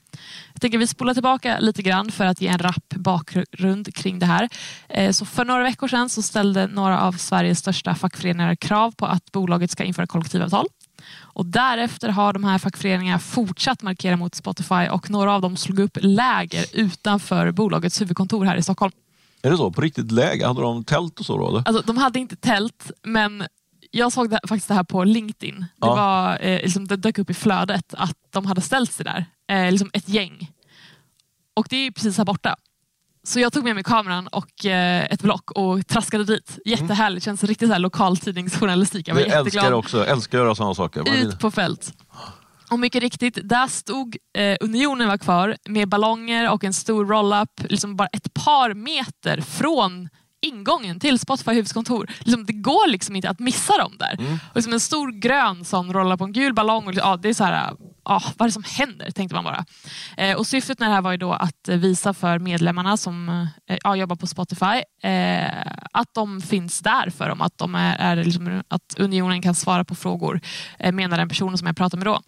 Jag 0.52 0.60
tänker 0.60 0.78
vi 0.78 0.86
spolar 0.86 1.14
tillbaka 1.14 1.58
lite 1.58 1.82
grann 1.82 2.10
för 2.10 2.24
att 2.26 2.40
ge 2.40 2.48
en 2.48 2.58
rapp 2.58 2.88
bakgrund 2.94 3.94
kring 3.94 4.18
det 4.18 4.26
här. 4.26 4.48
Eh, 4.88 5.10
så 5.12 5.24
för 5.26 5.44
några 5.44 5.62
veckor 5.62 5.88
sedan 5.88 6.08
så 6.08 6.22
ställde 6.22 6.66
några 6.66 7.00
av 7.00 7.12
Sveriges 7.12 7.58
största 7.58 7.94
fackföreningar 7.94 8.54
krav 8.54 8.92
på 8.96 9.06
att 9.06 9.32
bolaget 9.32 9.70
ska 9.70 9.84
införa 9.84 10.06
kollektivavtal. 10.06 10.66
Och 11.20 11.46
därefter 11.46 12.08
har 12.08 12.32
de 12.32 12.44
här 12.44 12.58
fackföreningarna 12.58 13.18
fortsatt 13.18 13.82
markera 13.82 14.16
mot 14.16 14.34
Spotify 14.34 14.88
och 14.90 15.10
några 15.10 15.34
av 15.34 15.42
dem 15.42 15.56
slog 15.56 15.78
upp 15.78 15.98
läger 16.00 16.64
utanför 16.72 17.50
bolagets 17.50 18.00
huvudkontor 18.00 18.44
här 18.44 18.56
i 18.56 18.62
Stockholm. 18.62 18.92
Är 19.42 19.50
det 19.50 19.56
så? 19.56 19.70
På 19.70 19.80
riktigt 19.80 20.12
läge? 20.12 20.46
Hade 20.46 20.60
de 20.62 20.84
tält 20.84 21.20
och 21.20 21.26
så? 21.26 21.38
Då? 21.38 21.62
Alltså, 21.66 21.82
de 21.86 21.96
hade 21.98 22.18
inte 22.18 22.36
tält, 22.36 22.90
men 23.02 23.44
jag 23.90 24.12
såg 24.12 24.30
det, 24.30 24.40
faktiskt 24.48 24.68
det 24.68 24.74
här 24.74 24.84
på 24.84 25.04
LinkedIn. 25.04 25.60
Det, 25.60 25.66
Ja. 25.80 25.94
var, 25.94 26.38
eh, 26.40 26.62
liksom, 26.62 26.86
det 26.86 26.96
dök 26.96 27.18
upp 27.18 27.30
i 27.30 27.34
flödet 27.34 27.94
att 27.94 28.16
de 28.30 28.46
hade 28.46 28.60
ställt 28.60 28.92
sig 28.92 29.04
där. 29.04 29.26
Eh, 29.48 29.70
liksom 29.70 29.90
ett 29.92 30.08
gäng. 30.08 30.50
Och 31.54 31.66
det 31.70 31.76
är 31.76 31.82
ju 31.84 31.92
precis 31.92 32.18
här 32.18 32.24
borta. 32.24 32.56
Så 33.22 33.40
jag 33.40 33.52
tog 33.52 33.64
med 33.64 33.74
mig 33.74 33.84
kameran 33.84 34.26
och 34.26 34.66
eh, 34.66 35.04
ett 35.04 35.22
block 35.22 35.50
och 35.50 35.86
traskade 35.86 36.24
dit. 36.24 36.58
Jättehärligt, 36.64 37.24
känns 37.24 37.44
riktigt 37.44 37.68
så 37.68 37.72
här 37.72 37.80
lokaltidningsjournalistik. 37.80 39.08
Jag 39.08 39.14
var 39.14 39.22
älskar 39.22 39.38
jätteglad. 39.38 39.72
det 39.72 39.76
också. 39.76 40.06
Älskar 40.06 40.38
att 40.38 40.44
göra 40.44 40.54
sådana 40.54 40.74
saker. 40.74 41.02
Man- 41.04 41.14
Ut 41.14 41.38
på 41.38 41.50
fält. 41.50 41.92
Och 42.70 42.78
mycket 42.78 43.02
riktigt, 43.02 43.38
där 43.42 43.66
stod 43.66 44.16
eh, 44.38 44.56
Unionen 44.60 45.08
var 45.08 45.18
kvar 45.18 45.56
med 45.68 45.88
ballonger 45.88 46.50
och 46.50 46.64
en 46.64 46.74
stor 46.74 47.06
roll-up, 47.06 47.50
liksom 47.68 47.96
bara 47.96 48.08
ett 48.08 48.34
par 48.34 48.74
meter 48.74 49.40
från 49.40 50.08
ingången 50.40 51.00
till 51.00 51.18
Spotify 51.18 51.50
huvudkontor. 51.50 52.10
Liksom, 52.18 52.46
det 52.46 52.52
går 52.52 52.88
liksom 52.88 53.16
inte 53.16 53.30
att 53.30 53.38
missa 53.38 53.78
dem 53.78 53.96
där. 53.98 54.16
Mm. 54.18 54.32
Och 54.32 54.56
liksom 54.56 54.72
en 54.72 54.80
stor 54.80 55.12
grön 55.12 55.64
sån 55.64 55.92
rollar 55.92 56.16
på 56.16 56.24
en 56.24 56.32
gul 56.32 56.54
ballong. 56.54 56.86
Och, 56.86 56.94
ja, 56.94 57.16
det 57.16 57.28
är 57.28 57.34
så 57.34 57.44
här, 57.44 57.70
ja, 58.04 58.22
vad 58.36 58.40
är 58.40 58.48
det 58.48 58.52
som 58.52 58.64
händer? 58.66 59.10
Tänkte 59.10 59.34
man 59.34 59.44
bara. 59.44 59.64
Eh, 60.16 60.36
och 60.36 60.46
syftet 60.46 60.80
med 60.80 60.88
det 60.88 60.94
här 60.94 61.02
var 61.02 61.10
ju 61.10 61.16
då 61.16 61.32
att 61.32 61.68
visa 61.68 62.14
för 62.14 62.38
medlemmarna 62.38 62.96
som 62.96 63.28
eh, 63.68 63.76
ja, 63.84 63.96
jobbar 63.96 64.16
på 64.16 64.26
Spotify 64.26 64.82
eh, 65.02 65.66
att 65.92 66.14
de 66.14 66.40
finns 66.40 66.80
där 66.80 67.10
för 67.10 67.28
dem. 67.28 67.40
Att, 67.40 67.58
de 67.58 67.74
är, 67.74 67.96
är 67.96 68.24
liksom, 68.24 68.62
att 68.68 68.94
unionen 68.98 69.42
kan 69.42 69.54
svara 69.54 69.84
på 69.84 69.94
frågor, 69.94 70.40
eh, 70.78 70.92
menar 70.92 71.18
den 71.18 71.28
personen 71.28 71.58
som 71.58 71.66
jag 71.66 71.76
pratade 71.76 72.04
med 72.04 72.06
då. 72.06 72.20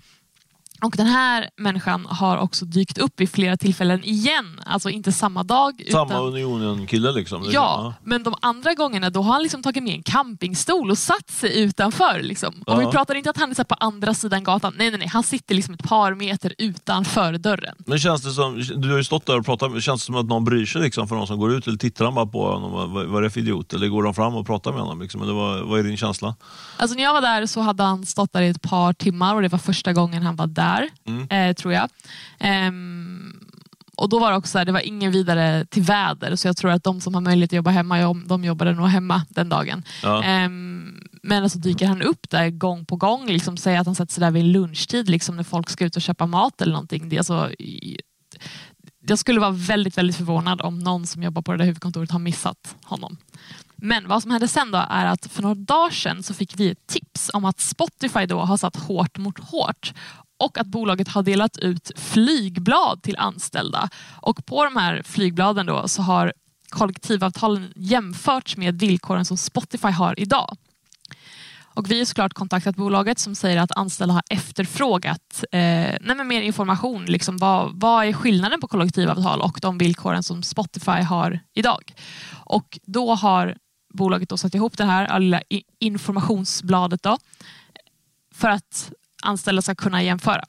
Och 0.83 0.95
den 0.97 1.07
här 1.07 1.51
människan 1.57 2.07
har 2.11 2.37
också 2.39 2.65
dykt 2.65 2.99
upp 2.99 3.21
vid 3.21 3.31
flera 3.31 3.57
tillfällen 3.57 4.05
igen. 4.05 4.61
Alltså 4.67 4.91
inte 4.91 5.13
samma 5.13 5.43
dag. 5.43 5.83
Samma 5.93 6.05
utan... 6.05 6.23
Unionen-kille 6.27 7.13
liksom? 7.13 7.43
Det- 7.43 7.51
Ja, 7.53 7.95
men 8.05 8.23
de 8.23 8.35
andra 8.41 8.75
gångerna 8.75 9.11
då 9.11 9.23
har 9.23 9.33
han 9.33 9.43
liksom 9.43 9.63
tagit 9.63 9.83
med 9.83 9.95
en 9.95 10.03
campingstol 10.03 10.91
och 10.91 10.99
satt 10.99 11.31
sig 11.31 11.61
utanför. 11.63 12.21
Liksom. 12.23 12.55
Och 12.67 12.73
Ja. 12.73 12.77
vi 12.77 12.87
pratar 12.87 13.15
inte 13.15 13.31
att 13.31 13.37
han 13.39 13.51
är 13.51 13.55
så 13.55 13.65
på 13.65 13.75
andra 13.75 14.15
sidan 14.15 14.45
gatan. 14.45 14.75
Nej, 14.77 14.91
nej, 14.91 14.99
nej. 14.99 15.09
Han 15.09 15.23
sitter 15.23 15.55
liksom 15.55 15.75
ett 15.75 15.83
par 15.83 16.15
meter 16.15 16.55
utanför 16.59 17.33
dörren. 17.39 17.75
Men 17.87 17.99
känns 17.99 18.23
det 18.23 18.31
som, 18.31 18.63
du 18.77 18.91
har 18.91 18.97
ju 18.97 19.05
stått 19.05 19.27
där 19.27 19.39
och 19.39 19.45
pratat, 19.45 19.83
känns 19.83 20.03
det 20.03 20.07
som 20.07 20.15
att 20.17 20.27
någon 20.27 20.45
bryr 20.45 20.67
sig 20.67 20.83
liksom, 20.83 21.09
för 21.09 21.17
någon 21.17 21.27
som 21.27 21.39
går 21.39 21.53
ut 21.53 21.67
eller 21.67 21.79
tittar 21.79 22.05
de 22.05 22.15
bara 22.15 22.27
på 22.27 22.53
honom? 22.53 22.73
Vad, 22.73 23.07
vad 23.07 23.17
är 23.19 23.23
det 23.23 23.31
för 23.31 23.41
idiot? 23.41 23.73
Eller 23.73 23.89
går 23.89 24.03
de 24.03 24.15
fram 24.15 24.35
och 24.35 24.47
pratar 24.47 24.73
med 24.73 24.81
honom? 24.81 25.03
Liksom? 25.03 25.23
Eller 25.23 25.33
vad, 25.33 25.63
vad 25.69 25.79
är 25.79 25.85
din 25.85 25.97
känsla? 25.97 26.35
Alltså 26.77 26.97
när 26.97 27.03
jag 27.03 27.13
var 27.15 27.21
där 27.21 27.47
så 27.47 27.61
hade 27.61 27.83
han 27.83 28.07
stått 28.07 28.33
där 28.33 28.43
i 28.43 28.49
ett 28.49 28.63
par 28.63 28.93
timmar 28.93 29.35
och 29.35 29.43
det 29.43 29.49
var 29.49 29.59
första 29.59 29.93
gången 29.93 30.23
han 30.23 30.37
var 30.37 30.47
där, 30.47 30.70
Mm. 31.05 31.29
eh, 31.31 31.55
tror 31.55 31.73
jag. 31.73 31.89
Ehm, 32.39 33.33
och 33.97 34.09
då 34.09 34.19
var 34.19 34.31
det 34.31 34.37
också 34.37 34.51
så 34.51 34.59
här, 34.59 34.65
det 34.65 34.73
var 34.73 34.81
ingen 34.81 35.13
vidare 35.13 35.65
till 35.65 35.83
väder 35.83 36.37
så 36.37 36.49
jag 36.49 36.57
tror 36.57 36.71
att 36.71 36.85
de 36.85 37.01
som 37.01 37.15
har 37.15 37.21
möjlighet 37.21 37.49
att 37.49 37.57
jobba 37.57 37.71
hemma, 37.71 38.01
de, 38.01 38.29
de 38.29 38.45
jobbade 38.45 38.73
nog 38.73 38.89
hemma 38.89 39.23
den 39.29 39.49
dagen. 39.49 39.83
Ja. 40.03 40.23
Ehm, 40.23 41.01
men 41.23 41.43
alltså 41.43 41.59
dyker 41.59 41.87
han 41.87 42.03
upp 42.03 42.31
där 42.31 42.51
gång 42.51 42.85
på 42.85 42.97
gång, 42.97 43.27
liksom 43.27 43.57
säger 43.57 43.81
att 43.81 43.87
han 43.87 43.95
sätter 43.95 44.13
sig 44.13 44.21
där 44.21 44.31
vid 44.31 44.45
lunchtid 44.45 45.09
liksom 45.09 45.37
när 45.37 45.43
folk 45.43 45.71
ska 45.71 45.85
ut 45.85 45.97
och 45.97 46.03
köpa 46.03 46.27
mat 46.27 46.63
eller 46.63 46.73
någonting. 46.73 47.09
Det 47.09 47.19
alltså, 47.19 47.51
jag 49.07 49.19
skulle 49.19 49.41
vara 49.41 49.51
väldigt, 49.51 49.99
väldigt 49.99 50.17
förvånad 50.17 50.61
om 50.61 50.79
någon 50.79 51.07
som 51.07 51.23
jobbar 51.23 51.43
på 51.43 51.53
det 51.53 51.59
där 51.59 51.65
huvudkontoret 51.65 52.11
har 52.11 52.19
missat 52.19 52.77
honom. 52.85 53.17
Men 53.77 54.09
vad 54.09 54.23
som 54.23 54.31
hände 54.31 54.49
sen 54.49 54.71
då 54.71 54.87
är 54.91 55.07
att 55.07 55.27
för 55.27 55.43
några 55.43 55.55
dagar 55.55 55.91
sedan 55.91 56.23
så 56.23 56.35
fick 56.35 56.61
vi 56.61 56.71
ett 56.71 56.87
tips 56.87 57.31
om 57.35 57.45
att 57.45 57.61
Spotify 57.61 58.27
då 58.27 58.41
har 58.41 58.57
satt 58.57 58.77
hårt 58.77 59.19
mot 59.19 59.39
hårt 59.39 59.93
och 60.41 60.59
att 60.59 60.67
bolaget 60.67 61.09
har 61.09 61.23
delat 61.23 61.59
ut 61.59 61.91
flygblad 61.97 63.03
till 63.03 63.17
anställda. 63.17 63.89
Och 64.21 64.47
på 64.47 64.65
de 64.65 64.77
här 64.77 65.03
flygbladen 65.03 65.67
då 65.67 65.89
så 65.89 66.03
har 66.03 66.33
kollektivavtalen 66.69 67.73
jämförts 67.77 68.57
med 68.57 68.81
villkoren 68.81 69.25
som 69.25 69.37
Spotify 69.37 69.89
har 69.89 70.21
idag. 70.21 70.57
Och 71.75 71.91
vi 71.91 71.99
har 71.99 72.05
såklart 72.05 72.35
kontaktat 72.35 72.77
bolaget 72.77 73.19
som 73.19 73.35
säger 73.35 73.61
att 73.61 73.77
anställda 73.77 74.15
har 74.15 74.23
efterfrågat 74.31 75.45
eh, 75.53 76.25
mer 76.25 76.43
information. 76.43 77.05
Liksom 77.05 77.37
vad, 77.37 77.81
vad 77.81 78.07
är 78.07 78.13
skillnaden 78.13 78.61
på 78.61 78.69
kollektivavtal 78.69 79.41
och 79.41 79.59
de 79.63 79.79
villkoren 79.79 80.23
som 80.23 80.43
Spotify 80.43 80.91
har 81.03 81.41
idag? 81.55 81.95
Och 82.33 82.79
då 82.83 83.15
har 83.15 83.57
bolaget 83.95 84.29
då 84.29 84.37
satt 84.37 84.55
ihop 84.55 84.77
det 84.77 84.85
här 84.85 85.21
lilla 85.21 85.43
informationsbladet 85.79 87.03
då, 87.03 87.19
för 88.35 88.49
att 88.49 88.93
anställda 89.23 89.63
ska 89.63 89.75
kunna 89.75 90.03
jämföra. 90.03 90.45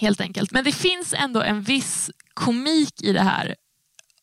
Helt 0.00 0.20
enkelt. 0.20 0.52
Men 0.52 0.64
det 0.64 0.72
finns 0.72 1.14
ändå 1.16 1.42
en 1.42 1.62
viss 1.62 2.10
komik 2.34 3.02
i 3.02 3.12
det 3.12 3.22
här. 3.22 3.54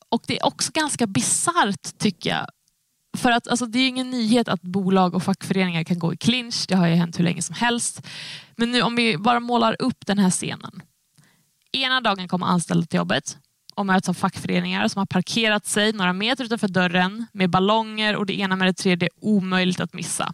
Och 0.09 0.23
det 0.27 0.39
är 0.39 0.45
också 0.45 0.71
ganska 0.73 1.07
bisarrt 1.07 1.97
tycker 1.97 2.29
jag. 2.29 2.47
För 3.17 3.31
att 3.31 3.47
alltså, 3.47 3.65
det 3.65 3.79
är 3.79 3.81
ju 3.81 3.87
ingen 3.87 4.09
nyhet 4.09 4.47
att 4.47 4.61
bolag 4.61 5.15
och 5.15 5.23
fackföreningar 5.23 5.83
kan 5.83 5.99
gå 5.99 6.13
i 6.13 6.17
clinch. 6.17 6.65
Det 6.67 6.75
har 6.75 6.87
ju 6.87 6.95
hänt 6.95 7.19
hur 7.19 7.23
länge 7.23 7.41
som 7.41 7.55
helst. 7.55 8.07
Men 8.55 8.71
nu 8.71 8.81
om 8.81 8.95
vi 8.95 9.17
bara 9.17 9.39
målar 9.39 9.75
upp 9.79 10.05
den 10.05 10.17
här 10.19 10.29
scenen. 10.29 10.81
Ena 11.71 12.01
dagen 12.01 12.27
kommer 12.27 12.45
anställda 12.45 12.85
till 12.85 12.97
jobbet 12.97 13.37
och 13.75 13.85
möts 13.85 14.09
av 14.09 14.13
fackföreningar 14.13 14.87
som 14.87 14.99
har 14.99 15.05
parkerat 15.05 15.65
sig 15.65 15.93
några 15.93 16.13
meter 16.13 16.43
utanför 16.43 16.67
dörren 16.67 17.25
med 17.33 17.49
ballonger 17.49 18.15
och 18.15 18.25
det 18.25 18.39
ena 18.39 18.55
med 18.55 18.67
det 18.67 18.73
tredje 18.73 19.09
omöjligt 19.21 19.79
att 19.79 19.93
missa. 19.93 20.33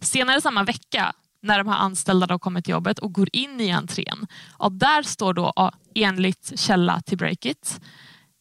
Senare 0.00 0.40
samma 0.40 0.62
vecka 0.62 1.14
när 1.48 1.58
de 1.58 1.68
här 1.68 1.78
anställda 1.78 2.26
då 2.26 2.38
kommer 2.38 2.60
till 2.60 2.72
jobbet 2.72 2.98
och 2.98 3.12
går 3.12 3.28
in 3.32 3.60
i 3.60 3.70
entrén. 3.70 4.26
Ja, 4.58 4.68
där 4.68 5.02
står 5.02 5.34
då 5.34 5.72
enligt 5.94 6.60
källa 6.60 7.00
till 7.00 7.18
Breakit 7.18 7.80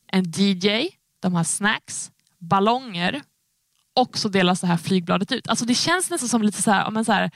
en 0.08 0.32
DJ, 0.36 0.89
de 1.20 1.34
har 1.34 1.43
snacks, 1.43 2.12
ballonger 2.39 3.22
och 3.96 4.17
så 4.17 4.30
delas 4.30 4.62
det 4.62 4.67
här 4.67 4.78
flygbladet 4.78 5.32
ut. 5.32 5.48
Alltså 5.48 5.65
det 5.65 5.76
känns 5.76 6.10
nästan 6.10 6.30
som 6.30 6.41
lite 6.41 6.62
så 6.62 6.72
här, 6.72 6.91
men 6.91 7.06
så 7.06 7.12
här 7.12 7.32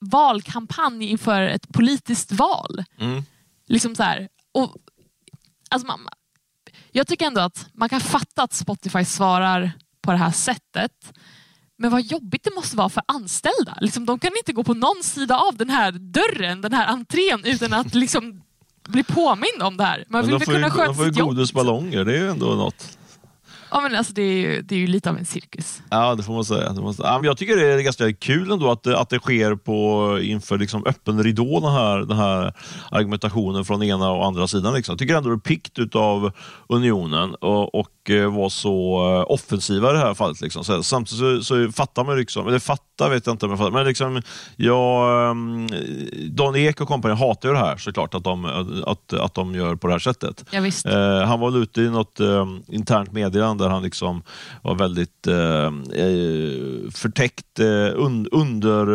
valkampanj 0.00 1.04
inför 1.04 1.42
ett 1.42 1.68
politiskt 1.68 2.32
val. 2.32 2.84
Mm. 2.98 3.22
Liksom 3.66 3.94
så 3.94 4.02
här, 4.02 4.28
och, 4.52 4.76
alltså 5.70 5.86
man, 5.86 6.08
jag 6.92 7.06
tycker 7.06 7.26
ändå 7.26 7.40
att 7.40 7.66
man 7.72 7.88
kan 7.88 8.00
fatta 8.00 8.42
att 8.42 8.52
Spotify 8.52 9.04
svarar 9.04 9.72
på 10.00 10.10
det 10.10 10.18
här 10.18 10.30
sättet. 10.30 11.12
Men 11.82 11.90
vad 11.90 12.02
jobbigt 12.02 12.44
det 12.44 12.54
måste 12.54 12.76
vara 12.76 12.88
för 12.88 13.02
anställda. 13.06 13.78
Liksom, 13.80 14.06
de 14.06 14.18
kan 14.18 14.30
inte 14.36 14.52
gå 14.52 14.64
på 14.64 14.74
någon 14.74 15.02
sida 15.02 15.38
av 15.38 15.56
den 15.56 15.70
här 15.70 15.92
dörren, 15.92 16.60
den 16.60 16.72
här 16.72 16.86
entrén 16.86 17.44
utan 17.44 17.72
att 17.72 17.94
liksom 17.94 18.42
bli 18.88 19.02
påmind 19.04 19.62
om 19.62 19.76
det 19.76 19.84
här. 19.84 20.04
Man 20.08 20.20
Men 20.20 20.30
vill 20.30 20.30
de 20.30 20.38
väl 20.38 20.44
får 20.44 20.54
ju, 20.54 20.60
kunna 20.60 20.68
de 20.68 20.80
sköta 20.80 20.94
får 20.94 21.04
ju 21.06 21.24
godisballonger, 21.24 22.04
det 22.04 22.12
är 22.12 22.18
ju 22.18 22.30
ändå 22.30 22.46
något. 22.46 22.98
Ja, 23.70 23.80
men 23.80 23.94
alltså, 23.94 24.12
det, 24.12 24.22
är 24.22 24.36
ju, 24.36 24.62
det 24.62 24.74
är 24.74 24.78
ju 24.78 24.86
lite 24.86 25.10
av 25.10 25.18
en 25.18 25.24
cirkus. 25.24 25.82
Ja, 25.90 26.14
det 26.14 26.22
får 26.22 26.32
man 26.32 26.44
säga. 26.44 26.72
Måste... 26.72 27.02
ja, 27.02 27.18
men 27.18 27.24
jag 27.24 27.36
tycker 27.36 27.56
det 27.56 27.66
är 27.66 27.80
ganska 27.80 28.12
kul 28.12 28.50
ändå 28.50 28.70
att 28.70 28.82
det, 28.82 28.98
att 28.98 29.08
det 29.08 29.18
sker 29.18 29.54
på, 29.54 30.18
inför 30.22 30.58
liksom 30.58 30.86
öppen 30.86 31.22
ridå, 31.22 31.60
den 31.60 31.72
här, 31.72 31.98
den 31.98 32.16
här 32.16 32.54
argumentationen 32.90 33.64
från 33.64 33.82
ena 33.82 34.10
och 34.10 34.26
andra 34.26 34.48
sidan. 34.48 34.74
Liksom. 34.74 34.92
Jag 34.92 34.98
tycker 34.98 35.14
ändå 35.14 35.28
det 35.28 35.36
är 35.36 35.38
pikt 35.38 35.78
utav 35.78 36.32
Unionen 36.68 37.34
och, 37.34 37.74
och 37.74 38.01
eh, 38.10 38.36
vara 38.36 38.50
så 38.50 39.04
eh, 39.16 39.32
offensiva 39.32 39.90
i 39.90 39.92
det 39.92 39.98
här 39.98 40.14
fallet. 40.14 40.40
Liksom. 40.40 40.64
Så, 40.64 40.82
samtidigt 40.82 41.44
så, 41.44 41.66
så 41.66 41.72
fattar 41.72 42.04
man, 42.04 42.16
liksom, 42.16 42.48
eller 42.48 42.58
fattar 42.58 43.10
vet 43.10 43.26
jag 43.26 43.34
inte 43.34 43.46
om 43.46 43.50
jag 43.50 43.58
fattar, 43.58 43.72
men 43.72 43.86
liksom, 43.86 44.22
jag, 44.56 45.30
ehm, 45.30 45.68
Dan 46.30 46.56
Ek 46.56 46.80
och 46.80 46.88
kompani 46.88 47.14
hatar 47.14 47.48
ju 47.48 47.54
det 47.54 47.60
här 47.60 47.76
såklart, 47.76 48.14
att 48.14 48.24
de, 48.24 48.44
att, 48.86 49.12
att 49.12 49.34
de 49.34 49.54
gör 49.54 49.76
på 49.76 49.86
det 49.86 49.92
här 49.92 49.98
sättet. 49.98 50.44
Ja, 50.50 50.60
visst. 50.60 50.86
Eh, 50.86 51.22
han 51.22 51.40
var 51.40 51.50
väl 51.50 51.62
ute 51.62 51.80
i 51.82 51.90
något 51.90 52.20
eh, 52.20 52.46
internt 52.68 53.12
meddelande 53.12 53.64
där 53.64 53.70
han 53.70 53.82
liksom 53.82 54.22
var 54.62 54.74
väldigt 54.74 55.26
eh, 55.26 55.66
eh, 56.02 56.90
förtäckt, 56.90 57.58
eh, 57.58 57.66
un, 57.94 58.28
under, 58.32 58.88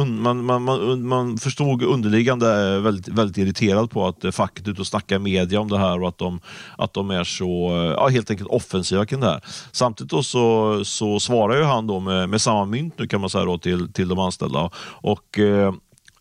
un, 0.00 0.22
man, 0.22 0.44
man, 0.44 0.62
man, 0.62 1.06
man 1.06 1.38
förstod 1.38 1.82
underliggande 1.82 2.80
väldigt, 2.80 3.08
väldigt 3.08 3.38
irriterad 3.38 3.90
på 3.90 4.06
att 4.06 4.34
facket 4.34 4.68
ute 4.68 4.80
och 4.80 4.86
snackar 4.86 5.16
i 5.16 5.18
media 5.18 5.60
om 5.60 5.68
det 5.68 5.78
här 5.78 6.02
och 6.02 6.08
att 6.08 6.18
de, 6.18 6.40
att 6.78 6.94
de 6.94 7.10
är 7.10 7.24
så 7.24 7.70
ja, 7.96 8.08
helt 8.08 8.30
enkelt 8.30 8.49
offensiva 8.50 9.06
kring 9.06 9.20
det 9.20 9.26
här. 9.26 9.44
Samtidigt 9.72 10.10
då 10.10 10.22
så, 10.22 10.80
så 10.84 11.20
svarar 11.20 11.56
ju 11.56 11.64
han 11.64 11.86
då 11.86 12.00
med, 12.00 12.28
med 12.28 12.40
samma 12.40 12.64
mynt 12.64 12.94
nu 12.98 13.06
kan 13.06 13.20
man 13.20 13.30
säga 13.30 13.44
då 13.44 13.58
till, 13.58 13.92
till 13.92 14.08
de 14.08 14.18
anställda. 14.18 14.70
Och 15.02 15.38
eh, 15.38 15.72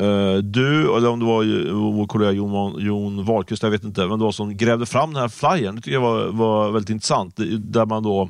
Eh, 0.01 0.37
du, 0.37 0.97
eller 0.97 1.09
om 1.09 1.19
det 1.19 1.25
var 1.25 1.71
vår 1.91 2.07
kollega 2.07 2.31
Jon, 2.31 2.79
Jon 2.79 3.25
Wahlqvist, 3.25 3.63
jag 3.63 3.69
vet 3.69 3.83
inte, 3.83 4.07
men 4.07 4.19
det 4.19 4.25
var 4.25 4.31
som 4.31 4.57
grävde 4.57 4.85
fram 4.85 5.13
den 5.13 5.21
här 5.21 5.29
flyern. 5.29 5.75
Det 5.75 5.81
tycker 5.81 5.93
jag 5.93 6.01
var, 6.01 6.27
var 6.27 6.71
väldigt 6.71 6.89
intressant. 6.89 7.35
Där 7.57 7.85
man 7.85 8.03
då 8.03 8.29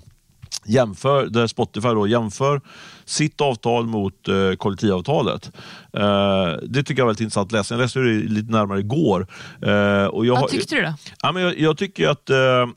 jämför, 0.66 1.26
där 1.26 1.48
Spotify 1.48 1.88
då 1.88 2.08
jämför 2.08 2.62
sitt 3.06 3.42
avtal 3.42 3.86
mot 3.86 4.28
eh, 4.28 4.54
kollektivavtalet. 4.58 5.52
Eh, 5.94 6.48
det 6.64 6.84
tycker 6.84 7.02
jag 7.02 7.06
var 7.06 7.10
väldigt 7.10 7.22
intressant 7.22 7.52
läsning. 7.52 7.80
Jag 7.80 7.84
läste 7.84 8.00
det 8.00 8.14
lite 8.14 8.52
närmare 8.52 8.80
igår. 8.80 9.28
Eh, 9.62 10.06
och 10.06 10.26
jag, 10.26 10.42
Vad 10.42 10.50
tyckte 10.50 10.76
du 10.76 10.82
då? 10.82 10.94
Ja, 11.22 11.32
men 11.32 11.44
jag, 11.44 11.60
jag 11.60 11.78
tycker 11.78 12.10
att 12.10 12.30
eh, 12.30 12.68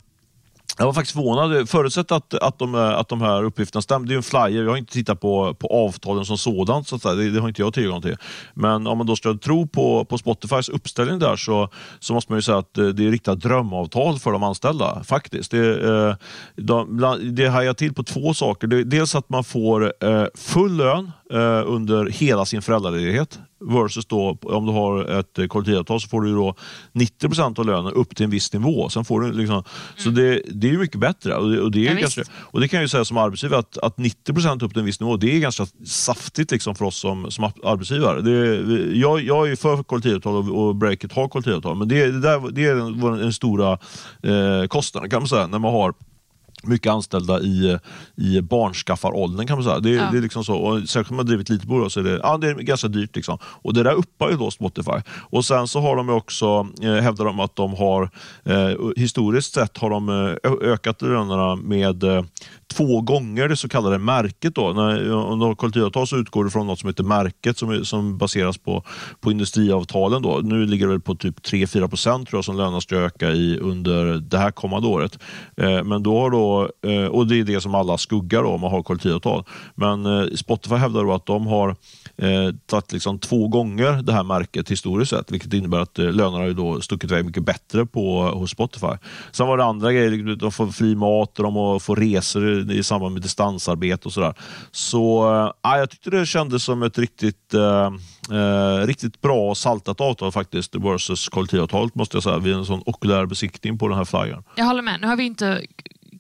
jag 0.79 0.87
var 0.87 0.93
faktiskt 0.93 1.15
förvånad. 1.15 1.69
Förutsatt 1.69 2.13
att, 2.13 2.35
att, 2.35 2.59
de, 2.59 2.75
att 2.75 3.09
de 3.09 3.21
här 3.21 3.45
uppgifterna 3.45 3.83
stämmer. 3.83 4.07
Det 4.07 4.15
är 4.15 4.17
en 4.17 4.23
flyer. 4.23 4.63
Jag 4.63 4.71
har 4.71 4.77
inte 4.77 4.93
tittat 4.93 5.21
på, 5.21 5.55
på 5.55 5.67
avtalen 5.67 6.25
som 6.25 6.39
sådant. 6.39 6.89
Så 6.89 6.97
det, 6.97 7.31
det, 7.31 7.41
har 7.41 7.49
inte 7.49 7.63
jag 7.63 7.75
tillgång 7.75 8.03
till. 8.03 8.17
Men 8.55 8.87
om 8.87 8.99
man 8.99 9.07
då 9.07 9.17
ska 9.17 9.35
tro 9.35 9.67
på, 9.67 10.05
på 10.05 10.19
Spotifys 10.19 10.69
uppställning 10.69 11.19
där 11.19 11.37
så, 11.37 11.69
så 12.01 12.15
måste 12.15 12.33
man 12.33 12.39
ju 12.39 12.43
säga 12.43 12.59
att 12.59 12.79
eh, 12.79 12.87
det 12.87 13.07
är 13.07 13.11
riktiga 13.11 13.35
drömavtal 13.35 14.19
för 14.19 14.33
de 14.33 14.43
anställda. 14.43 15.05
Faktiskt. 15.05 15.51
Det, 15.51 15.89
eh, 15.89 16.15
de, 16.57 17.01
det 17.33 17.49
hajar 17.49 17.75
till 17.75 17.95
på 17.95 18.03
två 18.03 18.35
saker. 18.35 18.67
dels 18.67 19.15
att 19.15 19.29
man 19.29 19.45
får 19.45 19.93
eh, 20.05 20.25
full 20.35 20.77
lön 20.77 21.13
eh, 21.33 21.63
under 21.67 22.07
hela 22.07 22.45
sin 22.45 22.63
föräldraledighet. 22.63 23.39
Versus 23.65 24.07
då, 24.07 24.39
om 24.43 24.67
du 24.67 24.73
har 24.73 25.05
ett 25.05 25.49
kollektivavtal 25.49 26.01
så 26.01 26.09
får 26.09 26.21
du 26.21 26.35
då 26.35 26.55
90 26.93 27.29
procent 27.29 27.59
av 27.59 27.67
lönen 27.67 27.93
upp 27.93 28.17
till 28.17 28.25
en 28.25 28.31
viss 28.31 28.53
nivå. 28.53 28.89
Sen 28.89 29.05
får 29.05 29.21
du 29.21 29.33
liksom, 29.33 29.55
mm. 29.55 29.65
Så 29.97 30.11
det, 30.11 30.43
det 30.49 30.71
är 30.71 30.79
mycket 30.79 31.01
bättre. 31.01 31.37
Och 31.37 31.51
det, 31.51 31.61
och 31.61 31.71
det 31.71 31.87
är 31.87 31.95
ja, 31.95 32.01
ganska, 32.01 32.23
och 32.35 32.61
det 32.61 32.69
kan 32.69 32.77
jag 32.77 32.85
ju 32.85 32.89
säga 32.89 33.05
som 33.05 33.17
arbetsgivare 33.17 33.61
att, 33.61 33.79
att 33.79 33.99
90 33.99 34.33
procent 34.33 34.63
upp 34.63 34.73
till 34.73 34.81
en 34.81 34.87
viss 34.87 35.01
nivå, 35.01 35.17
det 35.17 35.37
är 35.37 35.41
ganska 35.41 35.67
saftigt 35.87 36.51
liksom 36.51 36.75
för 36.75 36.85
oss 36.85 36.97
som, 36.97 37.31
som 37.31 37.45
arbetsgivare. 37.45 38.21
Det, 38.21 38.99
jag, 38.99 39.21
jag 39.21 39.51
är 39.51 39.57
för 39.57 39.83
kollektivavtal 39.83 40.35
och, 40.35 40.67
och 40.67 40.77
Breakit 40.77 41.13
har 41.13 41.29
kollektivavtal, 41.29 41.77
men 41.77 41.89
det, 41.89 42.07
det, 42.07 42.21
där, 42.21 42.51
det 42.53 42.65
är 42.65 42.75
den, 42.75 43.19
den 43.19 43.33
stora 43.33 43.73
eh, 44.23 44.67
kostnaden 44.69 45.11
kan 45.11 45.21
man 45.23 45.29
säga 45.29 45.47
när 45.47 45.59
man 45.59 45.73
har 45.73 45.95
mycket 46.63 46.93
anställda 46.93 47.41
i, 47.41 47.79
i 48.17 48.41
barnskaffaråldern 48.41 49.47
kan 49.47 49.57
man 49.57 49.65
säga. 49.65 49.79
Det, 49.79 49.91
ja. 49.91 50.09
det 50.13 50.19
är 50.19 50.23
liksom 50.23 50.45
så. 50.45 50.57
Och 50.57 50.89
särskilt 50.89 51.11
om 51.11 51.17
man 51.17 51.27
driver 51.27 51.43
ett 51.43 51.49
litet 51.49 51.69
bolag 51.69 51.93
så 51.93 52.01
är 52.01 52.05
det, 52.05 52.21
ja, 52.23 52.37
det 52.37 52.49
är 52.49 52.55
ganska 52.55 52.89
dyrt. 52.89 53.17
Liksom. 53.17 53.39
Och 53.45 53.75
det 53.75 53.83
där 53.83 53.93
uppar 53.93 54.31
ju 54.31 54.37
då 54.37 54.51
Spotify. 54.51 55.01
Och 55.31 55.45
sen 55.45 55.69
så 55.69 55.81
har 55.81 55.97
de 55.97 56.09
också, 56.09 56.69
eh, 56.83 56.95
hävdar 56.95 57.25
de 57.25 57.41
att 57.41 57.57
de 57.57 57.75
har, 57.75 58.11
eh, 58.45 58.79
historiskt 58.97 59.55
sett 59.55 59.79
har 59.79 59.91
de 59.91 60.09
eh, 60.09 60.53
ökat 60.73 61.03
lönerna 61.03 61.57
med 61.57 62.05
eh, 62.05 62.23
två 62.73 63.01
gånger 63.01 63.49
det 63.49 63.57
så 63.57 63.69
kallade 63.69 63.99
märket. 63.99 64.55
Då. 64.55 64.73
När, 64.73 65.15
om 65.15 65.39
du 65.39 65.45
har 65.45 65.55
kollektivavtal 65.55 66.07
så 66.07 66.17
utgår 66.17 66.45
du 66.45 66.51
från 66.51 66.67
något 66.67 66.79
som 66.79 66.89
heter 66.89 67.05
märket 67.05 67.59
som, 67.59 67.85
som 67.85 68.19
baseras 68.19 68.59
på, 68.59 68.85
på 69.21 69.31
industriavtalen. 69.31 70.23
Då. 70.23 70.41
Nu 70.43 70.67
ligger 70.67 70.87
det 70.87 70.93
väl 70.93 71.01
på 71.01 71.15
typ 71.15 71.41
3-4 71.41 71.89
procent 71.89 72.29
tror 72.29 72.39
jag 72.39 72.45
som 72.45 72.57
lönerna 72.57 72.81
ska 72.81 72.97
öka 72.97 73.31
i 73.31 73.59
under 73.59 74.15
det 74.15 74.39
här 74.39 74.51
kommande 74.51 74.89
året. 74.89 75.19
Eh, 75.57 75.85
men 75.85 76.03
då 76.03 76.21
har 76.21 76.31
då, 76.31 76.71
eh, 76.91 77.05
och 77.05 77.27
det 77.27 77.41
är 77.41 77.45
det 77.45 77.61
som 77.61 77.75
alla 77.75 77.99
skuggar 77.99 78.43
då, 78.43 78.49
om 78.49 78.61
man 78.61 78.71
har 78.71 78.83
kollektivavtal. 78.83 79.45
Men 79.75 80.07
eh, 80.07 80.27
Spotify 80.35 80.75
hävdar 80.75 81.05
då 81.05 81.13
att 81.13 81.27
de 81.27 81.47
har 81.47 81.69
eh, 82.17 82.55
tagit 82.67 82.93
liksom 82.93 83.19
två 83.19 83.49
gånger 83.49 84.03
det 84.03 84.13
här 84.13 84.25
märket 84.25 84.71
historiskt 84.71 85.11
sett, 85.11 85.33
vilket 85.33 85.53
innebär 85.53 85.81
att 85.81 85.99
eh, 85.99 86.05
lönerna 86.05 86.39
har 86.39 86.47
ju 86.47 86.55
då 86.55 86.81
stuckit 86.81 87.11
iväg 87.11 87.25
mycket 87.25 87.45
bättre 87.45 87.87
på, 87.87 88.23
hos 88.23 88.51
Spotify. 88.51 88.97
Sen 89.33 89.47
var 89.47 89.57
det 89.57 89.65
andra 89.65 89.93
grejer, 89.93 90.37
de 90.37 90.53
får 90.53 90.67
fri 90.67 90.95
mat 90.95 91.39
och 91.39 91.45
de 91.45 91.81
får 91.81 91.97
resor 91.97 92.62
i 92.71 92.83
samband 92.83 93.13
med 93.13 93.23
distansarbete 93.23 94.09
och 94.09 94.13
sådär. 94.13 94.35
Så 94.71 95.25
äh, 95.65 95.79
jag 95.79 95.91
tyckte 95.91 96.11
det 96.11 96.27
kändes 96.27 96.65
som 96.65 96.83
ett 96.83 96.99
riktigt, 96.99 97.55
äh, 97.55 97.91
riktigt 98.87 99.21
bra 99.21 99.51
och 99.51 99.59
saltat 99.59 100.01
avtal 100.01 100.33
faktiskt 100.33 100.75
versus 100.75 101.29
kollektivavtalet 101.29 101.95
måste 101.95 102.17
jag 102.17 102.23
säga 102.23 102.39
vid 102.39 102.55
en 102.55 102.67
sån 102.67 102.83
okulär 102.87 103.27
besiktning 103.27 103.79
på 103.79 103.89
den 103.89 103.99
här 103.99 104.05
flyern. 104.05 104.45
Jag 104.57 104.65
håller 104.65 104.83
med. 104.83 105.01
Nu 105.01 105.07
har 105.07 105.17
vi 105.17 105.25
inte 105.25 105.63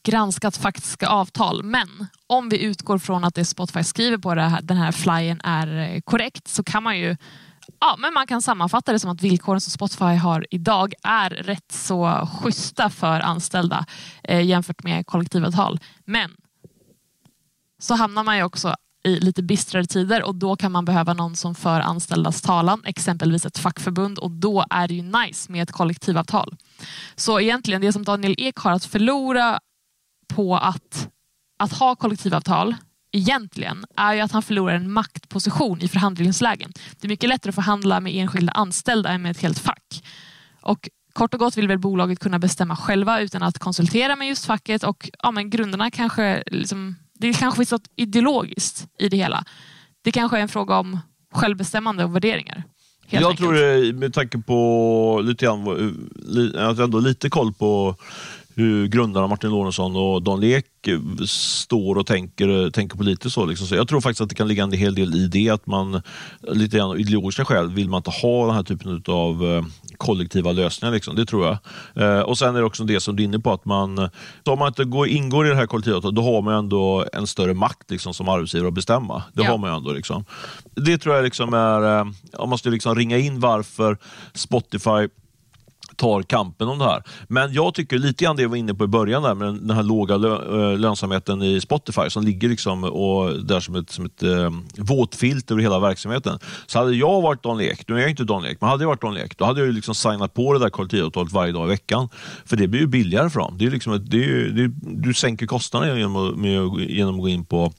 granskat 0.02 0.57
faktiska 0.57 1.09
avtal, 1.09 1.62
men 1.62 2.07
om 2.26 2.48
vi 2.48 2.62
utgår 2.62 2.98
från 2.98 3.24
att 3.24 3.35
det 3.35 3.44
Spotify 3.44 3.85
skriver 3.85 4.18
på 4.18 4.31
här, 4.31 4.62
den 4.62 4.76
här 4.76 4.92
flyern 4.92 5.40
är 5.44 6.00
korrekt 6.00 6.48
så 6.48 6.62
kan 6.62 6.83
man 6.83 6.98
ju 6.98 7.16
Ja, 7.81 7.96
men 7.98 8.14
man 8.14 8.27
kan 8.27 8.42
sammanfatta 8.42 8.92
det 8.92 8.98
som 8.98 9.11
att 9.11 9.22
villkoren 9.22 9.61
som 9.61 9.70
Spotify 9.70 10.05
har 10.05 10.46
idag 10.51 10.94
är 11.03 11.31
rätt 11.31 11.72
så 11.72 12.29
schyssta 12.33 12.90
för 12.90 13.20
anställda 13.20 13.87
eh, 14.25 14.40
jämfört 14.40 14.83
med 14.83 15.07
kollektivavtal. 15.07 15.81
Men 16.05 16.31
så 17.79 17.94
hamnar 17.94 18.25
man 18.25 18.37
ju 18.37 18.42
också 18.42 18.75
i 19.05 19.20
lite 19.20 19.42
bistrare 19.42 19.87
tider 19.87 20.22
och 20.22 20.35
då 20.35 20.57
kan 20.57 20.72
man 20.72 20.85
behöva 20.85 21.14
någon 21.14 21.37
som 21.37 21.55
för 21.55 21.81
anställdas 21.81 22.42
talan, 22.42 22.83
exempelvis 22.85 23.46
ett 23.46 23.59
fackförbund 23.59 24.18
och 24.18 24.31
då 24.31 24.64
är 24.70 24.88
det 24.88 24.94
ju 24.94 25.03
nice 25.03 25.53
med 25.53 25.62
ett 25.62 25.72
kollektivavtal. 25.72 26.57
Så 27.16 27.40
egentligen 27.40 27.81
det 27.81 27.92
som 27.92 28.05
Daniel 28.05 28.35
Ek 28.38 28.59
har 28.59 28.72
att 28.72 28.85
förlora 28.85 29.61
på 30.29 30.57
att, 30.57 31.09
att 31.59 31.72
ha 31.72 31.96
kollektivavtal 31.96 32.75
egentligen 33.12 33.85
är 33.96 34.14
ju 34.14 34.20
att 34.20 34.33
han 34.33 34.42
förlorar 34.42 34.75
en 34.75 34.92
maktposition 34.92 35.83
i 35.83 35.88
förhandlingslägen. 35.88 36.72
Det 37.01 37.07
är 37.07 37.09
mycket 37.09 37.29
lättare 37.29 37.48
att 37.48 37.55
förhandla 37.55 38.01
med 38.01 38.16
enskilda 38.16 38.53
anställda 38.53 39.11
än 39.11 39.22
med 39.22 39.31
ett 39.31 39.42
helt 39.42 39.59
fack. 39.59 40.05
Och 40.61 40.88
kort 41.12 41.35
och 41.35 41.40
gott 41.40 41.59
vill 41.59 41.68
väl 41.68 41.79
bolaget 41.79 42.18
kunna 42.18 42.38
bestämma 42.38 42.77
själva 42.77 43.20
utan 43.20 43.42
att 43.42 43.59
konsultera 43.59 44.16
med 44.16 44.29
just 44.29 44.46
facket 44.46 44.85
och 44.85 45.11
ja, 45.22 45.31
men 45.31 45.51
grunderna 45.51 45.90
kanske 45.90 46.42
liksom, 46.46 46.96
det 47.18 47.33
kanske 47.33 47.57
finns 47.59 47.70
något 47.70 47.90
ideologiskt 47.96 48.87
i 48.98 49.09
det 49.09 49.16
hela. 49.16 49.44
Det 50.03 50.12
kanske 50.12 50.38
är 50.38 50.42
en 50.42 50.48
fråga 50.48 50.77
om 50.77 51.01
självbestämmande 51.33 52.05
och 52.05 52.14
värderingar. 52.14 52.64
jag 53.09 53.22
enkelt. 53.22 53.38
tror 53.38 53.55
det, 53.55 53.92
med 53.92 54.14
tanke 54.14 54.38
på 54.38 55.20
lite 55.25 55.44
grann, 55.44 55.68
att 56.57 56.79
ändå 56.79 57.01
lite 57.01 57.31
koll 57.31 57.53
på 57.53 57.96
hur 58.55 58.87
grundarna 58.87 59.27
Martin 59.27 59.51
Lorentzon 59.51 59.97
och 59.97 60.23
Dan 60.23 60.41
Lek 60.41 60.67
står 61.27 61.99
och 61.99 62.07
tänker, 62.07 62.71
tänker 62.71 62.97
på 62.97 63.03
lite 63.03 63.31
så. 63.31 63.47
Liksom. 63.47 63.67
så. 63.67 63.75
Jag 63.75 63.88
tror 63.88 64.01
faktiskt 64.01 64.21
att 64.21 64.29
det 64.29 64.35
kan 64.35 64.49
ligga 64.49 64.62
en 64.62 64.73
hel 64.73 64.95
del 64.95 65.15
i 65.15 65.27
det, 65.27 65.51
att 65.51 65.67
man 65.67 66.03
lite 66.41 66.77
grann 66.77 66.99
ideologiska 66.99 67.45
skäl 67.45 67.71
vill 67.71 67.88
man 67.88 67.99
inte 67.99 68.11
ha 68.11 68.47
den 68.47 68.55
här 68.55 68.62
typen 68.62 69.03
av 69.07 69.47
eh, 69.47 69.65
kollektiva 69.97 70.53
lösningar. 70.53 70.95
Liksom. 70.95 71.17
Det 71.17 71.27
tror 71.27 71.47
jag. 71.47 71.59
Eh, 71.95 72.21
och 72.21 72.38
Sen 72.38 72.57
är 72.57 72.61
det 72.61 72.67
också 72.67 72.85
det 72.85 73.01
som 73.01 73.17
du 73.17 73.23
är 73.23 73.25
inne 73.25 73.38
på, 73.38 73.53
att 73.53 73.65
man, 73.65 73.99
om 74.45 74.59
man 74.59 74.69
inte 74.69 74.85
går, 74.85 75.09
ingår 75.09 75.47
i 75.47 75.51
det 75.51 75.57
här 75.57 75.67
kollektivavtalet, 75.67 76.17
då 76.17 76.23
har 76.23 76.43
man 76.43 76.55
ändå 76.55 77.07
en 77.12 77.27
större 77.27 77.55
makt 77.55 77.91
liksom, 77.91 78.15
som 78.15 78.29
arbetsgivare 78.29 78.69
att 78.69 78.75
bestämma. 78.75 79.23
Det 79.33 79.43
ja. 79.43 79.51
har 79.51 79.59
man 79.59 79.77
ändå. 79.77 79.93
Liksom. 79.93 80.25
Det 80.75 80.99
tror 80.99 81.15
jag 81.15 81.25
liksom 81.25 81.55
är, 81.55 81.99
eh, 81.99 82.07
om 82.33 82.49
man 82.49 82.59
ska 82.59 82.71
liksom 82.71 82.95
ringa 82.95 83.19
in 83.19 83.41
varför 83.41 83.99
Spotify 84.35 85.09
tar 85.96 86.22
kampen 86.22 86.68
om 86.68 86.78
det 86.78 86.85
här. 86.85 87.02
Men 87.28 87.52
jag 87.52 87.74
tycker 87.74 87.98
lite 87.98 88.24
grann 88.24 88.37
det 88.37 88.42
jag 88.42 88.48
var 88.48 88.57
inne 88.57 88.74
på 88.74 88.85
i 88.85 88.87
början 88.87 89.22
där 89.22 89.35
med 89.35 89.55
den 89.55 89.70
här 89.70 89.83
låga 89.83 90.16
lö, 90.16 90.35
eh, 90.72 90.78
lönsamheten 90.78 91.42
i 91.42 91.61
Spotify 91.61 92.11
som 92.11 92.24
ligger 92.24 92.48
liksom 92.48 92.85
och 92.85 93.44
där 93.44 93.61
som 93.61 93.74
ett, 93.74 93.90
som 93.90 94.05
ett 94.05 94.22
eh, 94.22 94.50
våtfilt 94.76 95.50
över 95.50 95.62
hela 95.62 95.81
verksamheten. 95.81 96.38
Så 96.66 96.78
hade 96.78 96.94
jag 96.94 97.22
varit 97.22 97.42
Dan 97.42 97.59
Lek, 97.59 97.88
nu 97.88 97.96
är 97.96 98.00
jag 98.00 98.11
inte 98.11 98.24
Dan 98.24 98.42
Lek, 98.42 98.61
men 98.61 98.70
hade 98.70 98.85
jag 98.85 98.88
varit 98.88 99.02
Dan 99.02 99.14
Lek, 99.14 99.38
då 99.38 99.44
hade 99.44 99.61
jag 99.61 99.74
liksom 99.74 99.94
signat 99.94 100.35
på 100.35 100.52
det 100.52 100.59
där 100.59 100.70
kollektivavtalet 100.70 101.33
varje 101.33 101.52
dag 101.52 101.66
i 101.66 101.68
veckan. 101.68 102.09
För 102.44 102.57
det 102.57 102.68
blir 102.68 102.81
ju 102.81 102.87
billigare 102.87 103.31
för 103.31 103.40
dem. 103.40 103.55
Det 103.59 103.66
är 103.66 103.70
liksom 103.70 103.92
ett, 103.92 104.11
det 104.11 104.24
är, 104.24 104.48
det 104.48 104.62
är, 104.62 104.70
du 104.83 105.14
sänker 105.14 105.46
kostnaderna 105.46 105.98
genom, 105.98 106.44
genom 106.88 107.14
att 107.14 107.20
gå 107.20 107.28
in 107.28 107.44
på 107.44 107.72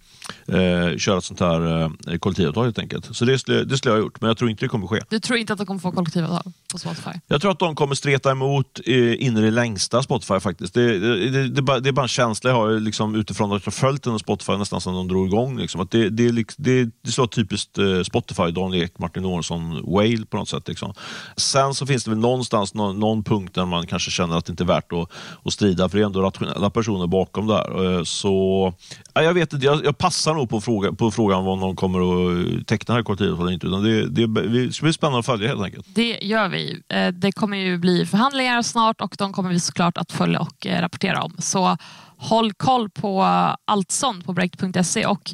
eh, 0.47 0.97
köra 0.97 1.17
ett 1.17 1.23
sånt 1.23 1.39
här 1.39 1.81
eh, 1.81 2.17
kollektivavtal 2.17 2.63
helt 2.63 2.79
enkelt. 2.79 3.15
Så 3.15 3.25
det 3.25 3.39
skulle, 3.39 3.63
det 3.63 3.77
skulle 3.77 3.93
jag 3.93 3.99
ha 3.99 4.03
gjort, 4.03 4.21
men 4.21 4.27
jag 4.27 4.37
tror 4.37 4.49
inte 4.49 4.65
det 4.65 4.69
kommer 4.69 4.87
ske. 4.87 4.99
Du 5.09 5.19
tror 5.19 5.39
inte 5.39 5.53
att 5.53 5.59
de 5.59 5.65
kommer 5.65 5.79
få 5.79 5.91
kollektivavtal 5.91 6.53
på 6.73 6.79
Spotify? 6.79 7.09
Jag 7.27 7.41
tror 7.41 7.51
att 7.51 7.59
de 7.59 7.75
kommer 7.75 7.95
streta 7.95 8.31
emot 8.31 8.79
eh, 8.85 9.25
in 9.25 9.37
i 9.37 9.41
det 9.41 9.51
längsta 9.51 10.03
Spotify 10.03 10.39
faktiskt. 10.39 10.73
Det, 10.73 10.99
det, 10.99 11.29
det, 11.29 11.47
det, 11.47 11.61
bara, 11.61 11.79
det 11.79 11.89
är 11.89 11.93
bara 11.93 12.01
en 12.01 12.07
känsla 12.07 12.49
jag 12.49 12.57
har 12.57 12.79
liksom, 12.79 13.15
utifrån 13.15 13.51
att 13.51 13.65
jag 13.65 13.73
följt 13.73 14.03
den 14.03 14.19
Spotify 14.19 14.57
nästan 14.57 14.81
sedan 14.81 14.93
de 14.93 15.07
drog 15.07 15.27
igång. 15.27 15.57
Liksom. 15.57 15.81
Att 15.81 15.91
det, 15.91 16.09
det, 16.09 16.31
det, 16.57 16.89
det, 17.01 17.11
så 17.11 17.27
typiskt 17.27 17.77
eh, 17.77 18.03
Spotify, 18.03 18.51
Dan 18.51 18.73
Ek, 18.73 18.99
Martin 18.99 19.23
Lorentzon, 19.23 19.93
Whale 19.93 20.25
på 20.25 20.37
något 20.37 20.49
sätt. 20.49 20.67
Liksom. 20.67 20.93
Sen 21.37 21.73
så 21.73 21.85
finns 21.85 22.03
det 22.03 22.11
väl 22.11 22.19
någonstans 22.19 22.73
någon, 22.73 22.99
någon 22.99 23.23
punkt 23.23 23.55
där 23.55 23.65
man 23.65 23.87
kanske 23.87 24.11
känner 24.11 24.37
att 24.37 24.45
det 24.45 24.51
inte 24.51 24.63
är 24.63 24.65
värt 24.65 24.93
att, 24.93 25.11
att 25.43 25.53
strida, 25.53 25.89
för 25.89 25.97
det 25.97 26.03
är 26.03 26.05
ändå 26.05 26.21
rationella 26.21 26.69
personer 26.69 27.07
bakom 27.07 27.47
där. 27.47 27.97
Eh, 27.97 28.03
så 28.03 28.73
ja, 29.13 29.23
jag 29.23 29.33
vet 29.33 29.53
inte, 29.53 29.65
jag, 29.65 29.85
jag 29.85 29.97
passar 29.97 30.12
nog 30.27 30.49
på, 30.49 30.61
fråga, 30.61 30.93
på 30.93 31.11
frågan 31.11 31.47
om 31.47 31.59
någon 31.59 31.75
kommer 31.75 31.99
att 31.99 32.67
teckna 32.67 32.95
här 32.95 33.03
kollektivavtalet 33.03 33.41
eller 33.41 33.53
inte. 33.53 33.67
Utan 33.67 33.83
det, 33.83 34.27
det, 34.27 34.65
det 34.65 34.73
ska 34.73 34.83
bli 34.83 34.93
spännande 34.93 35.19
att 35.19 35.25
följa 35.25 35.47
helt 35.47 35.63
enkelt. 35.63 35.85
Det 35.95 36.19
gör 36.21 36.49
vi. 36.49 36.81
Eh, 36.89 37.07
det 37.07 37.31
kommer 37.31 37.57
ju 37.57 37.77
bli 37.77 38.05
förhandlingar 38.05 38.61
snart 38.61 39.01
och 39.01 39.15
de 39.17 39.33
kommer 39.33 39.49
vi 39.49 39.59
såklart 39.59 39.97
att 39.97 40.11
följa 40.11 40.39
och 40.39 40.67
eh, 40.67 40.81
rapportera 40.81 41.23
om. 41.23 41.35
Så 41.39 41.77
håll 42.17 42.53
koll 42.53 42.89
på 42.89 43.23
allt 43.65 43.91
sånt 43.91 44.25
på 44.25 44.33
break.se 44.33 45.05
och 45.05 45.31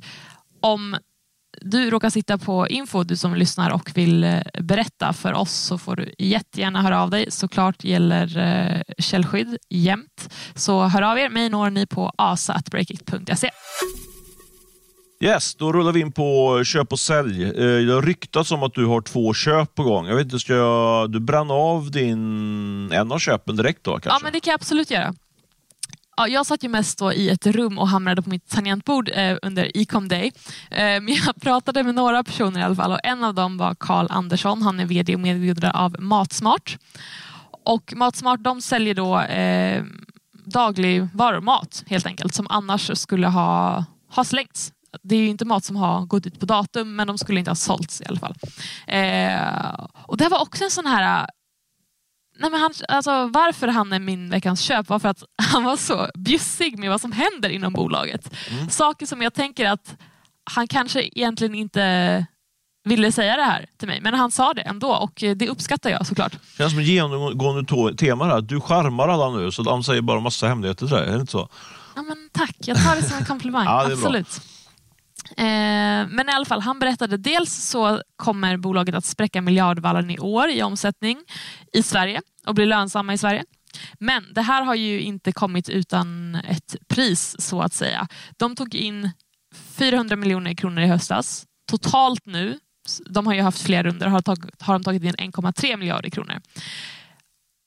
om 0.61 0.97
du 1.61 1.89
råkar 1.89 2.09
sitta 2.09 2.37
på 2.37 2.67
info, 2.67 3.03
du 3.03 3.17
som 3.17 3.35
lyssnar 3.35 3.69
och 3.69 3.91
vill 3.95 4.23
eh, 4.23 4.41
berätta 4.59 5.13
för 5.13 5.33
oss 5.33 5.51
så 5.51 5.77
får 5.77 5.95
du 5.95 6.13
jättegärna 6.17 6.81
höra 6.81 7.01
av 7.01 7.09
dig. 7.09 7.31
Såklart 7.31 7.83
gäller 7.83 8.83
källskydd 8.97 9.57
jämt. 9.69 10.29
Så 10.55 10.83
hör 10.83 11.01
av 11.01 11.19
er. 11.19 11.29
Mig 11.29 11.49
når 11.49 11.69
ni 11.69 11.85
på 11.85 12.11
asa.breakit.se. 12.17 13.49
Yes, 15.23 15.55
då 15.55 15.73
rullar 15.73 15.91
vi 15.91 15.99
in 15.99 16.11
på 16.11 16.61
köp 16.63 16.91
och 16.91 16.99
sälj. 16.99 17.43
Eh, 17.43 17.85
det 17.85 17.93
har 17.93 18.01
ryktats 18.01 18.51
om 18.51 18.63
att 18.63 18.73
du 18.73 18.85
har 18.85 19.01
två 19.01 19.33
köp 19.33 19.75
på 19.75 19.83
gång. 19.83 20.07
Jag 20.07 20.15
vet 20.15 20.23
inte, 20.23 20.39
ska 20.39 20.53
jag, 20.53 21.11
du 21.11 21.19
brann 21.19 21.51
av 21.51 21.91
din, 21.91 22.91
en 22.91 23.11
av 23.11 23.19
köpen 23.19 23.55
direkt 23.55 23.83
då? 23.83 23.91
Kanske? 23.91 24.09
Ja, 24.09 24.19
men 24.23 24.33
det 24.33 24.39
kan 24.39 24.51
jag 24.51 24.55
absolut 24.55 24.91
göra. 24.91 25.13
Ja, 26.17 26.27
jag 26.27 26.45
satt 26.45 26.63
ju 26.63 26.69
mest 26.69 27.01
i 27.15 27.29
ett 27.29 27.47
rum 27.47 27.79
och 27.79 27.87
hamrade 27.87 28.21
på 28.21 28.29
mitt 28.29 28.49
tangentbord 28.49 29.09
eh, 29.13 29.37
under 29.41 29.71
Ecom 29.77 30.07
Day. 30.07 30.31
Eh, 30.71 30.77
men 30.77 31.07
jag 31.07 31.35
pratade 31.41 31.83
med 31.83 31.95
några 31.95 32.23
personer 32.23 32.59
i 32.59 32.63
alla 32.63 32.75
fall 32.75 32.91
och 32.91 32.99
en 33.03 33.23
av 33.23 33.33
dem 33.33 33.57
var 33.57 33.75
Karl 33.75 34.07
Andersson. 34.09 34.61
Han 34.61 34.79
är 34.79 34.85
VD 34.85 35.13
och 35.13 35.19
medgrundare 35.19 35.71
av 35.71 35.95
Matsmart. 35.99 36.77
Och 37.65 37.93
Matsmart 37.95 38.43
de 38.43 38.61
säljer 38.61 38.93
då 38.93 39.19
eh, 39.19 39.83
dagligvarumat 40.45 41.83
helt 41.87 42.05
enkelt 42.05 42.33
som 42.33 42.47
annars 42.49 42.91
skulle 42.97 43.27
ha, 43.27 43.85
ha 44.11 44.23
slängts. 44.23 44.73
Det 45.03 45.15
är 45.15 45.19
ju 45.19 45.27
inte 45.27 45.45
mat 45.45 45.65
som 45.65 45.75
har 45.75 46.05
gått 46.05 46.25
ut 46.25 46.39
på 46.39 46.45
datum 46.45 46.95
men 46.95 47.07
de 47.07 47.17
skulle 47.17 47.39
inte 47.39 47.51
ha 47.51 47.55
sålts 47.55 48.01
i 48.01 48.05
alla 48.05 48.19
fall. 48.19 48.35
Eh, 48.87 49.85
och 50.05 50.17
Det 50.17 50.29
var 50.29 50.41
också 50.41 50.63
en 50.63 50.71
sån 50.71 50.85
här 50.85 51.27
Nej, 52.41 52.51
men 52.51 52.61
han, 52.61 52.73
alltså, 52.87 53.27
varför 53.27 53.67
han 53.67 53.93
är 53.93 53.99
min 53.99 54.29
veckans 54.29 54.61
köp 54.61 54.89
var 54.89 54.99
för 54.99 55.09
att 55.09 55.23
han 55.51 55.63
var 55.63 55.75
så 55.77 56.07
bjussig 56.17 56.79
med 56.79 56.89
vad 56.89 57.01
som 57.01 57.11
händer 57.11 57.49
inom 57.49 57.73
bolaget. 57.73 58.31
Mm. 58.49 58.69
Saker 58.69 59.05
som 59.05 59.21
jag 59.21 59.33
tänker 59.33 59.69
att 59.69 59.95
han 60.43 60.67
kanske 60.67 61.01
egentligen 61.03 61.55
inte 61.55 62.25
ville 62.83 63.11
säga 63.11 63.37
det 63.37 63.43
här 63.43 63.65
till 63.77 63.87
mig, 63.87 64.01
men 64.01 64.13
han 64.13 64.31
sa 64.31 64.53
det 64.53 64.61
ändå 64.61 64.91
och 64.95 65.23
det 65.35 65.49
uppskattar 65.49 65.89
jag 65.89 66.07
såklart. 66.07 66.31
Det 66.31 66.57
känns 66.57 66.71
som 66.71 66.79
ett 66.79 66.87
genomgående 66.87 67.97
tema 67.97 68.25
här. 68.25 68.41
Du 68.41 68.61
charmar 68.61 69.07
alla 69.07 69.29
nu 69.29 69.51
så 69.51 69.63
de 69.63 69.83
säger 69.83 70.01
bara 70.01 70.19
massa 70.19 70.47
hemligheter 70.47 70.87
till 70.87 70.95
dig, 70.95 71.07
är 71.07 71.13
det 71.13 71.19
inte 71.19 71.31
så? 71.31 71.49
Ja, 71.95 72.01
men 72.01 72.29
tack, 72.31 72.55
jag 72.59 72.83
tar 72.83 72.95
det 72.95 73.03
som 73.03 73.17
en 73.17 73.25
komplimang. 73.33 73.65
ja, 73.65 73.91
Absolut. 73.91 74.27
Eh, 74.27 74.58
Eh, 75.37 76.07
men 76.07 76.29
i 76.29 76.31
alla 76.31 76.45
fall, 76.45 76.61
han 76.61 76.79
berättade 76.79 77.17
dels 77.17 77.53
så 77.53 78.01
kommer 78.15 78.57
bolaget 78.57 78.95
att 78.95 79.05
spräcka 79.05 79.41
miljardvallen 79.41 80.09
i 80.09 80.19
år 80.19 80.49
i 80.49 80.63
omsättning 80.63 81.17
i 81.73 81.83
Sverige 81.83 82.21
och 82.45 82.55
bli 82.55 82.65
lönsamma 82.65 83.13
i 83.13 83.17
Sverige. 83.17 83.43
Men 83.99 84.33
det 84.33 84.41
här 84.41 84.63
har 84.63 84.75
ju 84.75 85.01
inte 85.01 85.31
kommit 85.31 85.69
utan 85.69 86.35
ett 86.35 86.75
pris 86.87 87.35
så 87.39 87.61
att 87.61 87.73
säga. 87.73 88.07
De 88.37 88.55
tog 88.55 88.75
in 88.75 89.11
400 89.77 90.15
miljoner 90.15 90.53
kronor 90.53 90.83
i 90.83 90.87
höstas. 90.87 91.45
Totalt 91.71 92.25
nu, 92.25 92.59
de 93.09 93.27
har 93.27 93.33
ju 93.33 93.41
haft 93.41 93.61
fler 93.61 93.83
runder, 93.83 94.07
har, 94.07 94.21
tag, 94.21 94.49
har 94.59 94.73
de 94.73 94.83
tagit 94.83 95.03
in 95.03 95.13
1,3 95.13 95.77
miljarder 95.77 96.09
kronor. 96.09 96.41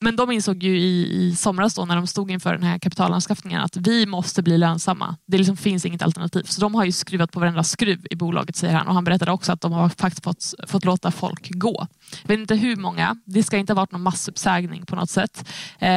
Men 0.03 0.15
de 0.15 0.31
insåg 0.31 0.63
ju 0.63 0.79
i, 0.79 1.23
i 1.23 1.35
somras 1.35 1.75
då 1.75 1.85
när 1.85 1.95
de 1.95 2.07
stod 2.07 2.31
inför 2.31 2.53
den 2.53 2.63
här 2.63 2.79
kapitalanskaffningen 2.79 3.61
att 3.61 3.77
vi 3.77 4.05
måste 4.05 4.43
bli 4.43 4.57
lönsamma. 4.57 5.15
Det 5.25 5.37
liksom 5.37 5.57
finns 5.57 5.85
inget 5.85 6.01
alternativ. 6.01 6.43
Så 6.43 6.61
de 6.61 6.75
har 6.75 6.85
ju 6.85 6.91
skruvat 6.91 7.31
på 7.31 7.39
varenda 7.39 7.63
skruv 7.63 8.07
i 8.09 8.15
bolaget 8.15 8.55
säger 8.55 8.73
han. 8.73 8.87
Och 8.87 8.93
han 8.93 9.03
berättade 9.03 9.31
också 9.31 9.51
att 9.51 9.61
de 9.61 9.71
har 9.71 9.89
faktiskt 9.89 10.23
fått, 10.23 10.53
fått 10.67 10.85
låta 10.85 11.11
folk 11.11 11.49
gå. 11.49 11.87
Jag 12.21 12.27
vet 12.27 12.39
inte 12.39 12.55
hur 12.55 12.75
många. 12.75 13.15
Det 13.25 13.43
ska 13.43 13.57
inte 13.57 13.73
ha 13.73 13.75
varit 13.75 13.91
någon 13.91 14.01
massuppsägning 14.01 14.85
på 14.85 14.95
något 14.95 15.09
sätt. 15.09 15.49
Eh, 15.79 15.89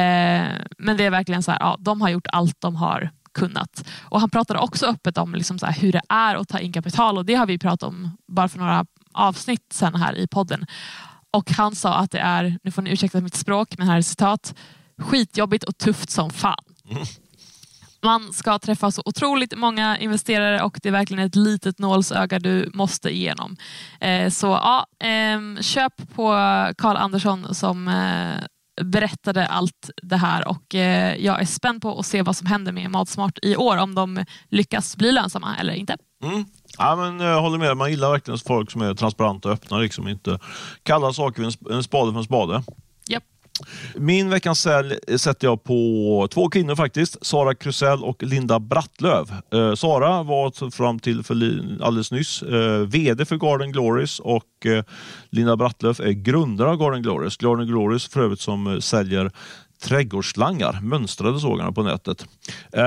men 0.77 0.97
det 0.97 1.05
är 1.05 1.11
verkligen 1.11 1.43
så 1.43 1.51
här, 1.51 1.59
ja, 1.59 1.77
de 1.79 2.01
har 2.01 2.09
gjort 2.09 2.27
allt 2.31 2.61
de 2.61 2.75
har 2.75 3.11
kunnat. 3.33 3.87
Och 4.01 4.19
han 4.19 4.29
pratade 4.29 4.59
också 4.59 4.85
öppet 4.85 5.17
om 5.17 5.35
liksom 5.35 5.59
så 5.59 5.65
här, 5.65 5.73
hur 5.73 5.91
det 5.91 6.01
är 6.09 6.35
att 6.35 6.47
ta 6.47 6.59
in 6.59 6.73
kapital 6.73 7.17
och 7.17 7.25
det 7.25 7.35
har 7.35 7.45
vi 7.45 7.57
pratat 7.57 7.83
om 7.83 8.17
bara 8.27 8.47
för 8.47 8.59
några 8.59 8.85
avsnitt 9.17 9.65
sen 9.73 9.95
här 9.95 10.17
i 10.17 10.27
podden. 10.27 10.65
Och 11.31 11.51
han 11.51 11.75
sa 11.75 11.93
att 11.93 12.11
det 12.11 12.19
är, 12.19 12.59
nu 12.63 12.71
får 12.71 12.81
ni 12.81 12.91
ursäkta 12.91 13.21
mitt 13.21 13.35
språk, 13.35 13.77
men 13.77 13.87
här 13.87 13.97
är 13.97 14.01
citat, 14.01 14.55
skitjobbigt 14.97 15.63
och 15.63 15.77
tufft 15.77 16.09
som 16.09 16.29
fan. 16.29 16.63
Mm. 16.89 17.03
Man 18.03 18.33
ska 18.33 18.59
träffa 18.59 18.91
så 18.91 19.01
otroligt 19.05 19.57
många 19.57 19.97
investerare 19.97 20.63
och 20.63 20.79
det 20.83 20.89
är 20.89 20.93
verkligen 20.93 21.25
ett 21.25 21.35
litet 21.35 21.79
nålsöga 21.79 22.39
du 22.39 22.71
måste 22.73 23.09
igenom. 23.09 23.57
Eh, 23.99 24.29
så 24.29 24.47
ja, 24.47 24.87
eh, 25.07 25.61
köp 25.61 25.93
på 26.15 26.31
Karl 26.77 26.97
Andersson 26.97 27.55
som 27.55 27.87
eh, 27.87 28.43
berättade 28.81 29.47
allt 29.47 29.89
det 30.03 30.17
här 30.17 30.47
och 30.47 30.75
eh, 30.75 31.15
jag 31.15 31.41
är 31.41 31.45
spänd 31.45 31.81
på 31.81 31.99
att 31.99 32.05
se 32.05 32.21
vad 32.21 32.35
som 32.35 32.47
händer 32.47 32.71
med 32.71 32.91
Matsmart 32.91 33.39
i 33.41 33.55
år, 33.55 33.77
om 33.77 33.95
de 33.95 34.25
lyckas 34.49 34.97
bli 34.97 35.11
lönsamma 35.11 35.57
eller 35.57 35.73
inte. 35.73 35.97
Mm. 36.23 36.45
Ja, 36.77 36.95
men 36.95 37.19
jag 37.19 37.41
håller 37.41 37.57
med, 37.57 37.77
man 37.77 37.89
gillar 37.89 38.11
verkligen 38.11 38.37
folk 38.37 38.71
som 38.71 38.81
är 38.81 38.93
transparenta 38.93 39.49
och 39.49 39.53
öppna, 39.53 39.77
liksom 39.77 40.07
inte 40.07 40.39
kallar 40.83 41.11
saker 41.11 41.51
för 41.51 41.73
en 41.73 41.83
spade 41.83 42.11
för 42.11 42.17
en 42.17 42.23
spade. 42.23 42.63
Yep. 43.09 43.23
Min 43.95 44.29
veckans 44.29 44.59
sälj 44.61 44.95
sätter 45.17 45.47
jag 45.47 45.63
på 45.63 46.27
två 46.31 46.49
kvinnor 46.49 46.75
faktiskt. 46.75 47.25
Sara 47.25 47.55
Krusell 47.55 48.03
och 48.03 48.23
Linda 48.23 48.59
Brattlöv. 48.59 49.31
Eh, 49.53 49.73
Sara 49.73 50.23
var 50.23 50.71
fram 50.71 50.99
till 50.99 51.23
för 51.23 51.33
alldeles 51.81 52.11
nyss 52.11 52.41
eh, 52.41 52.79
VD 52.79 53.25
för 53.25 53.35
Garden 53.35 53.71
Glories 53.71 54.19
och 54.19 54.65
eh, 54.65 54.83
Linda 55.29 55.55
Brattlöv 55.55 56.01
är 56.01 56.11
grundare 56.11 56.69
av 56.69 56.77
Garden 56.77 57.01
Glories. 57.01 57.37
Garden 57.37 57.67
Glories 57.67 58.07
för 58.07 58.21
övrigt 58.21 58.39
som 58.39 58.67
eh, 58.67 58.79
säljer 58.79 59.31
trädgårdsslangar, 59.83 60.79
mönstrade 60.81 61.39
sågarna 61.39 61.71
på 61.71 61.83
nätet. 61.83 62.25
Eh, 62.73 62.81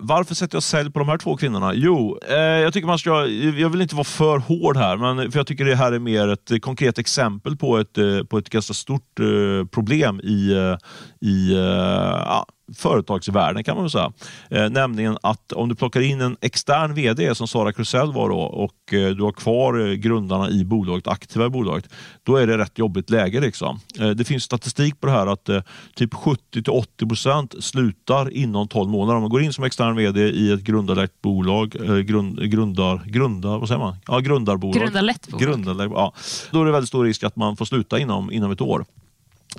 varför 0.00 0.34
sätter 0.34 0.56
jag 0.56 0.62
sälj 0.62 0.90
på 0.90 0.98
de 0.98 1.08
här 1.08 1.18
två 1.18 1.36
kvinnorna? 1.36 1.74
Jo, 1.74 2.18
eh, 2.28 2.36
jag 2.36 2.72
tycker 2.72 2.86
man 2.86 2.98
ska, 2.98 3.26
jag 3.56 3.68
vill 3.68 3.80
inte 3.80 3.94
vara 3.94 4.04
för 4.04 4.38
hård 4.38 4.76
här, 4.76 4.96
men 4.96 5.32
för 5.32 5.38
jag 5.38 5.46
tycker 5.46 5.64
det 5.64 5.76
här 5.76 5.92
är 5.92 5.98
mer 5.98 6.28
ett 6.28 6.62
konkret 6.62 6.98
exempel 6.98 7.56
på 7.56 7.78
ett, 7.78 7.98
eh, 7.98 8.22
på 8.22 8.38
ett 8.38 8.50
ganska 8.50 8.74
stort 8.74 9.20
eh, 9.20 9.66
problem 9.66 10.20
i, 10.20 10.52
eh, 10.52 10.76
i 11.28 11.54
eh, 11.54 11.60
ja, 12.26 12.46
företagsvärlden 12.72 13.64
kan 13.64 13.74
man 13.74 13.84
väl 13.84 13.90
säga. 13.90 14.12
Eh, 14.50 14.70
nämligen 14.70 15.18
att 15.22 15.52
om 15.52 15.68
du 15.68 15.74
plockar 15.74 16.00
in 16.00 16.20
en 16.20 16.36
extern 16.40 16.94
VD 16.94 17.34
som 17.34 17.48
Sara 17.48 17.72
Krusell 17.72 18.12
var 18.12 18.28
då 18.28 18.38
och 18.38 18.94
eh, 18.94 19.10
du 19.10 19.22
har 19.22 19.32
kvar 19.32 19.88
eh, 19.88 19.92
grundarna 19.92 20.50
i 20.50 20.64
bolaget, 20.64 21.08
aktiva 21.08 21.46
i 21.46 21.48
bolaget, 21.48 21.88
då 22.22 22.36
är 22.36 22.46
det 22.46 22.58
rätt 22.58 22.78
jobbigt 22.78 23.10
läge. 23.10 23.40
Liksom. 23.40 23.80
Eh, 24.00 24.10
det 24.10 24.24
finns 24.24 24.42
statistik 24.42 25.00
på 25.00 25.06
det 25.06 25.12
här 25.12 25.26
att 25.26 25.48
typ 25.94 26.14
70-80 26.14 27.08
procent 27.08 27.54
slutar 27.64 28.30
inom 28.30 28.68
12 28.68 28.90
månader. 28.90 29.16
Om 29.16 29.22
man 29.22 29.30
går 29.30 29.42
in 29.42 29.52
som 29.52 29.64
extern 29.64 29.96
VD 29.96 30.20
i 30.20 30.52
ett 30.52 30.60
grundarlett 30.60 31.22
bolag, 31.22 31.70
grund, 32.06 32.50
grundar, 32.50 33.02
grundar, 33.06 33.58
vad 33.58 33.68
säger 33.68 33.78
man? 33.78 33.96
Ja, 34.06 34.18
grundarbolag. 34.18 34.74
Grundarlett 34.82 35.28
bolag. 35.28 35.40
Grundarlett, 35.40 35.90
ja. 35.94 36.12
Då 36.50 36.60
är 36.60 36.64
det 36.64 36.72
väldigt 36.72 36.88
stor 36.88 37.04
risk 37.04 37.22
att 37.24 37.36
man 37.36 37.56
får 37.56 37.64
sluta 37.64 37.98
inom, 37.98 38.32
inom 38.32 38.50
ett 38.50 38.60
år. 38.60 38.84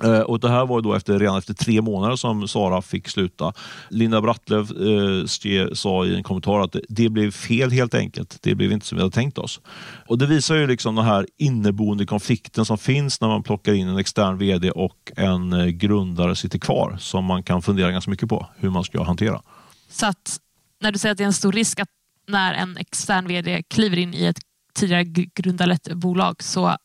Eh, 0.02 0.20
och 0.20 0.40
Det 0.40 0.48
här 0.48 0.66
var 0.66 0.80
då 0.80 0.94
efter, 0.94 1.18
redan 1.18 1.38
efter 1.38 1.54
tre 1.54 1.82
månader 1.82 2.16
som 2.16 2.48
Sara 2.48 2.82
fick 2.82 3.08
sluta. 3.08 3.52
Linda 3.88 4.20
Brattlöv 4.20 4.62
eh, 4.62 5.72
sa 5.74 6.06
i 6.06 6.16
en 6.16 6.22
kommentar 6.22 6.60
att 6.60 6.72
det, 6.72 6.80
det, 6.88 7.08
blev 7.08 7.30
fel 7.30 7.70
helt 7.70 7.94
enkelt. 7.94 8.38
Det 8.42 8.54
blev 8.54 8.72
inte 8.72 8.86
som 8.86 8.96
vi 8.96 9.02
hade 9.02 9.14
tänkt 9.14 9.38
oss. 9.38 9.60
Och 10.06 10.18
Det 10.18 10.26
visar 10.26 10.54
ju 10.54 10.66
liksom 10.66 10.94
den 10.94 11.04
här 11.04 11.26
inneboende 11.38 12.06
konflikten 12.06 12.64
som 12.64 12.78
finns 12.78 13.20
när 13.20 13.28
man 13.28 13.42
plockar 13.42 13.72
in 13.72 13.88
en 13.88 13.98
extern 13.98 14.38
VD 14.38 14.70
och 14.70 15.12
en 15.16 15.52
eh, 15.52 15.66
grundare 15.66 16.36
sitter 16.36 16.58
kvar 16.58 16.96
som 17.00 17.24
man 17.24 17.42
kan 17.42 17.62
fundera 17.62 17.92
ganska 17.92 18.10
mycket 18.10 18.28
på 18.28 18.46
hur 18.56 18.70
man 18.70 18.84
ska 18.84 19.02
hantera. 19.02 19.42
Så 19.88 20.06
att 20.06 20.40
när 20.80 20.92
du 20.92 20.98
säger 20.98 21.12
att 21.12 21.18
det 21.18 21.24
är 21.24 21.26
en 21.26 21.32
stor 21.32 21.52
risk 21.52 21.80
att 21.80 21.88
när 22.28 22.54
en 22.54 22.76
extern 22.76 23.28
VD 23.28 23.62
kliver 23.70 23.96
in 23.96 24.14
i 24.14 24.24
ett 24.24 24.38
tidigare 24.74 25.04
grundarlett 25.34 25.94
bolag 25.94 26.42
så 26.42 26.76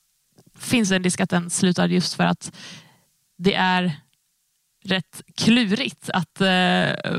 finns 0.62 0.90
det 0.90 0.96
en 0.96 1.04
risk 1.04 1.20
att 1.20 1.30
den 1.30 1.50
slutar 1.50 1.88
just 1.88 2.14
för 2.14 2.24
att 2.24 2.52
det 3.42 3.54
är 3.54 3.92
rätt 4.84 5.22
klurigt 5.38 6.10
att 6.14 6.42
eh, 6.42 6.48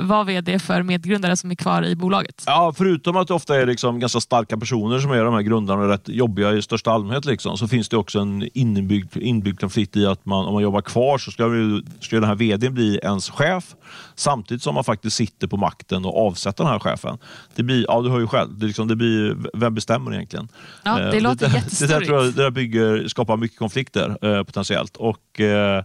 vara 0.01 0.25
vd 0.25 0.59
för 0.59 0.83
medgrundare 0.83 1.37
som 1.37 1.51
är 1.51 1.55
kvar 1.55 1.85
i 1.85 1.97
bolaget. 1.97 2.43
Ja, 2.47 2.75
förutom 2.77 3.17
att 3.17 3.29
det 3.29 3.35
ofta 3.35 3.57
är 3.57 3.67
liksom 3.67 4.01
ganska 4.01 4.21
starka 4.21 4.57
personer 4.57 4.99
som 4.99 5.11
är 5.11 5.25
de 5.25 5.35
här 5.35 5.43
grundarna 5.43 5.83
och 5.83 5.89
rätt 5.89 6.09
jobbiga 6.09 6.53
i 6.53 6.63
största 6.63 6.91
allmänhet 6.91 7.25
liksom, 7.25 7.57
så 7.57 7.69
finns 7.69 7.89
det 7.89 7.97
också 7.97 8.19
en 8.19 8.49
inbyggd, 8.55 9.17
inbyggd 9.17 9.61
konflikt 9.61 9.97
i 9.97 10.07
att 10.07 10.27
man, 10.27 10.47
om 10.47 10.55
man 10.55 10.63
jobbar 10.63 10.81
kvar 10.81 11.19
så 11.19 11.31
ska, 11.31 11.49
vi, 11.49 11.83
ska 12.01 12.17
den 12.17 12.29
här 12.29 12.35
vdn 12.35 12.75
bli 12.75 13.01
ens 13.03 13.31
chef 13.31 13.75
samtidigt 14.15 14.63
som 14.63 14.75
man 14.75 14.85
faktiskt 14.85 15.17
sitter 15.17 15.47
på 15.47 15.57
makten 15.57 16.05
och 16.05 16.27
avsätter 16.27 16.65
den 16.65 16.73
här 16.73 16.79
chefen. 16.79 17.19
Det 17.55 17.63
blir, 17.63 17.85
ja 17.89 18.01
du 18.01 18.11
hör 18.11 18.21
ju 18.21 18.27
själv, 18.27 18.59
det, 18.59 18.67
liksom, 18.67 18.89
det 18.89 18.97
blir, 18.97 19.37
vem 19.55 19.75
bestämmer 19.75 20.15
egentligen? 20.15 20.49
Ja, 20.85 20.99
det 20.99 21.17
eh, 21.17 21.23
låter 21.23 21.49
det, 21.49 21.55
jättestorigt. 21.55 22.09
Det 22.13 22.17
där, 22.17 22.25
det 22.25 22.43
där 22.43 22.51
bygger, 22.51 23.09
skapar 23.09 23.37
mycket 23.37 23.59
konflikter 23.59 24.19
eh, 24.23 24.43
potentiellt. 24.43 24.97
Och, 24.97 25.41
Eh, 25.41 25.85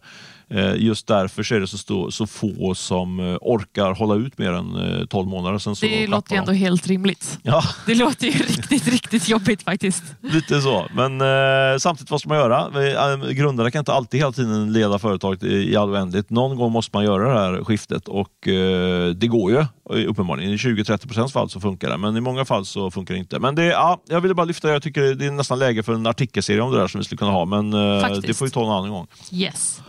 just 0.77 1.07
därför 1.07 1.43
så 1.43 1.55
är 1.55 1.59
det 1.59 1.67
så, 1.67 1.77
stå, 1.77 2.11
så 2.11 2.27
få 2.27 2.75
som 2.75 3.19
eh, 3.19 3.37
orkar 3.41 3.91
hålla 3.91 4.15
ut 4.15 4.37
mer 4.37 4.51
än 4.51 5.07
12 5.07 5.27
eh, 5.27 5.31
månader. 5.31 5.57
Sen 5.57 5.75
så 5.75 5.85
det 5.85 6.07
låter 6.07 6.33
ju 6.33 6.37
ändå 6.37 6.51
helt 6.51 6.87
rimligt. 6.87 7.39
Ja. 7.43 7.63
Det 7.85 7.95
låter 7.95 8.27
ju 8.27 8.31
riktigt, 8.47 8.87
riktigt 8.87 9.29
jobbigt 9.29 9.63
faktiskt. 9.63 10.03
Lite 10.21 10.61
så, 10.61 10.85
men 10.95 11.21
eh, 11.21 11.77
samtidigt 11.77 12.11
vad 12.11 12.19
ska 12.19 12.29
man 12.29 12.37
göra? 12.37 13.31
Grundare 13.31 13.71
kan 13.71 13.79
inte 13.79 13.93
alltid 13.93 14.19
hela 14.19 14.31
tiden 14.31 14.73
leda 14.73 14.99
företaget 14.99 15.43
i, 15.43 15.71
i 15.71 15.75
all 15.75 15.89
oändligt. 15.89 16.29
Någon 16.29 16.57
gång 16.57 16.71
måste 16.71 16.97
man 16.97 17.05
göra 17.05 17.33
det 17.33 17.39
här 17.39 17.63
skiftet 17.63 18.07
och 18.07 18.47
eh, 18.47 19.09
det 19.09 19.27
går 19.27 19.51
ju 19.51 19.65
uppenbarligen. 20.05 20.51
I 20.51 20.55
20-30 20.55 21.07
procents 21.07 21.33
fall 21.33 21.49
så 21.49 21.59
funkar 21.59 21.89
det, 21.89 21.97
men 21.97 22.17
i 22.17 22.21
många 22.21 22.45
fall 22.45 22.65
så 22.65 22.91
funkar 22.91 23.13
det 23.13 23.19
inte. 23.19 23.39
Men 23.39 23.55
det, 23.55 23.65
ja, 23.65 24.01
jag 24.07 24.21
ville 24.21 24.33
bara 24.33 24.45
lyfta. 24.45 24.69
Jag 24.69 24.83
tycker 24.83 25.01
det 25.01 25.25
är 25.25 25.31
nästan 25.31 25.59
läge 25.59 25.83
för 25.83 25.93
en 25.93 26.07
artikelserie 26.07 26.61
om 26.61 26.71
det 26.71 26.77
där 26.77 26.87
som 26.87 26.99
vi 26.99 27.05
skulle 27.05 27.17
kunna 27.17 27.31
ha, 27.31 27.45
men 27.45 27.73
eh, 27.73 28.19
det 28.21 28.33
får 28.33 28.45
vi 28.45 28.51
ta 28.51 28.63
en 28.63 28.71
annan 28.71 28.89
gång. 28.89 29.07
Yes. 29.31 29.81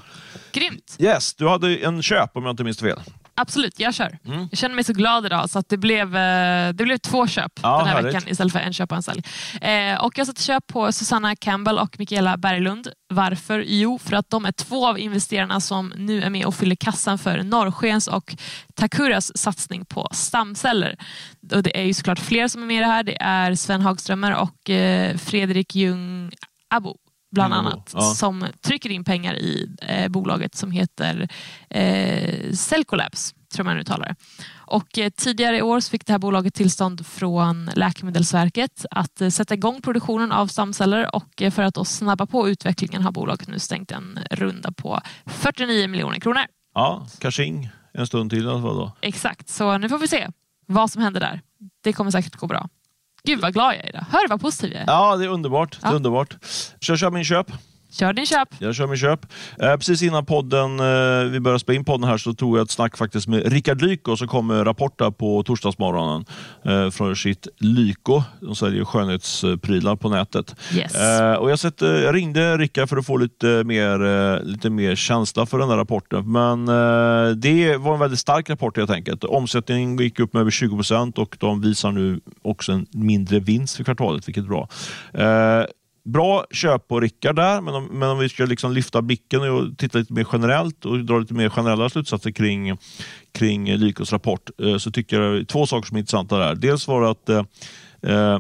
Grymt! 0.53 0.97
Yes, 0.99 1.35
du 1.35 1.49
hade 1.49 1.77
en 1.77 2.03
köp 2.03 2.37
om 2.37 2.45
jag 2.45 2.53
inte 2.53 2.65
minns 2.65 2.81
fel. 2.81 3.01
Absolut, 3.41 3.81
jag 3.81 3.95
kör. 3.95 4.19
Mm. 4.25 4.49
Jag 4.51 4.59
känner 4.59 4.75
mig 4.75 4.85
så 4.85 4.93
glad 4.93 5.27
idag 5.27 5.51
så 5.51 5.59
att 5.59 5.69
det 5.69 5.77
blev, 5.77 6.17
eh, 6.17 6.73
det 6.73 6.85
blev 6.85 6.99
två 6.99 7.27
köp 7.27 7.53
ja, 7.63 7.79
den 7.79 7.87
här 7.87 7.95
härligt. 7.95 8.15
veckan 8.15 8.29
istället 8.29 8.53
för 8.53 8.61
en 8.61 8.73
köp 8.73 8.91
och 8.91 8.97
en 8.97 9.03
sälj. 9.03 9.23
Eh, 9.61 10.05
och 10.05 10.19
jag 10.19 10.27
satte 10.27 10.43
köp 10.43 10.67
på 10.67 10.93
Susanna 10.93 11.37
Campbell 11.37 11.79
och 11.79 11.99
Mikaela 11.99 12.37
Berglund. 12.37 12.89
Varför? 13.09 13.65
Jo, 13.67 13.99
för 13.99 14.17
att 14.17 14.31
de 14.31 14.45
är 14.45 14.53
två 14.53 14.87
av 14.87 14.99
investerarna 14.99 15.61
som 15.61 15.93
nu 15.97 16.23
är 16.23 16.31
med 16.31 16.47
och 16.47 16.55
fyller 16.55 16.77
kassan 16.77 17.19
för 17.19 17.43
Norrskens 17.43 18.09
och 18.09 18.37
Takuras 18.75 19.39
satsning 19.39 19.85
på 19.85 20.09
stamceller. 20.13 20.97
Och 21.55 21.63
det 21.63 21.81
är 21.81 21.85
ju 21.85 21.95
såklart 21.95 22.19
fler 22.19 22.49
som 22.49 22.63
är 22.63 22.67
med 22.67 22.77
i 22.77 22.81
det 22.81 22.87
här. 22.87 23.03
Det 23.03 23.17
är 23.23 23.55
Sven 23.55 23.81
Hagströmer 23.81 24.35
och 24.35 24.71
eh, 24.71 25.17
Fredrik 25.17 25.75
Ljung 25.75 26.33
Abo 26.71 26.97
bland 27.31 27.55
annat, 27.55 27.91
ja. 27.95 28.01
som 28.01 28.47
trycker 28.61 28.91
in 28.91 29.05
pengar 29.05 29.35
i 29.35 29.77
eh, 29.83 30.09
bolaget 30.09 30.55
som 30.55 30.71
heter 30.71 31.29
eh, 31.71 32.53
Cellcolabs, 32.53 33.35
tror 33.55 33.65
man 33.65 33.79
uttalar 33.79 34.09
det. 34.09 34.15
Och 34.57 34.99
eh, 34.99 35.11
tidigare 35.11 35.57
i 35.57 35.63
år 35.63 35.81
fick 35.81 36.07
det 36.07 36.13
här 36.13 36.19
bolaget 36.19 36.55
tillstånd 36.55 37.07
från 37.07 37.71
Läkemedelsverket 37.75 38.87
att 38.91 39.21
eh, 39.21 39.29
sätta 39.29 39.55
igång 39.55 39.83
produktionen 39.83 40.33
av 40.33 40.47
stamceller 40.47 41.15
och 41.15 41.43
eh, 41.43 41.51
för 41.51 41.63
att 41.63 41.75
då 41.75 41.85
snabba 41.85 42.27
på 42.27 42.49
utvecklingen 42.49 43.03
har 43.03 43.13
bolaget 43.13 43.49
nu 43.49 43.59
stängt 43.59 43.91
en 43.91 44.19
runda 44.31 44.73
på 44.73 45.01
49 45.27 45.89
miljoner 45.89 46.21
kronor. 46.21 46.43
Ja, 46.75 47.07
cashing 47.19 47.71
en 47.93 48.07
stund 48.07 48.31
till 48.31 48.45
i 48.45 48.49
alla 48.49 48.63
fall 48.63 48.77
då. 48.77 48.93
Exakt, 49.01 49.49
så 49.49 49.79
nu 49.79 49.89
får 49.89 49.99
vi 49.99 50.09
se 50.09 50.29
vad 50.67 50.91
som 50.91 51.03
händer 51.03 51.21
där. 51.21 51.41
Det 51.83 51.93
kommer 51.93 52.11
säkert 52.11 52.37
gå 52.37 52.47
bra. 52.47 52.69
Gud 53.29 53.41
vad 53.41 53.53
glad 53.53 53.75
jag 53.75 53.85
är 53.85 53.89
idag. 53.89 54.05
Hör 54.11 54.29
vad 54.29 54.41
positiv 54.41 54.73
jag 54.73 54.83
är. 54.83 54.87
Ja, 54.87 55.17
det 55.17 55.25
är 55.25 55.29
underbart. 55.29 55.79
Det 55.81 55.89
är 55.89 55.95
underbart. 55.95 56.37
Så 56.81 56.93
jag 56.93 56.99
kör 56.99 57.11
min 57.11 57.25
köp. 57.25 57.53
Kör 57.91 58.13
din 58.13 58.27
köp. 58.27 58.49
Jag 58.59 58.75
kör 58.75 58.87
min 58.87 58.97
köp. 58.97 59.21
Eh, 59.63 59.77
precis 59.77 60.03
innan 60.03 60.25
podden, 60.27 60.81
eh, 60.81 61.31
vi 61.31 61.41
började 61.41 61.61
spela 61.61 61.77
in 61.77 61.85
podden 61.85 62.09
här 62.09 62.19
så 62.19 62.35
tog 62.35 62.59
jag 62.59 62.63
ett 62.65 62.71
snack 62.71 62.97
faktiskt 62.97 63.29
med 63.29 63.53
Rickard 63.53 63.83
Lyko 63.83 64.17
som 64.17 64.29
kom 64.29 64.47
med 64.47 64.67
rapporter 64.67 65.11
på 65.11 65.43
torsdagsmorgonen 65.43 66.25
eh, 66.65 66.91
från 66.91 67.17
sitt 67.17 67.49
Lyko. 67.59 68.23
De 68.41 68.57
säljer 68.57 68.85
skönhetsprylar 68.85 69.97
på 69.97 70.09
nätet. 70.09 70.57
Yes. 70.75 70.95
Eh, 70.95 71.35
och 71.35 71.51
jag, 71.51 71.59
sett, 71.59 71.81
jag 71.81 72.15
ringde 72.15 72.57
Rickard 72.57 72.89
för 72.89 72.97
att 72.97 73.07
få 73.07 73.17
lite 73.17 73.65
mer, 73.65 74.05
eh, 74.05 74.43
lite 74.43 74.71
mer 74.71 74.95
känsla 74.95 75.47
för 75.47 75.59
den 75.59 75.69
här 75.69 75.77
rapporten. 75.77 76.33
Men 76.33 76.69
eh, 76.69 77.37
det 77.37 77.77
var 77.77 77.95
en 77.95 78.01
väldigt 78.01 78.21
stark 78.21 78.51
rapport 78.51 78.77
helt 78.77 78.91
enkelt. 78.91 79.25
Omsättningen 79.25 79.97
gick 79.99 80.21
upp 80.21 80.33
med 80.33 80.41
över 80.41 80.51
20 80.51 80.77
procent 80.77 81.19
och 81.19 81.37
de 81.41 81.61
visar 81.61 81.93
nu 81.93 82.21
också 82.43 82.73
en 82.73 82.87
mindre 82.91 83.41
vinst 83.41 83.77
för 83.77 83.85
kvartalet, 83.85 84.29
vilket 84.29 84.45
är 84.45 84.49
bra. 84.49 84.69
Bra 86.13 86.45
köp 86.51 86.89
på 86.89 87.01
Rickard 87.01 87.37
där, 87.37 87.61
men 87.61 87.75
om, 87.75 87.85
men 87.85 88.09
om 88.09 88.19
vi 88.19 88.29
ska 88.29 88.45
liksom 88.45 88.73
lyfta 88.73 89.03
blicken 89.03 89.51
och 89.51 89.79
titta 89.79 89.99
lite 89.99 90.13
mer 90.13 90.27
generellt 90.33 90.85
och 90.85 91.05
dra 91.05 91.19
lite 91.19 91.35
mer 91.35 91.49
generella 91.49 91.89
slutsatser 91.89 92.31
kring, 92.31 92.79
kring 93.33 93.77
Lykos 93.77 94.13
rapport 94.13 94.51
eh, 94.63 94.77
så 94.77 94.91
tycker 94.91 95.21
jag 95.21 95.49
två 95.49 95.67
saker 95.67 95.87
som 95.87 95.97
är 95.97 95.99
intressanta 95.99 96.39
där. 96.39 96.55
Dels 96.55 96.89
var 96.89 97.03
det 97.03 97.11
att 97.11 97.29
eh, 97.29 97.45
eh 98.13 98.39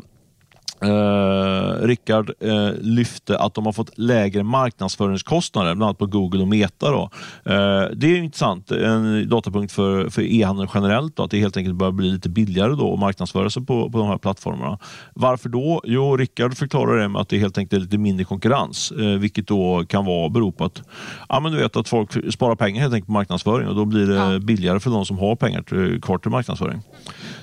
eh 0.80 1.58
Rickard 1.80 2.30
uh, 2.44 2.70
lyfte 2.80 3.38
att 3.38 3.54
de 3.54 3.66
har 3.66 3.72
fått 3.72 3.98
lägre 3.98 4.42
marknadsföringskostnader, 4.42 5.74
bland 5.74 5.88
annat 5.88 5.98
på 5.98 6.06
Google 6.06 6.42
och 6.42 6.48
Meta. 6.48 6.90
Då. 6.90 7.10
Uh, 7.46 7.90
det 7.96 8.06
är 8.06 8.16
intressant, 8.16 8.70
en 8.70 9.28
datapunkt 9.28 9.72
för, 9.72 10.10
för 10.10 10.22
e-handeln 10.22 10.68
generellt, 10.74 11.16
då, 11.16 11.22
att 11.22 11.30
det 11.30 11.38
helt 11.38 11.56
enkelt 11.56 11.76
börjar 11.76 11.92
bli 11.92 12.10
lite 12.10 12.28
billigare 12.28 12.72
då 12.74 12.92
att 12.92 13.00
marknadsföra 13.00 13.50
sig 13.50 13.66
på, 13.66 13.90
på 13.90 13.98
de 13.98 14.06
här 14.06 14.18
plattformarna. 14.18 14.78
Varför 15.14 15.48
då? 15.48 15.80
Jo, 15.84 16.16
Rickard 16.16 16.56
förklarar 16.56 16.98
det 16.98 17.08
med 17.08 17.20
att 17.20 17.28
det 17.28 17.38
helt 17.38 17.58
enkelt 17.58 17.72
är 17.72 17.84
lite 17.84 17.98
mindre 17.98 18.24
konkurrens, 18.24 18.92
vilket 19.20 19.46
då 19.46 19.84
kan 19.88 20.04
vara 20.04 20.28
bero 20.28 20.52
på 20.52 20.64
att, 20.64 20.82
ja, 21.28 21.40
men 21.40 21.52
du 21.52 21.58
vet, 21.58 21.76
att 21.76 21.88
folk 21.88 22.32
sparar 22.32 22.54
pengar 22.54 22.80
helt 22.80 22.94
enkelt 22.94 23.06
på 23.06 23.12
marknadsföring 23.12 23.68
och 23.68 23.74
då 23.74 23.84
blir 23.84 24.06
det 24.06 24.14
ja. 24.14 24.38
billigare 24.38 24.80
för 24.80 24.90
de 24.90 25.04
som 25.04 25.18
har 25.18 25.36
pengar 25.36 25.62
till, 25.62 26.00
kvar 26.02 26.18
till 26.18 26.30
marknadsföring. 26.30 26.82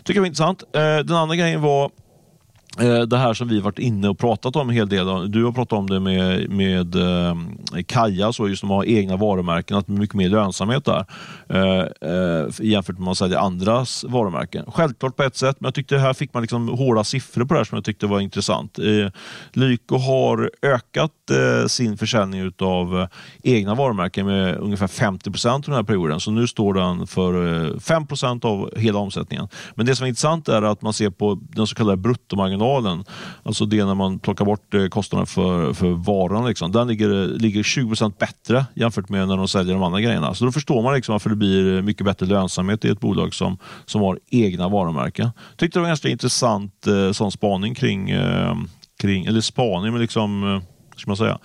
tycker 0.03 0.17
jag 0.17 0.21
var 0.21 0.27
intressant. 0.27 0.63
den 0.71 1.11
andra 1.11 1.35
grejen 1.35 1.61
var 1.61 1.85
Eh, 1.85 2.04
Eh, 2.79 3.01
det 3.01 3.17
här 3.17 3.33
som 3.33 3.47
vi 3.47 3.59
varit 3.59 3.79
inne 3.79 4.09
och 4.09 4.17
pratat 4.17 4.55
om 4.55 4.69
en 4.69 4.75
hel 4.75 4.89
del. 4.89 5.31
Du 5.31 5.43
har 5.43 5.51
pratat 5.51 5.79
om 5.79 5.89
det 5.89 5.99
med, 5.99 6.49
med 6.49 6.95
eh, 6.95 7.35
Kaja, 7.85 8.33
så 8.33 8.49
just 8.49 8.61
de 8.61 8.69
har 8.69 8.85
egna 8.85 9.17
varumärken, 9.17 9.77
att 9.77 9.87
det 9.87 9.93
är 9.93 9.97
mycket 9.97 10.15
mer 10.15 10.29
lönsamhet 10.29 10.85
där 10.85 11.05
eh, 11.49 12.09
eh, 12.11 12.47
jämfört 12.59 12.97
med 12.97 13.01
att 13.01 13.05
man 13.05 13.15
säljer 13.15 13.37
andras 13.37 14.05
varumärken. 14.07 14.65
Självklart 14.67 15.15
på 15.15 15.23
ett 15.23 15.35
sätt, 15.35 15.57
men 15.59 15.67
jag 15.67 15.73
tyckte 15.73 15.97
här 15.97 16.13
fick 16.13 16.33
man 16.33 16.43
liksom 16.43 16.69
hårda 16.69 17.03
siffror 17.03 17.45
på 17.45 17.53
det 17.53 17.59
här 17.59 17.65
som 17.65 17.75
jag 17.75 17.85
tyckte 17.85 18.07
var 18.07 18.19
intressant. 18.19 18.79
Eh, 18.79 19.11
Lyko 19.53 19.97
har 19.97 20.51
ökat 20.61 21.11
eh, 21.31 21.67
sin 21.67 21.97
försäljning 21.97 22.51
av 22.59 22.99
eh, 22.99 23.07
egna 23.43 23.75
varumärken 23.75 24.25
med 24.25 24.57
ungefär 24.57 24.87
50 24.87 25.31
procent 25.31 25.67
under 25.67 25.77
den 25.77 25.85
här 25.85 25.87
perioden, 25.87 26.19
så 26.19 26.31
nu 26.31 26.47
står 26.47 26.73
den 26.73 27.07
för 27.07 27.65
eh, 27.73 27.79
5 27.79 28.07
procent 28.07 28.45
av 28.45 28.69
hela 28.77 28.99
omsättningen. 28.99 29.47
Men 29.75 29.85
det 29.85 29.95
som 29.95 30.03
är 30.03 30.07
intressant 30.07 30.49
är 30.49 30.61
att 30.61 30.81
man 30.81 30.93
ser 30.93 31.09
på 31.09 31.39
den 31.41 31.67
så 31.67 31.75
kallade 31.75 31.97
bruttomarginalen 31.97 32.64
marginalen, 32.65 33.03
alltså 33.43 33.65
det 33.65 33.85
när 33.85 33.95
man 33.95 34.19
plockar 34.19 34.45
bort 34.45 34.73
eh, 34.73 34.87
kostnaden 34.87 35.27
för, 35.27 35.73
för 35.73 35.89
varan, 35.89 36.45
liksom, 36.45 36.71
den 36.71 36.87
ligger, 36.87 37.39
ligger 37.39 37.63
20% 37.63 38.13
bättre 38.19 38.65
jämfört 38.75 39.09
med 39.09 39.27
när 39.27 39.37
de 39.37 39.47
säljer 39.47 39.73
de 39.73 39.83
andra 39.83 40.01
grejerna. 40.01 40.33
Så 40.33 40.45
då 40.45 40.51
förstår 40.51 40.83
man 40.83 40.93
liksom 40.93 41.13
varför 41.13 41.29
det 41.29 41.35
blir 41.35 41.81
mycket 41.81 42.05
bättre 42.05 42.25
lönsamhet 42.25 42.85
i 42.85 42.89
ett 42.89 42.99
bolag 42.99 43.33
som, 43.33 43.57
som 43.85 44.01
har 44.01 44.19
egna 44.31 44.69
varumärken. 44.69 45.29
Tyckte 45.57 45.79
det 45.79 45.81
var 45.81 45.87
en 45.87 45.91
ganska 45.91 46.09
intressant 46.09 46.87
eh, 46.87 47.11
sån 47.11 47.31
spaning 47.31 47.75
kring, 47.75 48.09
eh, 48.09 48.55
kring, 49.01 49.25
eller 49.25 49.41
spaning, 49.41 49.91
men 49.91 50.01
liksom 50.01 50.55
eh, 50.55 50.61
ska 50.97 51.09
man 51.09 51.17
säga, 51.17 51.39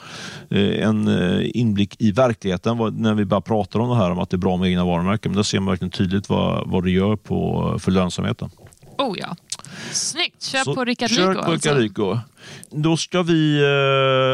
eh, 0.51 0.89
en 0.89 1.09
eh, 1.09 1.51
inblick 1.55 1.97
i 1.99 2.13
verkligheten 2.13 2.79
när 2.97 3.15
vi 3.15 3.25
bara 3.25 3.41
pratar 3.41 3.81
om 3.81 3.89
det 3.89 3.97
här 3.97 4.11
om 4.11 4.19
att 4.19 4.31
det 4.31 4.37
är 4.37 4.39
bra 4.39 4.57
med 4.57 4.69
egna 4.71 4.85
varumärken. 4.85 5.33
Men 5.33 5.37
där 5.37 5.43
ser 5.43 5.61
man 5.61 5.69
verkligen 5.69 5.91
tydligt 5.91 6.29
vad, 6.29 6.71
vad 6.71 6.85
det 6.85 6.91
gör 6.91 7.17
på, 7.17 7.77
för 7.79 7.91
lönsamheten. 7.91 8.51
Oh 8.99 9.17
ja. 9.19 9.37
Snyggt! 9.93 10.43
Kör 10.43 10.65
Så, 10.65 10.75
på 10.75 10.85
Rickard 10.85 11.11
Lyko. 11.11 11.23
Kör 11.23 11.43
på 11.43 11.53
Rickard 11.53 11.79
Lyko. 11.79 12.19
Då 12.71 12.97
ska 12.97 13.23
vi, 13.23 13.61
eh, 13.63 13.69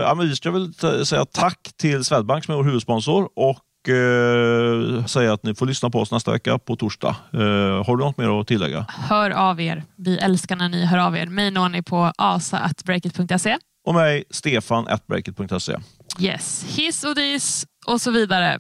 ja, 0.08 0.14
vi 0.14 0.36
ska 0.36 0.50
väl 0.50 0.74
säga 1.06 1.24
tack 1.24 1.58
till 1.76 2.04
Swedbank 2.04 2.44
som 2.44 2.52
är 2.52 2.56
vår 2.56 2.64
huvudsponsor 2.64 3.28
och 3.36 3.88
eh, 3.88 5.04
säga 5.06 5.32
att 5.32 5.42
ni 5.42 5.54
får 5.54 5.66
lyssna 5.66 5.90
på 5.90 6.00
oss 6.00 6.10
nästa 6.10 6.32
vecka 6.32 6.58
på 6.58 6.76
torsdag. 6.76 7.16
Eh, 7.32 7.40
har 7.86 7.96
du 7.96 8.04
något 8.04 8.18
mer 8.18 8.40
att 8.40 8.46
tillägga? 8.46 8.86
Hör 8.88 9.30
av 9.30 9.60
er. 9.60 9.82
Vi 9.96 10.18
älskar 10.18 10.56
när 10.56 10.68
ni 10.68 10.84
hör 10.84 10.98
av 10.98 11.16
er. 11.16 11.26
Mig 11.26 11.50
når 11.50 11.68
ni 11.68 11.82
på 11.82 12.12
asa.breakit.se. 12.18 13.58
Och 13.86 13.94
mig, 13.94 14.24
Stefan 14.30 14.86
Breakit.se. 15.08 15.76
Yes, 16.18 16.64
hiss 16.68 17.04
och 17.04 17.14
dis 17.14 17.66
och 17.86 18.00
så 18.00 18.10
vidare. 18.10 18.58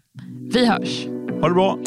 Vi 0.52 0.66
hörs. 0.66 1.04
Ha 1.40 1.48
det 1.48 1.54
bra. 1.54 1.78